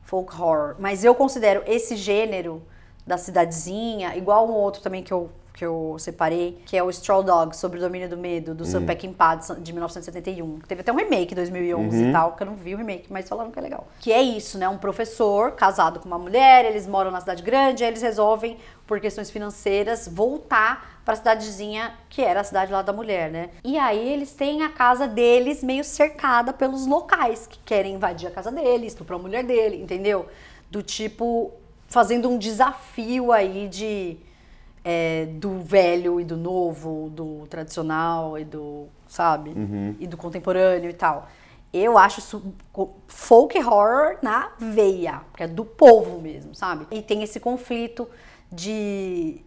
folk 0.01 0.33
horror, 0.33 0.75
mas 0.79 1.03
eu 1.03 1.13
considero 1.13 1.61
esse 1.67 1.95
gênero 1.95 2.63
da 3.05 3.17
cidadezinha, 3.17 4.15
igual 4.15 4.47
um 4.47 4.53
outro 4.53 4.81
também 4.81 5.03
que 5.03 5.13
eu, 5.13 5.29
que 5.53 5.63
eu 5.65 5.95
separei, 5.99 6.57
que 6.65 6.75
é 6.75 6.83
o 6.83 6.89
Straw 6.89 7.23
Dog, 7.23 7.55
sobre 7.55 7.77
o 7.77 7.81
domínio 7.81 8.09
do 8.09 8.17
medo, 8.17 8.53
do 8.53 8.65
Sam 8.65 8.79
Peckinpah, 8.85 9.35
de- 9.35 9.61
de 9.61 9.71
1971. 9.71 10.59
Teve 10.67 10.81
até 10.81 10.91
um 10.91 10.95
remake 10.97 11.33
em 11.33 11.35
2011 11.35 12.03
e 12.09 12.11
tal, 12.11 12.33
que 12.33 12.43
eu 12.43 12.47
não 12.47 12.55
vi 12.55 12.73
o 12.73 12.77
remake, 12.77 13.05
mas 13.09 13.29
falaram 13.29 13.51
que 13.51 13.59
é 13.59 13.61
legal. 13.61 13.87
Que 14.01 14.11
é 14.11 14.21
isso, 14.21 14.57
né? 14.57 14.67
Um 14.67 14.77
professor 14.77 15.51
casado 15.51 15.99
com 15.99 16.07
uma 16.07 16.19
mulher, 16.19 16.65
eles 16.65 16.85
moram 16.87 17.09
na 17.11 17.21
cidade 17.21 17.41
grande, 17.41 17.83
aí 17.83 17.89
eles 17.89 18.01
resolvem, 18.01 18.57
por 18.85 18.99
questões 18.99 19.31
financeiras, 19.31 20.07
voltar 20.11 20.99
pra 21.05 21.15
cidadezinha 21.15 21.93
que 22.09 22.21
era 22.21 22.41
a 22.41 22.43
cidade 22.43 22.71
lá 22.71 22.81
da 22.81 22.91
mulher, 22.91 23.29
né? 23.31 23.49
E 23.63 23.77
aí 23.77 24.09
eles 24.09 24.33
têm 24.33 24.63
a 24.63 24.69
casa 24.69 25.07
deles 25.07 25.63
meio 25.63 25.83
cercada 25.83 26.51
pelos 26.51 26.85
locais 26.85 27.47
que 27.47 27.59
querem 27.59 27.93
invadir 27.95 28.27
a 28.27 28.31
casa 28.31 28.51
deles, 28.51 28.87
estuprar 28.93 29.19
a 29.19 29.21
mulher 29.21 29.43
dele, 29.43 29.81
entendeu? 29.81 30.25
Do 30.69 30.81
tipo, 30.83 31.51
fazendo 31.95 32.27
um 32.29 32.37
desafio 32.37 33.31
aí 33.31 33.69
de 33.69 34.17
é, 34.83 35.27
do 35.27 35.59
velho 35.59 36.19
e 36.19 36.25
do 36.25 36.35
novo, 36.35 37.09
do 37.09 37.47
tradicional 37.47 38.37
e 38.37 38.43
do, 38.43 38.87
sabe? 39.07 39.51
E 39.97 40.05
do 40.05 40.17
contemporâneo 40.17 40.89
e 40.89 40.93
tal. 40.93 41.29
Eu 41.73 41.97
acho 41.97 42.19
isso 42.19 42.53
folk 43.07 43.57
horror 43.57 44.17
na 44.21 44.51
veia, 44.59 45.21
porque 45.31 45.43
é 45.43 45.47
do 45.47 45.63
povo 45.63 46.19
mesmo, 46.21 46.53
sabe? 46.53 46.85
E 46.91 47.01
tem 47.01 47.23
esse 47.23 47.39
conflito 47.39 48.09
de, 48.51 49.41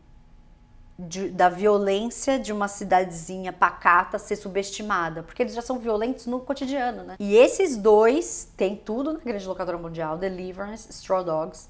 de- 0.98 1.28
da 1.28 1.50
violência 1.50 2.38
de 2.38 2.50
uma 2.50 2.66
cidadezinha 2.66 3.52
pacata 3.52 4.18
ser 4.18 4.36
subestimada, 4.36 5.22
porque 5.22 5.42
eles 5.42 5.54
já 5.54 5.60
são 5.62 5.78
violentos 5.78 6.24
no 6.26 6.40
cotidiano, 6.40 7.02
né? 7.04 7.14
E 7.20 7.36
esses 7.36 7.76
dois 7.76 8.50
têm 8.56 8.74
tudo 8.74 9.12
na 9.12 9.20
grande 9.20 9.46
locadora 9.46 9.76
mundial, 9.76 10.16
Deliverance, 10.16 10.90
Straw 10.90 11.22
Dogs. 11.22 11.68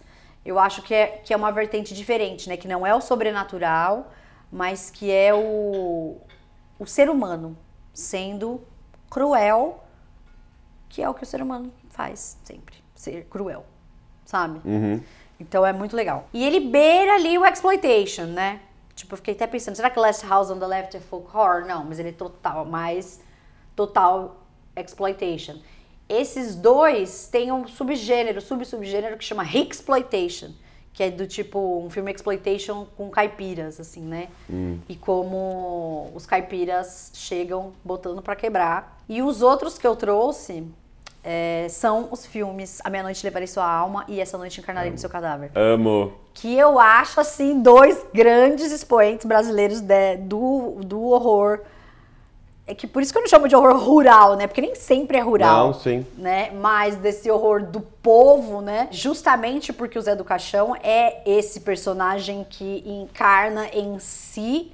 Eu 0.48 0.58
acho 0.58 0.80
que 0.80 0.94
é, 0.94 1.06
que 1.08 1.34
é 1.34 1.36
uma 1.36 1.52
vertente 1.52 1.92
diferente, 1.94 2.48
né? 2.48 2.56
Que 2.56 2.66
não 2.66 2.86
é 2.86 2.94
o 2.94 3.02
sobrenatural, 3.02 4.10
mas 4.50 4.88
que 4.88 5.12
é 5.12 5.34
o, 5.34 6.16
o 6.78 6.86
ser 6.86 7.10
humano 7.10 7.54
sendo 7.92 8.62
cruel, 9.10 9.84
que 10.88 11.02
é 11.02 11.08
o 11.10 11.12
que 11.12 11.22
o 11.22 11.26
ser 11.26 11.42
humano 11.42 11.70
faz 11.90 12.38
sempre, 12.42 12.76
ser 12.94 13.26
cruel, 13.26 13.66
sabe? 14.24 14.62
Então 15.38 15.66
é 15.66 15.72
muito 15.74 15.94
legal. 15.94 16.26
E 16.32 16.42
ele 16.42 16.60
beira 16.60 17.16
ali 17.16 17.36
o 17.36 17.44
exploitation, 17.44 18.24
né? 18.24 18.62
Tipo, 18.94 19.12
eu 19.12 19.16
fiquei 19.18 19.34
até 19.34 19.46
pensando, 19.46 19.76
será 19.76 19.90
que 19.90 20.00
Last 20.00 20.26
House 20.26 20.50
on 20.50 20.58
the 20.58 20.66
Left 20.66 20.96
é 20.96 21.00
folk 21.00 21.28
horror? 21.36 21.66
Não, 21.66 21.84
mas 21.84 21.98
ele 21.98 22.08
é 22.08 22.12
total, 22.12 22.64
mais 22.64 23.20
total 23.76 24.46
exploitation. 24.74 25.58
Esses 26.08 26.54
dois 26.56 27.28
têm 27.30 27.52
um 27.52 27.66
subgênero, 27.66 28.40
sub-subgênero 28.40 29.16
que 29.18 29.24
chama 29.24 29.44
Exploitation, 29.44 30.50
que 30.92 31.02
é 31.02 31.10
do 31.10 31.26
tipo 31.26 31.82
um 31.84 31.90
filme 31.90 32.10
exploitation 32.10 32.86
com 32.96 33.10
caipiras, 33.10 33.78
assim, 33.78 34.00
né? 34.00 34.28
E 34.88 34.96
como 34.96 36.10
os 36.14 36.24
caipiras 36.26 37.10
chegam 37.14 37.72
botando 37.84 38.22
pra 38.22 38.34
quebrar. 38.34 38.98
E 39.08 39.20
os 39.22 39.42
outros 39.42 39.76
que 39.78 39.86
eu 39.86 39.94
trouxe 39.94 40.66
é, 41.22 41.66
são 41.68 42.08
os 42.10 42.24
filmes 42.24 42.80
A 42.82 42.88
Meia 42.90 43.02
Noite 43.02 43.22
Levarei 43.24 43.46
Sua 43.46 43.70
Alma 43.70 44.04
e 44.08 44.18
Essa 44.20 44.38
Noite 44.38 44.60
Encarnarei 44.60 44.90
no 44.90 44.98
Seu 44.98 45.10
Cadáver 45.10 45.50
Amo. 45.54 46.12
que 46.32 46.56
eu 46.56 46.78
acho 46.78 47.20
assim 47.20 47.60
dois 47.60 48.02
grandes 48.14 48.72
expoentes 48.72 49.26
brasileiros 49.26 49.80
de- 49.80 50.16
do, 50.16 50.76
do 50.84 51.02
horror. 51.02 51.60
É 52.68 52.74
que 52.74 52.86
por 52.86 53.02
isso 53.02 53.10
que 53.10 53.18
eu 53.18 53.22
não 53.22 53.28
chamo 53.28 53.48
de 53.48 53.56
horror 53.56 53.78
rural, 53.78 54.36
né? 54.36 54.46
Porque 54.46 54.60
nem 54.60 54.74
sempre 54.74 55.16
é 55.16 55.20
rural. 55.20 55.68
Não, 55.68 55.74
sim. 55.74 56.06
Né? 56.18 56.50
Mas 56.50 56.96
desse 56.96 57.30
horror 57.30 57.62
do 57.62 57.80
povo, 57.80 58.60
né? 58.60 58.88
Justamente 58.90 59.72
porque 59.72 59.98
o 59.98 60.02
Zé 60.02 60.14
do 60.14 60.22
Caixão 60.22 60.76
é 60.82 61.22
esse 61.24 61.60
personagem 61.60 62.46
que 62.48 62.84
encarna 62.86 63.68
em 63.72 63.98
si 63.98 64.70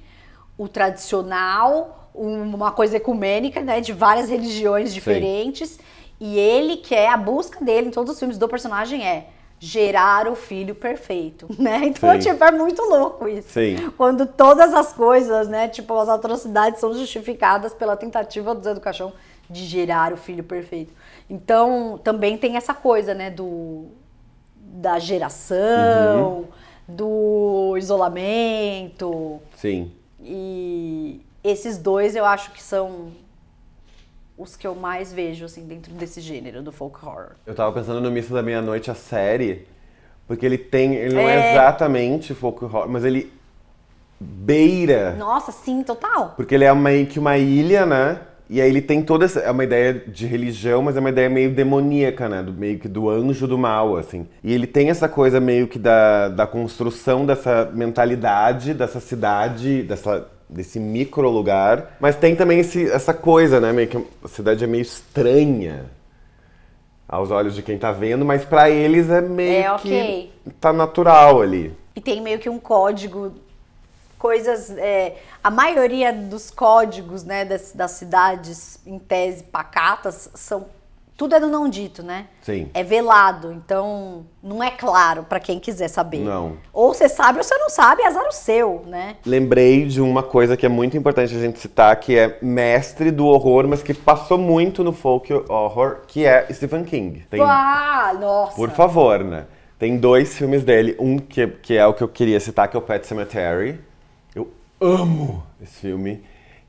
o 0.57 0.67
tradicional, 0.67 2.09
uma 2.13 2.69
coisa 2.73 2.97
ecumênica, 2.97 3.61
né? 3.61 3.79
De 3.79 3.93
várias 3.93 4.29
religiões 4.29 4.93
diferentes. 4.93 5.79
E 6.19 6.37
ele 6.37 6.75
quer, 6.75 7.07
a 7.07 7.15
busca 7.15 7.63
dele 7.63 7.87
em 7.87 7.91
todos 7.91 8.11
os 8.11 8.19
filmes 8.19 8.37
do 8.37 8.49
personagem 8.49 9.07
é 9.07 9.27
gerar 9.59 10.27
o 10.27 10.35
filho 10.35 10.75
perfeito, 10.75 11.47
né? 11.57 11.81
Então, 11.85 12.11
Sim. 12.13 12.29
tipo, 12.31 12.43
é 12.43 12.51
muito 12.51 12.81
louco 12.83 13.27
isso. 13.27 13.49
Sim. 13.49 13.91
Quando 13.97 14.25
todas 14.25 14.73
as 14.73 14.93
coisas, 14.93 15.47
né, 15.47 15.67
tipo, 15.67 15.97
as 15.97 16.09
atrocidades 16.09 16.79
são 16.79 16.93
justificadas 16.93 17.73
pela 17.73 17.95
tentativa 17.95 18.53
do 18.53 18.63
Zé 18.63 18.73
do 18.73 18.81
Caixão 18.81 19.13
de 19.49 19.65
gerar 19.65 20.11
o 20.13 20.17
filho 20.17 20.43
perfeito. 20.43 20.93
Então, 21.29 21.99
também 22.03 22.37
tem 22.37 22.57
essa 22.57 22.73
coisa, 22.73 23.13
né, 23.13 23.29
do 23.29 23.85
da 24.57 24.99
geração, 24.99 26.49
do 26.87 27.75
isolamento. 27.77 29.39
Sim. 29.55 29.91
E 30.21 31.21
esses 31.43 31.77
dois 31.77 32.15
eu 32.15 32.25
acho 32.25 32.51
que 32.51 32.61
são 32.61 33.11
os 34.37 34.55
que 34.55 34.67
eu 34.67 34.75
mais 34.75 35.13
vejo, 35.13 35.45
assim, 35.45 35.65
dentro 35.65 35.93
desse 35.93 36.19
gênero 36.21 36.61
do 36.61 36.71
folk 36.71 36.97
horror. 37.05 37.31
Eu 37.45 37.55
tava 37.55 37.71
pensando 37.71 38.01
no 38.01 38.11
Missa 38.11 38.33
da 38.33 38.43
Meia-Noite, 38.43 38.91
a 38.91 38.95
série, 38.95 39.67
porque 40.27 40.45
ele 40.45 40.57
tem. 40.57 40.95
Ele 40.95 41.13
não 41.15 41.21
É. 41.21 41.35
é 41.35 41.51
exatamente 41.53 42.33
folk 42.33 42.63
horror, 42.65 42.87
mas 42.89 43.05
ele 43.05 43.31
beira. 44.19 45.15
Nossa, 45.17 45.51
sim, 45.51 45.83
total. 45.83 46.33
Porque 46.35 46.55
ele 46.55 46.63
é 46.63 46.73
meio 46.73 47.05
que 47.07 47.19
uma 47.19 47.37
ilha, 47.37 47.85
né? 47.85 48.19
E 48.47 48.61
aí 48.61 48.69
ele 48.69 48.81
tem 48.81 49.01
toda 49.01 49.25
essa. 49.25 49.39
É 49.39 49.49
uma 49.49 49.63
ideia 49.63 49.93
de 49.93 50.27
religião, 50.27 50.81
mas 50.81 50.95
é 50.95 50.99
uma 50.99 51.09
ideia 51.09 51.27
meio 51.29 51.51
demoníaca, 51.51 52.29
né? 52.29 52.43
Do, 52.43 52.53
meio 52.53 52.77
que 52.77 52.87
do 52.87 53.09
anjo 53.09 53.47
do 53.47 53.57
mal, 53.57 53.97
assim. 53.97 54.27
E 54.43 54.53
ele 54.53 54.67
tem 54.67 54.89
essa 54.89 55.09
coisa 55.09 55.39
meio 55.39 55.67
que 55.67 55.79
da, 55.79 56.29
da 56.29 56.45
construção 56.45 57.25
dessa 57.25 57.71
mentalidade, 57.73 58.73
dessa 58.73 58.99
cidade, 58.99 59.81
dessa, 59.81 60.27
desse 60.49 60.79
micro 60.79 61.29
lugar. 61.29 61.95
Mas 61.99 62.15
tem 62.15 62.35
também 62.35 62.59
esse, 62.59 62.89
essa 62.89 63.13
coisa, 63.13 63.59
né? 63.59 63.71
Meio 63.73 63.87
que 63.87 63.97
a 64.23 64.27
cidade 64.27 64.63
é 64.63 64.67
meio 64.67 64.81
estranha 64.81 65.85
aos 67.07 67.29
olhos 67.31 67.53
de 67.55 67.61
quem 67.61 67.77
tá 67.77 67.91
vendo, 67.91 68.25
mas 68.25 68.43
para 68.45 68.69
eles 68.69 69.09
é 69.09 69.21
meio 69.21 69.63
É, 69.63 69.71
ok. 69.71 70.31
que 70.43 70.49
tá 70.59 70.73
natural 70.73 71.41
ali. 71.41 71.73
E 71.95 72.01
tem 72.01 72.21
meio 72.21 72.39
que 72.39 72.49
um 72.49 72.59
código, 72.59 73.33
coisas. 74.17 74.71
é, 74.71 75.17
a 75.43 75.51
maioria 75.51 76.11
dos 76.11 76.49
códigos 76.51 77.23
né, 77.23 77.45
das, 77.45 77.71
das 77.73 77.91
cidades, 77.91 78.79
em 78.85 78.97
tese, 78.99 79.43
pacatas, 79.43 80.29
são. 80.33 80.65
Tudo 81.17 81.33
é 81.33 81.39
do 81.39 81.47
não 81.47 81.69
dito, 81.69 82.03
né? 82.03 82.25
Sim. 82.41 82.69
É 82.73 82.83
velado, 82.83 83.53
então 83.53 84.25
não 84.43 84.61
é 84.61 84.69
claro 84.69 85.23
pra 85.23 85.39
quem 85.39 85.59
quiser 85.59 85.87
saber. 85.87 86.19
Não. 86.19 86.57
Ou 86.73 86.93
você 86.93 87.07
sabe 87.07 87.37
ou 87.37 87.43
você 87.43 87.57
não 87.57 87.69
sabe, 87.69 88.01
é 88.01 88.07
azar 88.07 88.27
o 88.27 88.33
seu, 88.33 88.83
né? 88.85 89.15
Lembrei 89.25 89.85
de 89.85 90.01
uma 90.01 90.21
coisa 90.21 90.57
que 90.57 90.65
é 90.65 90.69
muito 90.69 90.97
importante 90.97 91.33
a 91.33 91.39
gente 91.39 91.57
citar, 91.57 91.95
que 92.01 92.17
é 92.17 92.37
mestre 92.41 93.11
do 93.11 93.27
horror, 93.27 93.65
mas 93.65 93.81
que 93.81 93.93
passou 93.93 94.37
muito 94.37 94.83
no 94.83 94.91
folk 94.91 95.31
horror, 95.47 95.99
que 96.05 96.25
é 96.25 96.47
Stephen 96.51 96.83
King. 96.83 97.25
Tem, 97.29 97.39
Ah, 97.41 98.13
nossa! 98.19 98.55
por 98.55 98.69
favor, 98.71 99.23
né? 99.23 99.45
Tem 99.79 99.97
dois 99.97 100.37
filmes 100.37 100.65
dele, 100.65 100.97
um 100.99 101.17
que, 101.17 101.47
que 101.47 101.77
é 101.77 101.85
o 101.87 101.93
que 101.93 102.03
eu 102.03 102.09
queria 102.09 102.39
citar, 102.41 102.67
que 102.67 102.75
é 102.75 102.79
o 102.79 102.81
Pet 102.81 103.07
Cemetery. 103.07 103.79
Eu 104.35 104.49
amo 104.81 105.43
esse 105.61 105.79
filme. 105.79 106.23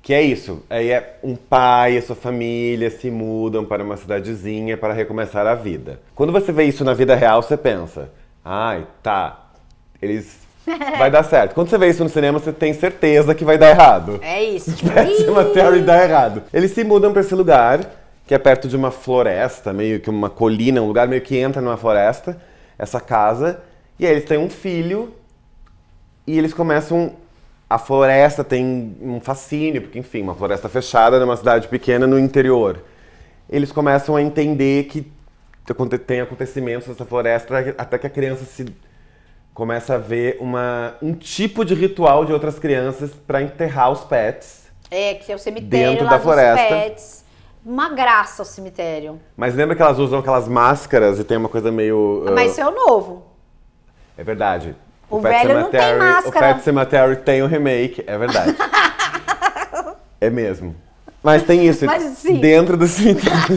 Que 0.06 0.14
é 0.14 0.22
isso, 0.22 0.62
aí 0.70 0.92
é 0.92 1.18
um 1.20 1.34
pai 1.34 1.96
e 1.96 2.00
sua 2.00 2.14
família 2.14 2.88
se 2.90 3.10
mudam 3.10 3.64
para 3.64 3.82
uma 3.82 3.96
cidadezinha 3.96 4.76
para 4.76 4.94
recomeçar 4.94 5.44
a 5.48 5.56
vida. 5.56 5.98
Quando 6.14 6.32
você 6.32 6.52
vê 6.52 6.62
isso 6.62 6.84
na 6.84 6.94
vida 6.94 7.16
real, 7.16 7.42
você 7.42 7.56
pensa, 7.56 8.08
ai, 8.44 8.86
tá, 9.02 9.48
eles... 10.00 10.38
Vai 10.96 11.10
dar 11.10 11.24
certo. 11.24 11.54
Quando 11.54 11.70
você 11.70 11.76
vê 11.76 11.88
isso 11.88 12.04
no 12.04 12.08
cinema, 12.08 12.38
você 12.38 12.52
tem 12.52 12.72
certeza 12.72 13.34
que 13.34 13.44
vai 13.44 13.58
dar 13.58 13.70
errado. 13.70 14.20
É 14.22 14.44
isso. 14.44 14.76
Tipo, 14.76 14.90
Pet 14.94 15.10
ih, 15.10 15.24
Cemetery 15.24 15.80
dá 15.82 16.00
errado. 16.04 16.44
Eles 16.54 16.70
se 16.70 16.84
mudam 16.84 17.12
pra 17.12 17.22
esse 17.22 17.34
lugar, 17.34 17.80
que 18.28 18.34
é 18.34 18.38
perto 18.38 18.68
de 18.68 18.76
uma 18.76 18.92
floresta, 18.92 19.72
meio 19.72 19.98
que 19.98 20.08
uma 20.08 20.30
colina, 20.30 20.80
um 20.80 20.86
lugar 20.86 21.08
meio 21.08 21.22
que 21.22 21.36
entra 21.36 21.60
numa 21.60 21.76
floresta, 21.76 22.40
essa 22.78 23.00
casa. 23.00 23.60
E 23.98 24.06
aí 24.06 24.12
eles 24.12 24.24
têm 24.24 24.38
um 24.38 24.50
filho 24.50 25.12
e 26.24 26.38
eles 26.38 26.54
começam. 26.54 27.12
A 27.68 27.78
floresta 27.78 28.44
tem 28.44 28.96
um 29.00 29.20
fascínio, 29.20 29.82
porque, 29.82 29.98
enfim, 29.98 30.22
uma 30.22 30.34
floresta 30.34 30.68
fechada 30.68 31.18
numa 31.18 31.36
cidade 31.36 31.66
pequena 31.66 32.06
no 32.06 32.18
interior. 32.18 32.80
Eles 33.50 33.72
começam 33.72 34.14
a 34.14 34.22
entender 34.22 34.84
que 34.84 35.10
tem 36.06 36.20
acontecimentos 36.20 36.86
nessa 36.86 37.04
floresta 37.04 37.74
até 37.76 37.98
que 37.98 38.06
a 38.06 38.10
criança 38.10 38.44
se 38.44 38.66
começa 39.52 39.94
a 39.94 39.98
ver 39.98 40.36
uma, 40.38 40.94
um 41.02 41.12
tipo 41.14 41.64
de 41.64 41.74
ritual 41.74 42.24
de 42.24 42.32
outras 42.32 42.58
crianças 42.58 43.10
para 43.26 43.42
enterrar 43.42 43.90
os 43.90 44.04
pets. 44.04 44.66
É, 44.90 45.14
que 45.14 45.32
é 45.32 45.34
o 45.34 45.38
cemitério 45.38 45.92
Dentro 45.92 46.04
da 46.04 46.16
dos 46.16 46.22
floresta. 46.22 46.68
pets. 46.68 47.24
Uma 47.64 47.88
graça 47.88 48.42
o 48.42 48.44
cemitério. 48.44 49.18
Mas 49.36 49.56
lembra 49.56 49.74
que 49.74 49.82
elas 49.82 49.98
usam 49.98 50.20
aquelas 50.20 50.46
máscaras 50.46 51.18
e 51.18 51.24
tem 51.24 51.36
uma 51.36 51.48
coisa 51.48 51.72
meio. 51.72 52.22
uh, 52.24 52.32
Mas 52.32 52.52
isso 52.52 52.60
é 52.60 52.68
o 52.68 52.70
novo. 52.70 53.24
É 54.16 54.22
verdade. 54.22 54.76
O 55.08 55.20
velho 55.20 55.60
não 55.60 55.70
tem 55.70 55.98
máscara. 55.98 56.28
O 56.28 56.54
Pet 56.54 56.64
Cemetery 56.64 57.16
tem 57.16 57.42
o 57.42 57.46
remake, 57.46 58.02
é 58.06 58.18
verdade. 58.18 58.56
é 60.20 60.30
mesmo. 60.30 60.74
Mas 61.22 61.42
tem 61.42 61.66
isso. 61.66 61.84
Mas. 61.86 62.22
Dentro 62.40 62.76
do 62.76 62.86
cemitério. 62.86 63.56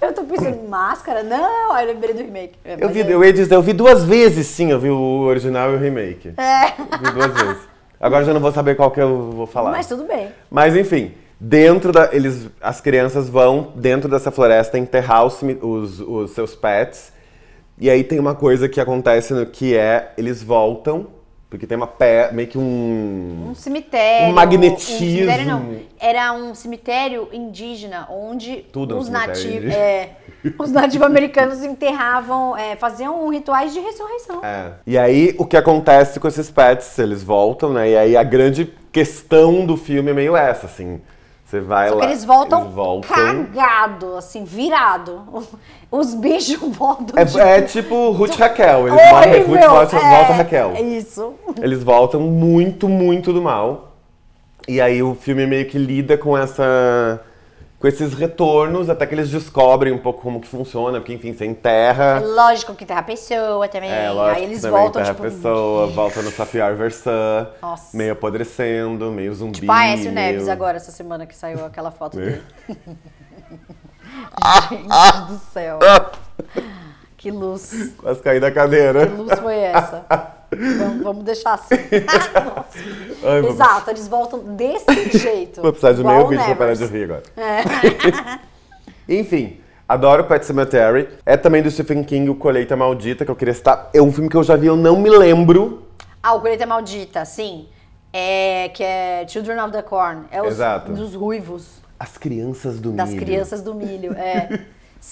Eu 0.00 0.12
tô 0.12 0.24
pensando 0.24 0.56
em 0.56 0.66
máscara? 0.68 1.22
Não, 1.22 1.72
aí 1.72 1.86
eu 1.86 1.92
lembrei 1.94 2.12
do 2.12 2.18
remake. 2.22 2.58
É, 2.64 2.76
Eu 2.78 2.88
vi, 2.88 3.02
é- 3.02 3.12
eu 3.14 3.24
ia 3.24 3.32
dizer, 3.32 3.54
eu 3.54 3.62
vi 3.62 3.72
duas 3.72 4.02
vezes, 4.04 4.48
sim, 4.48 4.72
eu 4.72 4.80
vi 4.80 4.90
o 4.90 5.20
original 5.20 5.70
e 5.70 5.76
o 5.76 5.78
remake. 5.78 6.34
É. 6.36 6.70
Eu 6.72 6.98
vi 6.98 7.12
duas 7.12 7.32
vezes. 7.32 7.62
Agora 8.00 8.24
já 8.24 8.34
não 8.34 8.40
vou 8.40 8.50
saber 8.50 8.74
qual 8.74 8.90
que 8.90 9.00
eu 9.00 9.30
vou 9.30 9.46
falar. 9.46 9.70
Mas 9.70 9.86
tudo 9.86 10.02
bem. 10.02 10.30
Mas 10.50 10.74
enfim, 10.74 11.14
dentro 11.38 11.92
da. 11.92 12.08
Eles, 12.12 12.48
as 12.60 12.80
crianças 12.80 13.28
vão 13.28 13.72
dentro 13.76 14.08
dessa 14.10 14.32
floresta 14.32 14.76
enterrar 14.76 15.24
os, 15.24 15.40
os, 15.40 16.00
os 16.00 16.30
seus 16.32 16.56
pets. 16.56 17.12
E 17.78 17.90
aí 17.90 18.04
tem 18.04 18.18
uma 18.18 18.34
coisa 18.34 18.68
que 18.68 18.80
acontece 18.80 19.32
no 19.32 19.46
que 19.46 19.76
é 19.76 20.12
eles 20.16 20.42
voltam, 20.42 21.06
porque 21.52 21.66
tem 21.66 21.76
uma 21.76 21.86
pé, 21.86 22.30
meio 22.32 22.48
que 22.48 22.56
um. 22.56 23.50
Um 23.50 23.54
cemitério. 23.54 24.28
Um 24.28 24.32
magnetismo. 24.32 24.98
cemitério 24.98 25.46
não. 25.46 25.76
Era 26.00 26.32
um 26.32 26.54
cemitério 26.54 27.28
indígena 27.30 28.08
onde 28.10 28.64
Tudo 28.72 28.94
é 28.94 28.96
um 28.96 29.00
os 29.00 29.08
nativos. 29.10 29.70
É, 29.70 30.16
os 30.58 30.72
nativo-americanos 30.72 31.62
enterravam, 31.62 32.56
é, 32.56 32.74
faziam 32.76 33.28
rituais 33.28 33.74
de 33.74 33.80
ressurreição. 33.80 34.42
É. 34.42 34.72
E 34.86 34.96
aí 34.96 35.34
o 35.38 35.44
que 35.44 35.56
acontece 35.56 36.18
com 36.18 36.26
esses 36.26 36.50
pets? 36.50 36.98
Eles 36.98 37.22
voltam, 37.22 37.72
né? 37.72 37.90
E 37.90 37.96
aí 37.98 38.16
a 38.16 38.22
grande 38.22 38.72
questão 38.90 39.66
do 39.66 39.76
filme 39.76 40.10
é 40.10 40.14
meio 40.14 40.34
essa, 40.34 40.64
assim. 40.64 41.02
Você 41.52 41.60
vai 41.60 41.90
Só 41.90 41.96
lá. 41.96 42.00
que 42.00 42.06
eles 42.06 42.24
voltam, 42.24 42.62
eles 42.62 42.72
voltam. 42.72 43.14
cagado, 43.14 44.16
assim, 44.16 44.42
virado. 44.42 45.22
Os 45.90 46.14
bichos 46.14 46.58
voltam 46.74 47.22
de... 47.22 47.38
É, 47.38 47.58
é 47.58 47.60
tipo 47.60 48.10
Ruth 48.12 48.36
Raquel. 48.36 48.88
Eles 48.88 49.10
morrem, 49.10 49.38
Ruth 49.42 49.48
Horrível, 49.50 49.70
volta, 49.70 49.96
é, 49.98 50.16
volta 50.16 50.32
Raquel. 50.32 50.72
É 50.74 50.80
isso. 50.80 51.34
Eles 51.60 51.82
voltam 51.82 52.22
muito, 52.22 52.88
muito 52.88 53.34
do 53.34 53.42
mal. 53.42 53.92
E 54.66 54.80
aí 54.80 55.02
o 55.02 55.14
filme 55.14 55.46
meio 55.46 55.68
que 55.68 55.76
lida 55.76 56.16
com 56.16 56.38
essa. 56.38 57.20
Com 57.82 57.88
esses 57.88 58.14
retornos, 58.14 58.88
até 58.88 59.04
que 59.04 59.12
eles 59.12 59.28
descobrem 59.28 59.92
um 59.92 59.98
pouco 59.98 60.22
como 60.22 60.40
que 60.40 60.46
funciona, 60.46 61.00
porque 61.00 61.12
enfim, 61.12 61.32
você 61.34 61.44
enterra. 61.44 62.20
Lógico 62.24 62.76
que 62.76 62.84
enterra 62.84 63.00
a 63.00 63.02
pessoa 63.02 63.66
também. 63.66 63.90
É, 63.90 64.08
lógico 64.08 64.36
Aí 64.38 64.44
eles 64.44 64.62
voltam, 64.62 65.02
enterra 65.02 65.14
tipo... 65.16 65.26
a 65.26 65.30
pessoa, 65.30 65.86
volta 65.92 66.22
no 66.22 66.30
Sapiar 66.30 66.76
Versã, 66.76 67.48
Nossa. 67.60 67.96
meio 67.96 68.12
apodrecendo, 68.12 69.10
meio 69.10 69.34
zumbi. 69.34 69.58
Tipo 69.58 69.72
Aécio 69.72 70.12
Neves 70.12 70.42
meio- 70.42 70.52
agora, 70.52 70.76
essa 70.76 70.92
semana 70.92 71.26
que 71.26 71.34
saiu 71.34 71.66
aquela 71.66 71.90
foto 71.90 72.20
É. 72.20 72.22
dele. 72.24 72.42
Gente 74.70 75.26
do 75.28 75.38
céu. 75.52 75.78
Que 77.16 77.32
luz. 77.32 77.92
Quase 77.98 78.22
caí 78.22 78.38
da 78.38 78.52
cadeira. 78.52 79.08
Que 79.08 79.16
luz 79.16 79.38
foi 79.40 79.56
essa? 79.56 80.04
Vamos, 80.56 81.02
vamos 81.02 81.24
deixar 81.24 81.54
assim. 81.54 81.74
Ai, 83.24 83.46
Exato, 83.46 83.90
eles 83.90 84.06
voltam 84.08 84.40
desse 84.40 84.84
jeito. 85.18 85.62
Vou 85.62 85.72
precisar 85.72 85.92
de 85.92 86.04
meio 86.04 86.26
vídeo 86.28 86.44
pra 86.44 86.54
parar 86.56 86.74
de 86.74 86.84
rir 86.86 87.04
agora. 87.04 87.22
Enfim, 89.08 89.58
adoro 89.88 90.24
Pet 90.24 90.44
Cemetery. 90.44 91.08
É 91.24 91.36
também 91.36 91.62
do 91.62 91.70
Stephen 91.70 92.02
King, 92.04 92.28
o 92.30 92.34
Colheita 92.34 92.76
Maldita, 92.76 93.24
que 93.24 93.30
eu 93.30 93.36
queria 93.36 93.54
citar. 93.54 93.90
É 93.92 94.00
um 94.00 94.12
filme 94.12 94.28
que 94.28 94.36
eu 94.36 94.42
já 94.42 94.56
vi, 94.56 94.66
eu 94.66 94.76
não 94.76 94.98
me 94.98 95.10
lembro. 95.10 95.82
Ah, 96.22 96.34
o 96.34 96.40
Colheita 96.40 96.66
Maldita, 96.66 97.24
sim. 97.24 97.68
É, 98.12 98.68
que 98.74 98.82
é 98.84 99.24
Children 99.26 99.58
of 99.62 99.72
the 99.72 99.82
Corn. 99.82 100.24
É 100.30 100.40
os 100.42 100.48
Exato. 100.48 100.92
dos 100.92 101.14
ruivos, 101.14 101.80
As 101.98 102.18
Crianças 102.18 102.78
do 102.78 102.92
das 102.92 103.10
Milho. 103.10 103.24
crianças 103.24 103.62
do 103.62 103.74
milho. 103.74 104.12
É. 104.12 104.60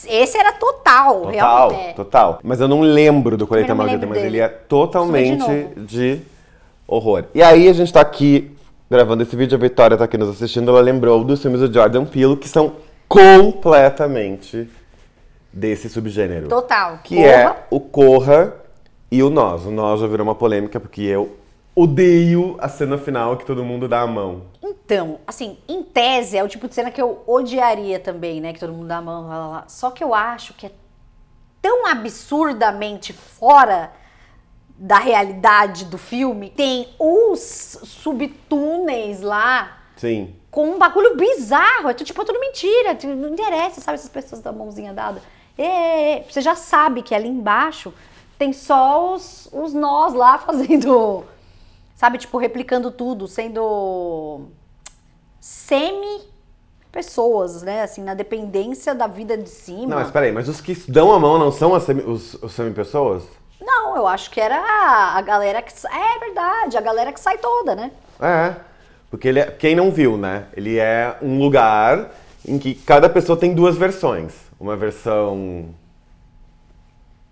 Esse 0.09 0.39
era 0.39 0.53
total, 0.53 1.23
Total, 1.23 1.31
realmente. 1.71 1.91
é. 1.91 1.93
total. 1.93 2.39
Mas 2.43 2.61
eu 2.61 2.69
não 2.69 2.81
lembro 2.81 3.37
do 3.37 3.47
Colheita 3.47 3.75
Maldita, 3.75 4.07
mas 4.07 4.17
dele. 4.19 4.27
ele 4.29 4.41
é 4.41 4.49
totalmente 4.49 5.45
Preciso 5.45 5.87
de 5.87 6.21
horror. 6.87 7.25
E 7.35 7.43
aí 7.43 7.69
a 7.69 7.73
gente 7.73 7.93
tá 7.93 8.01
aqui 8.01 8.51
gravando 8.91 9.23
esse 9.23 9.35
vídeo, 9.37 9.57
a 9.57 9.61
Vitória 9.61 9.97
tá 9.97 10.05
aqui 10.05 10.17
nos 10.19 10.29
assistindo, 10.31 10.71
ela 10.71 10.81
lembrou 10.81 11.23
dos 11.25 11.41
filmes 11.43 11.61
do 11.61 11.73
Jordan 11.73 12.05
Peele, 12.05 12.37
que 12.37 12.49
são 12.49 12.73
completamente 13.09 14.69
desse 15.53 15.89
subgênero. 15.89 16.49
Total. 16.49 16.99
Que 17.03 17.17
Corra. 17.17 17.29
é 17.29 17.57
o 17.71 17.81
Corra 17.81 18.55
e 19.11 19.23
o 19.23 19.31
Nós. 19.31 19.67
O 19.67 19.71
Nós 19.71 20.01
já 20.01 20.07
virou 20.07 20.25
uma 20.27 20.35
polêmica, 20.35 20.79
porque 20.79 21.03
eu 21.03 21.37
odeio 21.81 22.57
a 22.61 22.69
cena 22.69 22.99
final 22.99 23.37
que 23.37 23.45
todo 23.47 23.65
mundo 23.65 23.89
dá 23.89 24.03
a 24.03 24.07
mão. 24.07 24.43
Então, 24.63 25.21
assim, 25.27 25.57
em 25.69 25.83
tese 25.83 26.37
é 26.37 26.45
o 26.45 26.49
tipo 26.49 26.69
de 26.69 26.75
cena 26.75 26.91
que 26.91 27.01
eu 27.01 27.23
odiaria 27.27 27.99
também, 27.99 28.41
né? 28.41 28.53
Que 28.53 28.61
todo 28.61 28.73
mundo 28.73 28.89
dá 28.89 28.99
a 28.99 29.03
mão, 29.03 29.27
lá, 29.27 29.39
lá, 29.39 29.49
lá. 29.49 29.65
Só 29.67 29.91
que 29.91 30.05
eu 30.05 30.13
acho 30.13 30.53
que 30.55 30.67
é 30.67 30.73
tão 31.63 31.87
absurdamente 31.87 33.13
fora 33.13 33.93
da 34.77 34.99
realidade 34.99 35.87
do 35.87 35.97
filme. 35.97 36.51
Tem 36.51 36.89
os 36.99 37.79
subtúneis 37.85 39.23
lá 39.23 39.79
Sim. 39.97 40.35
com 40.51 40.73
um 40.73 40.79
bagulho 40.79 41.17
bizarro. 41.17 41.89
É 41.89 41.95
tudo, 41.95 42.07
tipo, 42.07 42.21
é 42.21 42.25
tudo 42.25 42.41
mentira. 42.41 42.95
tipo, 42.95 43.15
Não 43.15 43.31
interessa, 43.31 43.81
sabe? 43.81 43.95
Essas 43.95 44.11
pessoas 44.11 44.43
da 44.43 44.53
mãozinha 44.53 44.93
dada. 44.93 45.23
É, 45.57 46.25
você 46.29 46.41
já 46.41 46.55
sabe 46.55 47.03
que 47.03 47.15
ali 47.15 47.29
embaixo 47.29 47.93
tem 48.39 48.53
só 48.53 49.15
os, 49.15 49.49
os 49.53 49.73
nós 49.73 50.13
lá 50.15 50.37
fazendo. 50.45 51.25
Sabe, 52.01 52.17
tipo, 52.17 52.39
replicando 52.39 52.91
tudo, 52.91 53.29
sendo 53.29 54.47
semi 55.39 56.23
pessoas, 56.91 57.61
né? 57.63 57.83
Assim, 57.83 58.03
na 58.03 58.15
dependência 58.15 58.95
da 58.95 59.07
vida 59.07 59.37
de 59.37 59.51
cima. 59.51 59.89
Não, 59.89 59.97
mas 59.99 60.11
peraí, 60.11 60.33
mas 60.33 60.49
os 60.49 60.63
que 60.63 60.73
dão 60.91 61.13
a 61.13 61.21
mão 61.21 61.39
não 61.39 61.53
são 61.53 61.75
as 61.75 61.83
semi- 61.83 62.03
os, 62.05 62.33
os 62.43 62.53
semi-pessoas? 62.55 63.25
Não, 63.61 63.95
eu 63.99 64.07
acho 64.07 64.31
que 64.31 64.41
era 64.41 64.57
a 65.15 65.21
galera 65.21 65.61
que. 65.61 65.75
É 65.87 66.19
verdade, 66.21 66.79
a 66.79 66.81
galera 66.81 67.13
que 67.13 67.21
sai 67.21 67.37
toda, 67.37 67.75
né? 67.77 67.91
É. 68.19 68.55
Porque 69.11 69.29
ele 69.29 69.41
é, 69.41 69.51
quem 69.51 69.77
não 69.77 69.91
viu, 69.91 70.17
né? 70.17 70.47
Ele 70.57 70.79
é 70.79 71.19
um 71.21 71.39
lugar 71.39 72.13
em 72.49 72.59
que 72.59 72.75
cada 72.77 73.11
pessoa 73.11 73.39
tem 73.39 73.53
duas 73.55 73.77
versões. 73.77 74.33
Uma 74.59 74.75
versão 74.75 75.69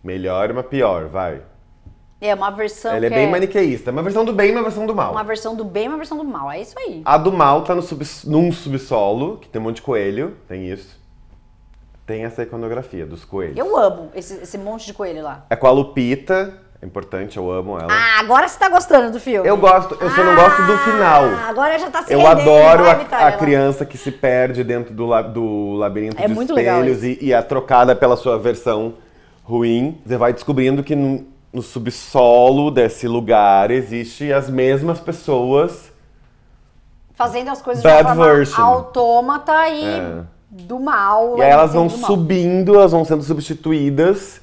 melhor 0.05 0.51
e 0.51 0.53
uma 0.53 0.63
pior, 0.63 1.07
vai. 1.07 1.41
É 2.21 2.35
uma 2.35 2.51
versão 2.51 2.97
Ele 2.97 3.07
é 3.07 3.11
bem 3.11 3.31
maniqueísta. 3.31 3.93
Uma 3.93 4.03
versão 4.03 4.25
do 4.25 4.33
bem 4.33 4.49
e 4.49 4.53
uma 4.53 4.63
versão 4.63 4.87
do 4.87 4.95
mal. 4.95 5.13
Uma 5.13 5.23
versão 5.23 5.55
do 5.55 5.65
bem 5.65 5.85
e 5.85 5.89
uma 5.89 5.97
versão 5.99 6.19
do 6.19 6.25
mal. 6.25 6.51
É 6.51 6.61
isso 6.61 6.75
aí. 6.79 7.01
A 7.05 7.17
do 7.17 7.33
mal 7.33 7.63
tá 7.63 7.75
no 7.75 7.83
sub, 7.83 8.05
num 8.27 8.51
subsolo, 8.51 9.39
que 9.39 9.49
tem 9.49 9.61
um 9.61 9.65
monte 9.67 9.77
de 9.77 9.83
coelho, 9.83 10.37
tem 10.49 10.69
isso. 10.69 10.99
Tem 12.05 12.25
essa 12.25 12.43
iconografia 12.43 13.07
dos 13.07 13.25
coelhos. 13.25 13.57
Eu 13.57 13.77
amo 13.77 14.11
esse, 14.15 14.35
esse 14.43 14.59
monte 14.59 14.87
de 14.87 14.95
coelho 14.95 15.23
lá. 15.23 15.45
É 15.51 15.55
com 15.55 15.67
a 15.67 15.71
Lupita, 15.71 16.55
é 16.81 16.87
importante, 16.87 17.37
eu 17.37 17.51
amo 17.53 17.79
ela. 17.79 17.89
Ah, 17.93 18.19
agora 18.19 18.49
você 18.49 18.59
tá 18.59 18.69
gostando 18.69 19.13
do 19.13 19.21
filme. 19.21 19.47
Eu 19.47 19.57
gosto, 19.57 19.97
eu 20.01 20.11
só 20.11 20.25
não 20.25 20.35
gosto 20.35 20.63
do 20.63 20.79
final. 20.79 21.25
Ah, 21.25 21.49
agora 21.51 21.79
já 21.79 21.91
tá 21.91 22.03
se 22.03 22.13
Eu 22.13 22.27
adoro 22.27 22.85
a, 22.89 23.29
a 23.29 23.33
criança 23.33 23.85
que 23.85 23.99
se 23.99 24.11
perde 24.11 24.65
dentro 24.65 24.95
do, 24.95 25.05
la- 25.07 25.23
do 25.23 25.75
labirinto 25.75 26.17
É 26.21 26.27
de 26.27 26.33
espelhos 26.33 27.05
e, 27.05 27.19
e 27.21 27.33
é 27.33 27.43
trocada 27.43 27.95
pela 27.95 28.17
sua 28.17 28.39
versão 28.39 28.95
ruim. 29.45 30.01
Você 30.07 30.17
vai 30.17 30.33
descobrindo 30.33 30.83
que 30.83 30.97
no 31.53 31.63
subsolo 31.63 32.71
desse 32.71 33.09
lugar 33.09 33.71
existe 33.71 34.33
as 34.33 34.49
mesmas 34.51 35.01
pessoas. 35.01 35.93
Fazendo 37.15 37.51
as 37.51 37.61
coisas 37.61 37.83
Bad 37.83 37.99
de 37.99 38.09
forma 38.09 38.25
version. 38.25 38.63
autômata 38.63 39.69
e 39.69 39.85
É. 39.85 40.23
do 40.51 40.79
mal. 40.79 41.37
E 41.39 41.43
aí 41.43 41.51
elas 41.51 41.73
vão 41.73 41.89
subindo, 41.89 42.75
elas 42.75 42.93
vão 42.93 43.05
sendo 43.05 43.23
substituídas. 43.23 44.41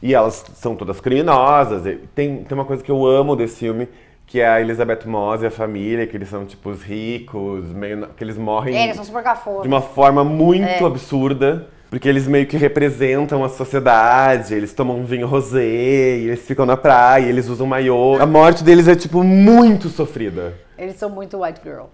E 0.00 0.14
elas 0.14 0.44
são 0.54 0.76
todas 0.76 1.00
criminosas. 1.00 1.82
Tem, 2.14 2.44
tem 2.44 2.54
uma 2.56 2.64
coisa 2.64 2.82
que 2.84 2.90
eu 2.90 3.04
amo 3.04 3.34
desse 3.34 3.56
filme, 3.58 3.88
que 4.26 4.40
é 4.40 4.48
a 4.48 4.60
Elizabeth 4.60 5.00
Moss 5.06 5.42
e 5.42 5.46
a 5.46 5.50
família, 5.50 6.06
que 6.06 6.16
eles 6.16 6.28
são 6.28 6.46
tipo 6.46 6.70
os 6.70 6.82
ricos, 6.82 7.64
meio, 7.72 8.06
que 8.16 8.22
eles 8.22 8.38
morrem 8.38 8.76
É, 8.76 8.84
eles 8.84 9.10
de 9.10 9.66
uma 9.68 9.80
forma 9.80 10.22
muito 10.22 10.64
É. 10.64 10.84
absurda. 10.84 11.66
Porque 11.90 12.08
eles 12.08 12.26
meio 12.26 12.46
que 12.46 12.56
representam 12.56 13.42
a 13.42 13.48
sociedade, 13.48 14.54
eles 14.54 14.74
tomam 14.74 15.04
vinho 15.04 15.26
rosé, 15.26 15.64
eles 15.64 16.40
ficam 16.40 16.66
na 16.66 16.76
praia, 16.76 17.26
eles 17.26 17.48
usam 17.48 17.66
maiô. 17.66 18.16
A 18.20 18.26
morte 18.26 18.62
deles 18.62 18.86
é, 18.86 18.94
tipo, 18.94 19.22
muito 19.24 19.88
sofrida. 19.88 20.54
Eles 20.76 20.96
são 20.96 21.08
muito 21.08 21.42
white 21.42 21.60
girl. 21.64 21.86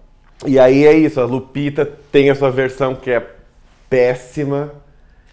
E 0.45 0.59
aí 0.59 0.85
é 0.85 0.93
isso, 0.93 1.21
a 1.21 1.25
Lupita 1.25 1.85
tem 2.11 2.29
a 2.29 2.35
sua 2.35 2.51
versão 2.51 2.93
que 2.93 3.09
é 3.09 3.25
péssima. 3.89 4.73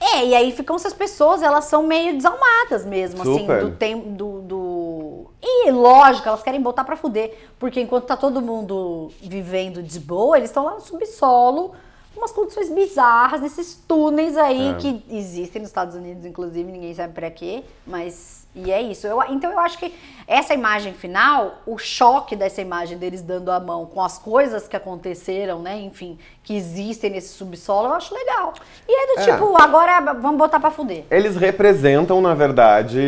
É, 0.01 0.27
e 0.27 0.35
aí 0.35 0.53
ficam 0.53 0.77
essas 0.77 0.93
pessoas, 0.93 1.43
elas 1.43 1.67
são 1.67 1.85
meio 1.85 2.15
desalmadas 2.15 2.85
mesmo, 2.85 3.23
Super. 3.23 3.57
assim, 3.57 3.67
do 3.67 3.77
tempo 3.77 4.11
do, 4.11 4.41
do. 4.43 5.31
E 5.41 5.71
lógico, 5.71 6.29
elas 6.29 6.43
querem 6.43 6.61
botar 6.61 6.85
pra 6.85 6.97
fuder. 6.97 7.33
Porque 7.59 7.81
enquanto 7.81 8.07
tá 8.07 8.17
todo 8.17 8.41
mundo 8.41 9.13
vivendo 9.21 9.83
de 9.83 10.01
boa, 10.01 10.37
eles 10.37 10.51
estão 10.51 10.65
lá 10.65 10.75
no 10.75 10.81
subsolo, 10.81 11.73
umas 12.17 12.31
condições 12.33 12.69
bizarras, 12.71 13.41
nesses 13.41 13.75
túneis 13.89 14.37
aí 14.37 14.71
É. 14.71 14.75
que 14.75 15.03
existem 15.11 15.61
nos 15.63 15.71
Estados 15.71 15.95
Unidos, 15.95 16.25
inclusive, 16.25 16.71
ninguém 16.71 16.95
sabe 16.95 17.13
pra 17.13 17.31
quê. 17.31 17.63
Mas. 17.87 18.43
E 18.55 18.71
é 18.71 18.83
isso. 18.83 19.07
Eu, 19.07 19.19
então 19.31 19.51
eu 19.51 19.59
acho 19.59 19.79
que 19.79 19.95
essa 20.27 20.53
imagem 20.53 20.93
final, 20.93 21.63
o 21.67 21.79
choque 21.79 22.37
dessa 22.37 22.61
imagem 22.61 22.99
deles 22.99 23.23
dando 23.23 23.51
a 23.51 23.59
mão 23.59 23.87
com 23.87 24.03
as 24.03 24.19
coisas 24.19 24.69
que 24.69 24.77
aconteceram, 24.77 25.61
né? 25.63 25.81
Enfim, 25.81 26.19
que 26.43 26.55
existem 26.55 27.11
nesse 27.11 27.29
subsolo, 27.31 27.89
eu 27.89 27.95
acho 27.95 28.15
legal. 28.15 28.53
E 28.87 28.93
é 28.93 29.15
do 29.15 29.21
É. 29.21 29.33
tipo, 29.33 29.57
agora 29.63 30.01
vamos 30.13 30.37
botar 30.37 30.61
pra 30.61 30.71
fuder. 30.71 31.05
Eles 31.11 31.35
representam, 31.35 32.21
na 32.21 32.35
verdade, 32.35 33.01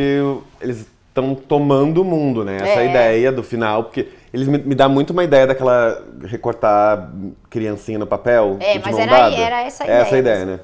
eles 0.63 0.87
estão 1.09 1.35
tomando 1.35 2.01
o 2.01 2.05
mundo, 2.07 2.43
né? 2.43 2.57
Essa 2.57 2.81
É. 2.81 2.89
ideia 2.89 3.31
do 3.31 3.43
final, 3.43 3.85
porque 3.85 4.09
eles 4.35 4.49
me, 4.49 4.59
me 4.59 4.75
dá 4.75 4.89
muito 4.89 5.11
uma 5.11 5.23
ideia 5.23 5.47
daquela 5.47 6.03
recortar 6.25 7.09
criancinha 7.49 7.99
no 7.99 8.07
papel. 8.07 8.57
É, 8.61 8.79
mas 8.81 8.99
era- 8.99 9.11
dada. 9.31 9.37
era 9.37 9.61
essa 9.63 9.85
a 9.85 9.87
Essa 9.87 10.19
ideia 10.19 10.35
ideia, 10.43 10.45
né? 10.57 10.61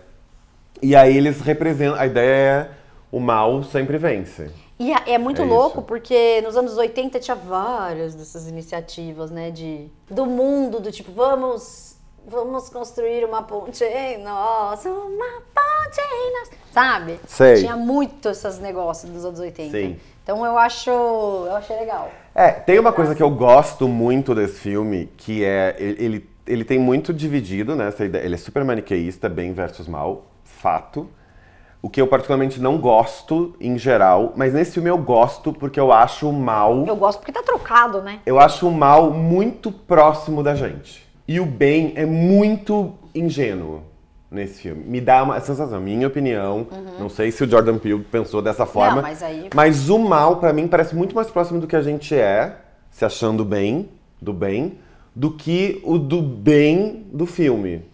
E 0.83 0.97
aí 0.97 1.17
eles 1.17 1.41
representam, 1.41 1.99
a 1.99 2.05
ideia 2.07 2.35
é 2.35 2.69
o 3.13 3.21
mal 3.21 3.63
sempre 3.63 3.97
vence. 3.97 4.51
E 4.79 4.93
é 4.93 5.19
muito 5.19 5.43
É 5.43 5.45
louco 5.45 5.79
isso. 5.79 5.83
porque 5.87 6.41
nos 6.43 6.57
anos 6.57 6.77
80 6.77 7.21
tinha 7.21 7.35
várias 7.37 8.15
dessas 8.15 8.49
iniciativas, 8.49 9.31
né, 9.31 9.51
de 9.51 9.87
do 10.11 10.27
mundo, 10.27 10.81
do 10.81 10.91
tipo, 10.91 11.13
vamos 11.13 11.97
vamos 12.27 12.69
construir 12.71 13.25
uma 13.25 13.43
ponte 13.43 13.83
em 13.85 14.23
nós, 14.23 14.85
uma 14.85 15.43
ponte 15.55 16.01
em 16.01 16.33
nós, 16.39 16.51
sabe? 16.73 17.19
Sei. 17.27 17.57
Tinha 17.57 17.77
muito 17.77 18.29
esses 18.29 18.59
negócios 18.59 19.11
dos 19.11 19.25
anos 19.25 19.39
80. 19.41 19.71
Sim. 19.77 19.99
Então 20.23 20.45
eu 20.45 20.57
acho, 20.59 20.91
eu 20.91 21.57
achei 21.57 21.77
legal. 21.77 22.11
É, 22.35 22.51
tem 22.53 22.79
uma 22.79 22.93
coisa 22.93 23.15
que 23.15 23.23
eu 23.23 23.31
gosto 23.31 23.89
muito 23.89 24.35
desse 24.35 24.61
filme, 24.61 25.11
que 25.17 25.45
é. 25.45 25.75
Ele, 25.79 26.29
ele, 26.47 26.65
tem 26.65 26.79
muito 26.79 27.13
dividido, 27.13 27.75
né? 27.75 27.89
Essa 27.89 28.05
ideia, 28.05 28.25
ele 28.25 28.35
é 28.35 28.39
super 28.39 28.65
maniqueísta, 28.65 29.29
bem 29.29 29.53
versus 29.53 29.89
mal, 29.89 30.27
fato. 30.45 31.09
O 31.83 31.89
que 31.89 32.01
eu 32.01 32.07
particularmente 32.07 32.61
não 32.61 32.79
gosto 32.79 33.57
em 33.59 33.79
geral, 33.79 34.35
mas 34.37 34.53
nesse 34.53 34.73
filme 34.73 34.91
eu 34.91 34.99
gosto 34.99 35.53
porque 35.53 35.81
eu 35.81 35.91
acho 35.91 36.29
o 36.29 36.33
mal. 36.33 36.85
Eu 36.87 36.97
gosto 36.97 37.19
porque 37.19 37.33
tá 37.33 37.43
trocado, 37.43 38.03
né? 38.03 38.21
Eu 38.27 38.39
acho 38.39 38.69
o 38.69 38.73
mal 38.73 39.11
muito 39.11 39.73
próximo 39.73 40.43
da 40.43 40.55
gente. 40.55 41.09
E 41.27 41.41
o 41.41 41.47
bem 41.47 41.95
é 41.97 42.05
muito 42.05 42.95
ingênuo 43.15 43.90
nesse 44.31 44.63
filme. 44.63 44.85
Me 44.85 45.01
dá 45.01 45.23
uma 45.23 45.41
sensação, 45.41 45.81
minha 45.81 46.07
opinião. 46.07 46.67
Não 46.99 47.09
sei 47.09 47.31
se 47.33 47.43
o 47.45 47.51
Jordan 47.51 47.79
Peele 47.79 48.05
pensou 48.05 48.41
dessa 48.41 48.65
forma. 48.67 48.97
Uhum. 48.97 49.03
mas 49.03 49.23
aí- 49.23 49.51
Mas 49.55 49.89
o 49.89 49.99
mal, 49.99 50.37
pra 50.37 50.53
mim, 50.53 50.69
parece 50.69 50.95
muito 50.95 51.15
mais 51.15 51.31
próximo 51.31 51.61
do 51.61 51.67
que 51.67 51.75
a 51.77 51.83
gente 51.83 52.15
é, 52.15 52.57
se 52.91 53.05
achando 53.05 53.45
bem, 53.45 53.89
do 54.21 54.33
bem, 54.33 54.79
do 55.15 55.33
que 55.33 55.81
o 55.85 55.99
do 55.99 56.23
bem 56.23 57.07
do 57.13 57.27
filme. 57.27 57.89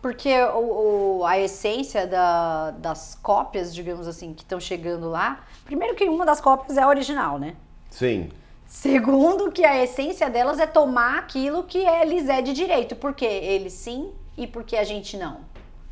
Porque 0.00 0.34
o, 0.54 1.18
o- 1.20 1.24
a 1.24 1.38
essência 1.38 2.08
da- 2.08 2.72
das 2.72 3.16
cópias, 3.22 3.72
digamos 3.72 4.08
assim, 4.08 4.34
que 4.34 4.42
estão 4.42 4.58
chegando 4.58 5.08
lá, 5.08 5.44
primeiro 5.64 5.94
que 5.94 6.08
uma 6.08 6.26
das 6.26 6.40
cópias 6.40 6.76
é 6.76 6.82
a 6.82 6.88
original, 6.88 7.38
né? 7.38 7.54
Sim. 7.88 8.28
Segundo, 8.66 9.52
que 9.52 9.64
a 9.64 9.80
essência 9.80 10.28
delas 10.28 10.58
é 10.58 10.66
tomar 10.66 11.18
aquilo 11.18 11.62
que 11.62 11.84
é, 11.86 12.04
lhes 12.04 12.28
é 12.28 12.42
de 12.42 12.52
direito. 12.52 12.96
Porque 12.96 13.24
eles 13.24 13.74
sim 13.74 14.10
e 14.42 14.46
porque 14.46 14.76
a 14.76 14.84
gente 14.84 15.16
não. 15.16 15.38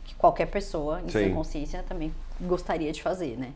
Que 0.04 0.14
qualquer 0.14 0.46
pessoa, 0.46 1.00
em 1.00 1.08
Sim. 1.08 1.26
sua 1.26 1.34
consciência, 1.34 1.84
também 1.88 2.12
gostaria 2.40 2.90
de 2.90 3.02
fazer, 3.02 3.36
né? 3.38 3.52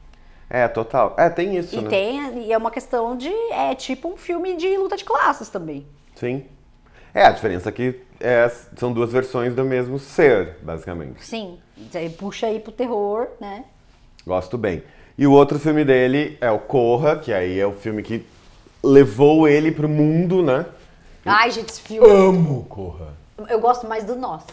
É, 0.49 0.69
total. 0.69 1.15
É, 1.19 1.29
tem 1.29 1.57
isso, 1.57 1.75
E, 1.75 1.81
né? 1.81 1.89
tem, 1.89 2.43
e 2.47 2.53
é 2.53 2.57
uma 2.59 2.71
questão 2.71 3.17
de. 3.17 3.33
É 3.51 3.75
tipo 3.75 4.09
um 4.09 4.17
filme 4.17 4.57
de 4.57 4.77
luta 4.77 4.97
de 4.97 5.05
classes 5.05 5.49
também. 5.49 5.87
Sim. 6.15 6.45
É, 7.13 7.25
a 7.25 7.31
diferença 7.31 7.69
é 7.69 7.73
que 7.73 8.01
é, 8.21 8.49
são 8.77 8.93
duas 8.93 9.11
versões 9.11 9.55
do 9.55 9.65
mesmo 9.65 9.99
ser, 9.99 10.59
basicamente. 10.63 11.25
Sim. 11.25 11.59
Aí 11.95 12.11
puxa 12.11 12.47
aí 12.47 12.61
pro 12.61 12.73
terror, 12.73 13.29
né? 13.41 13.65
Gosto 14.27 14.57
bem. 14.57 14.83
E 15.17 15.27
o 15.27 15.33
outro 15.33 15.59
filme 15.59 15.85
dele 15.85 16.37
é 16.41 16.51
o 16.51 16.59
Corra, 16.59 17.17
que 17.17 17.33
aí 17.33 17.59
é 17.59 17.67
o 17.67 17.73
filme 17.73 18.03
que 18.03 18.25
levou 18.83 19.49
ele 19.49 19.71
pro 19.73 19.89
mundo, 19.89 20.43
né? 20.43 20.67
Ai, 21.25 21.51
gente, 21.51 21.71
esse 21.71 21.81
filme. 21.81 22.09
Amo 22.09 22.65
Corra. 22.65 23.15
Eu 23.49 23.59
gosto 23.61 23.87
mais 23.89 24.05
do 24.05 24.15
Nós. 24.15 24.45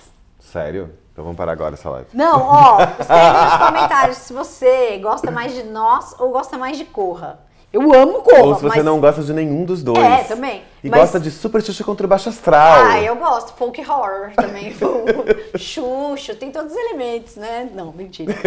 Sério? 0.41 0.91
Então 1.13 1.23
vamos 1.23 1.37
parar 1.37 1.51
agora 1.53 1.75
essa 1.75 1.89
live. 1.89 2.07
Não, 2.13 2.41
ó, 2.41 2.77
escreve 2.99 3.39
nos 3.45 3.67
comentários 3.67 4.17
se 4.17 4.33
você 4.33 4.97
gosta 4.97 5.29
mais 5.31 5.53
de 5.53 5.63
Nós 5.63 6.15
ou 6.19 6.31
gosta 6.31 6.57
mais 6.57 6.77
de 6.77 6.83
Corra. 6.85 7.39
Eu 7.71 7.93
amo 7.93 8.21
Corra, 8.21 8.43
Ou 8.43 8.55
se 8.55 8.61
você 8.63 8.77
mas... 8.77 8.85
não 8.85 8.99
gosta 8.99 9.23
de 9.23 9.31
nenhum 9.31 9.63
dos 9.63 9.81
dois. 9.81 9.97
É, 9.97 10.23
também. 10.25 10.61
E 10.83 10.89
Mas- 10.89 10.99
gosta 10.99 11.17
de 11.21 11.31
Super 11.31 11.61
Xuxa 11.61 11.85
contra 11.85 12.05
o 12.05 12.09
Baixo 12.09 12.27
Astral. 12.27 12.83
Ah, 12.85 12.99
eu 13.01 13.15
gosto. 13.15 13.53
Folk 13.53 13.79
horror 13.89 14.31
também. 14.35 14.75
Xuxo, 15.57 16.35
tem 16.35 16.51
todos 16.51 16.73
os 16.73 16.77
elementos, 16.77 17.37
né? 17.37 17.69
Não, 17.73 17.91
mentira. 17.93 18.33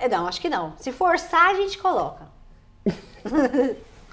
É, 0.00 0.08
Não, 0.08 0.26
acho 0.26 0.40
que 0.40 0.48
não. 0.48 0.72
Se 0.78 0.90
forçar, 0.90 1.50
a 1.50 1.54
gente 1.54 1.78
coloca. 1.78 2.22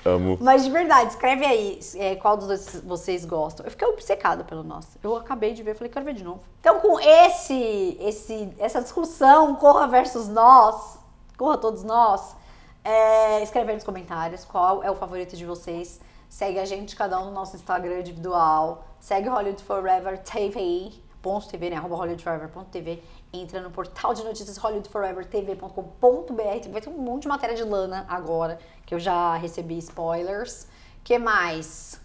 Amo. 0.06 0.38
Mas 0.40 0.64
de 0.64 0.72
verdade, 0.72 1.12
escreve 1.12 1.46
aí 1.46 1.80
é, 1.96 2.16
qual 2.16 2.38
dos 2.38 2.48
dois 2.48 2.82
vocês 2.84 3.26
gostam. 3.26 3.66
Eu 3.66 3.72
fiquei 3.72 3.88
obcecada 3.88 4.44
pelo 4.44 4.64
nosso. 4.64 4.98
Eu 5.04 5.16
acabei 5.16 5.54
de 5.54 5.62
ver, 5.62 5.76
falei, 5.76 5.92
quero 5.92 6.06
ver 6.06 6.14
de 6.14 6.24
novo. 6.24 6.42
Então, 6.60 6.80
com 6.80 7.00
esse, 7.00 7.98
esse, 8.00 8.54
essa 8.58 8.82
discussão, 8.82 9.56
Corra 9.56 9.88
versus 9.88 10.28
nós, 10.28 10.98
Corra 11.38 11.58
todos 11.58 11.84
nós, 11.84 12.36
é, 12.84 13.44
escreve 13.44 13.72
aí 13.72 13.76
nos 13.76 13.84
comentários 13.84 14.46
qual 14.46 14.84
é 14.84 14.90
o 14.90 14.96
favorito 14.96 15.36
de 15.36 15.46
vocês. 15.46 16.00
Segue 16.30 16.60
a 16.60 16.66
gente, 16.66 16.96
cada 16.96 17.20
um 17.20 17.26
no 17.26 17.32
nosso 17.32 17.56
Instagram 17.56 18.00
individual. 18.00 18.86
Segue 19.00 19.28
Hollywood 19.28 19.64
Forever 19.64 20.18
TV, 20.20 20.92
ponto 21.22 21.48
.tv, 21.48 21.70
né? 21.72 21.78
Arroba 21.78 21.96
hollywoodforever.tv. 21.96 23.04
Entra 23.32 23.62
no 23.62 23.70
portal 23.70 24.14
de 24.14 24.24
notícias 24.24 24.58
hollywoodforevertv.com.br. 24.58 26.70
Vai 26.72 26.82
ter 26.82 26.90
um 26.90 26.98
monte 26.98 27.24
de 27.24 27.28
matéria 27.28 27.56
de 27.56 27.64
Lana 27.64 28.06
agora, 28.10 28.60
que 28.86 28.96
eu 28.96 29.00
já 29.00 29.36
recebi 29.36 29.78
spoilers. 29.78 30.68
que 31.04 31.20
mais? 31.20 32.02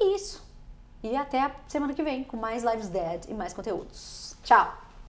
É 0.00 0.04
isso. 0.14 0.42
E 1.02 1.14
até 1.14 1.40
a 1.40 1.54
semana 1.68 1.94
que 1.94 2.02
vem 2.02 2.24
com 2.24 2.36
mais 2.36 2.64
Lives 2.64 2.88
Dead 2.88 3.26
e 3.28 3.34
mais 3.34 3.52
conteúdos. 3.52 4.34
Tchau! 4.42 4.85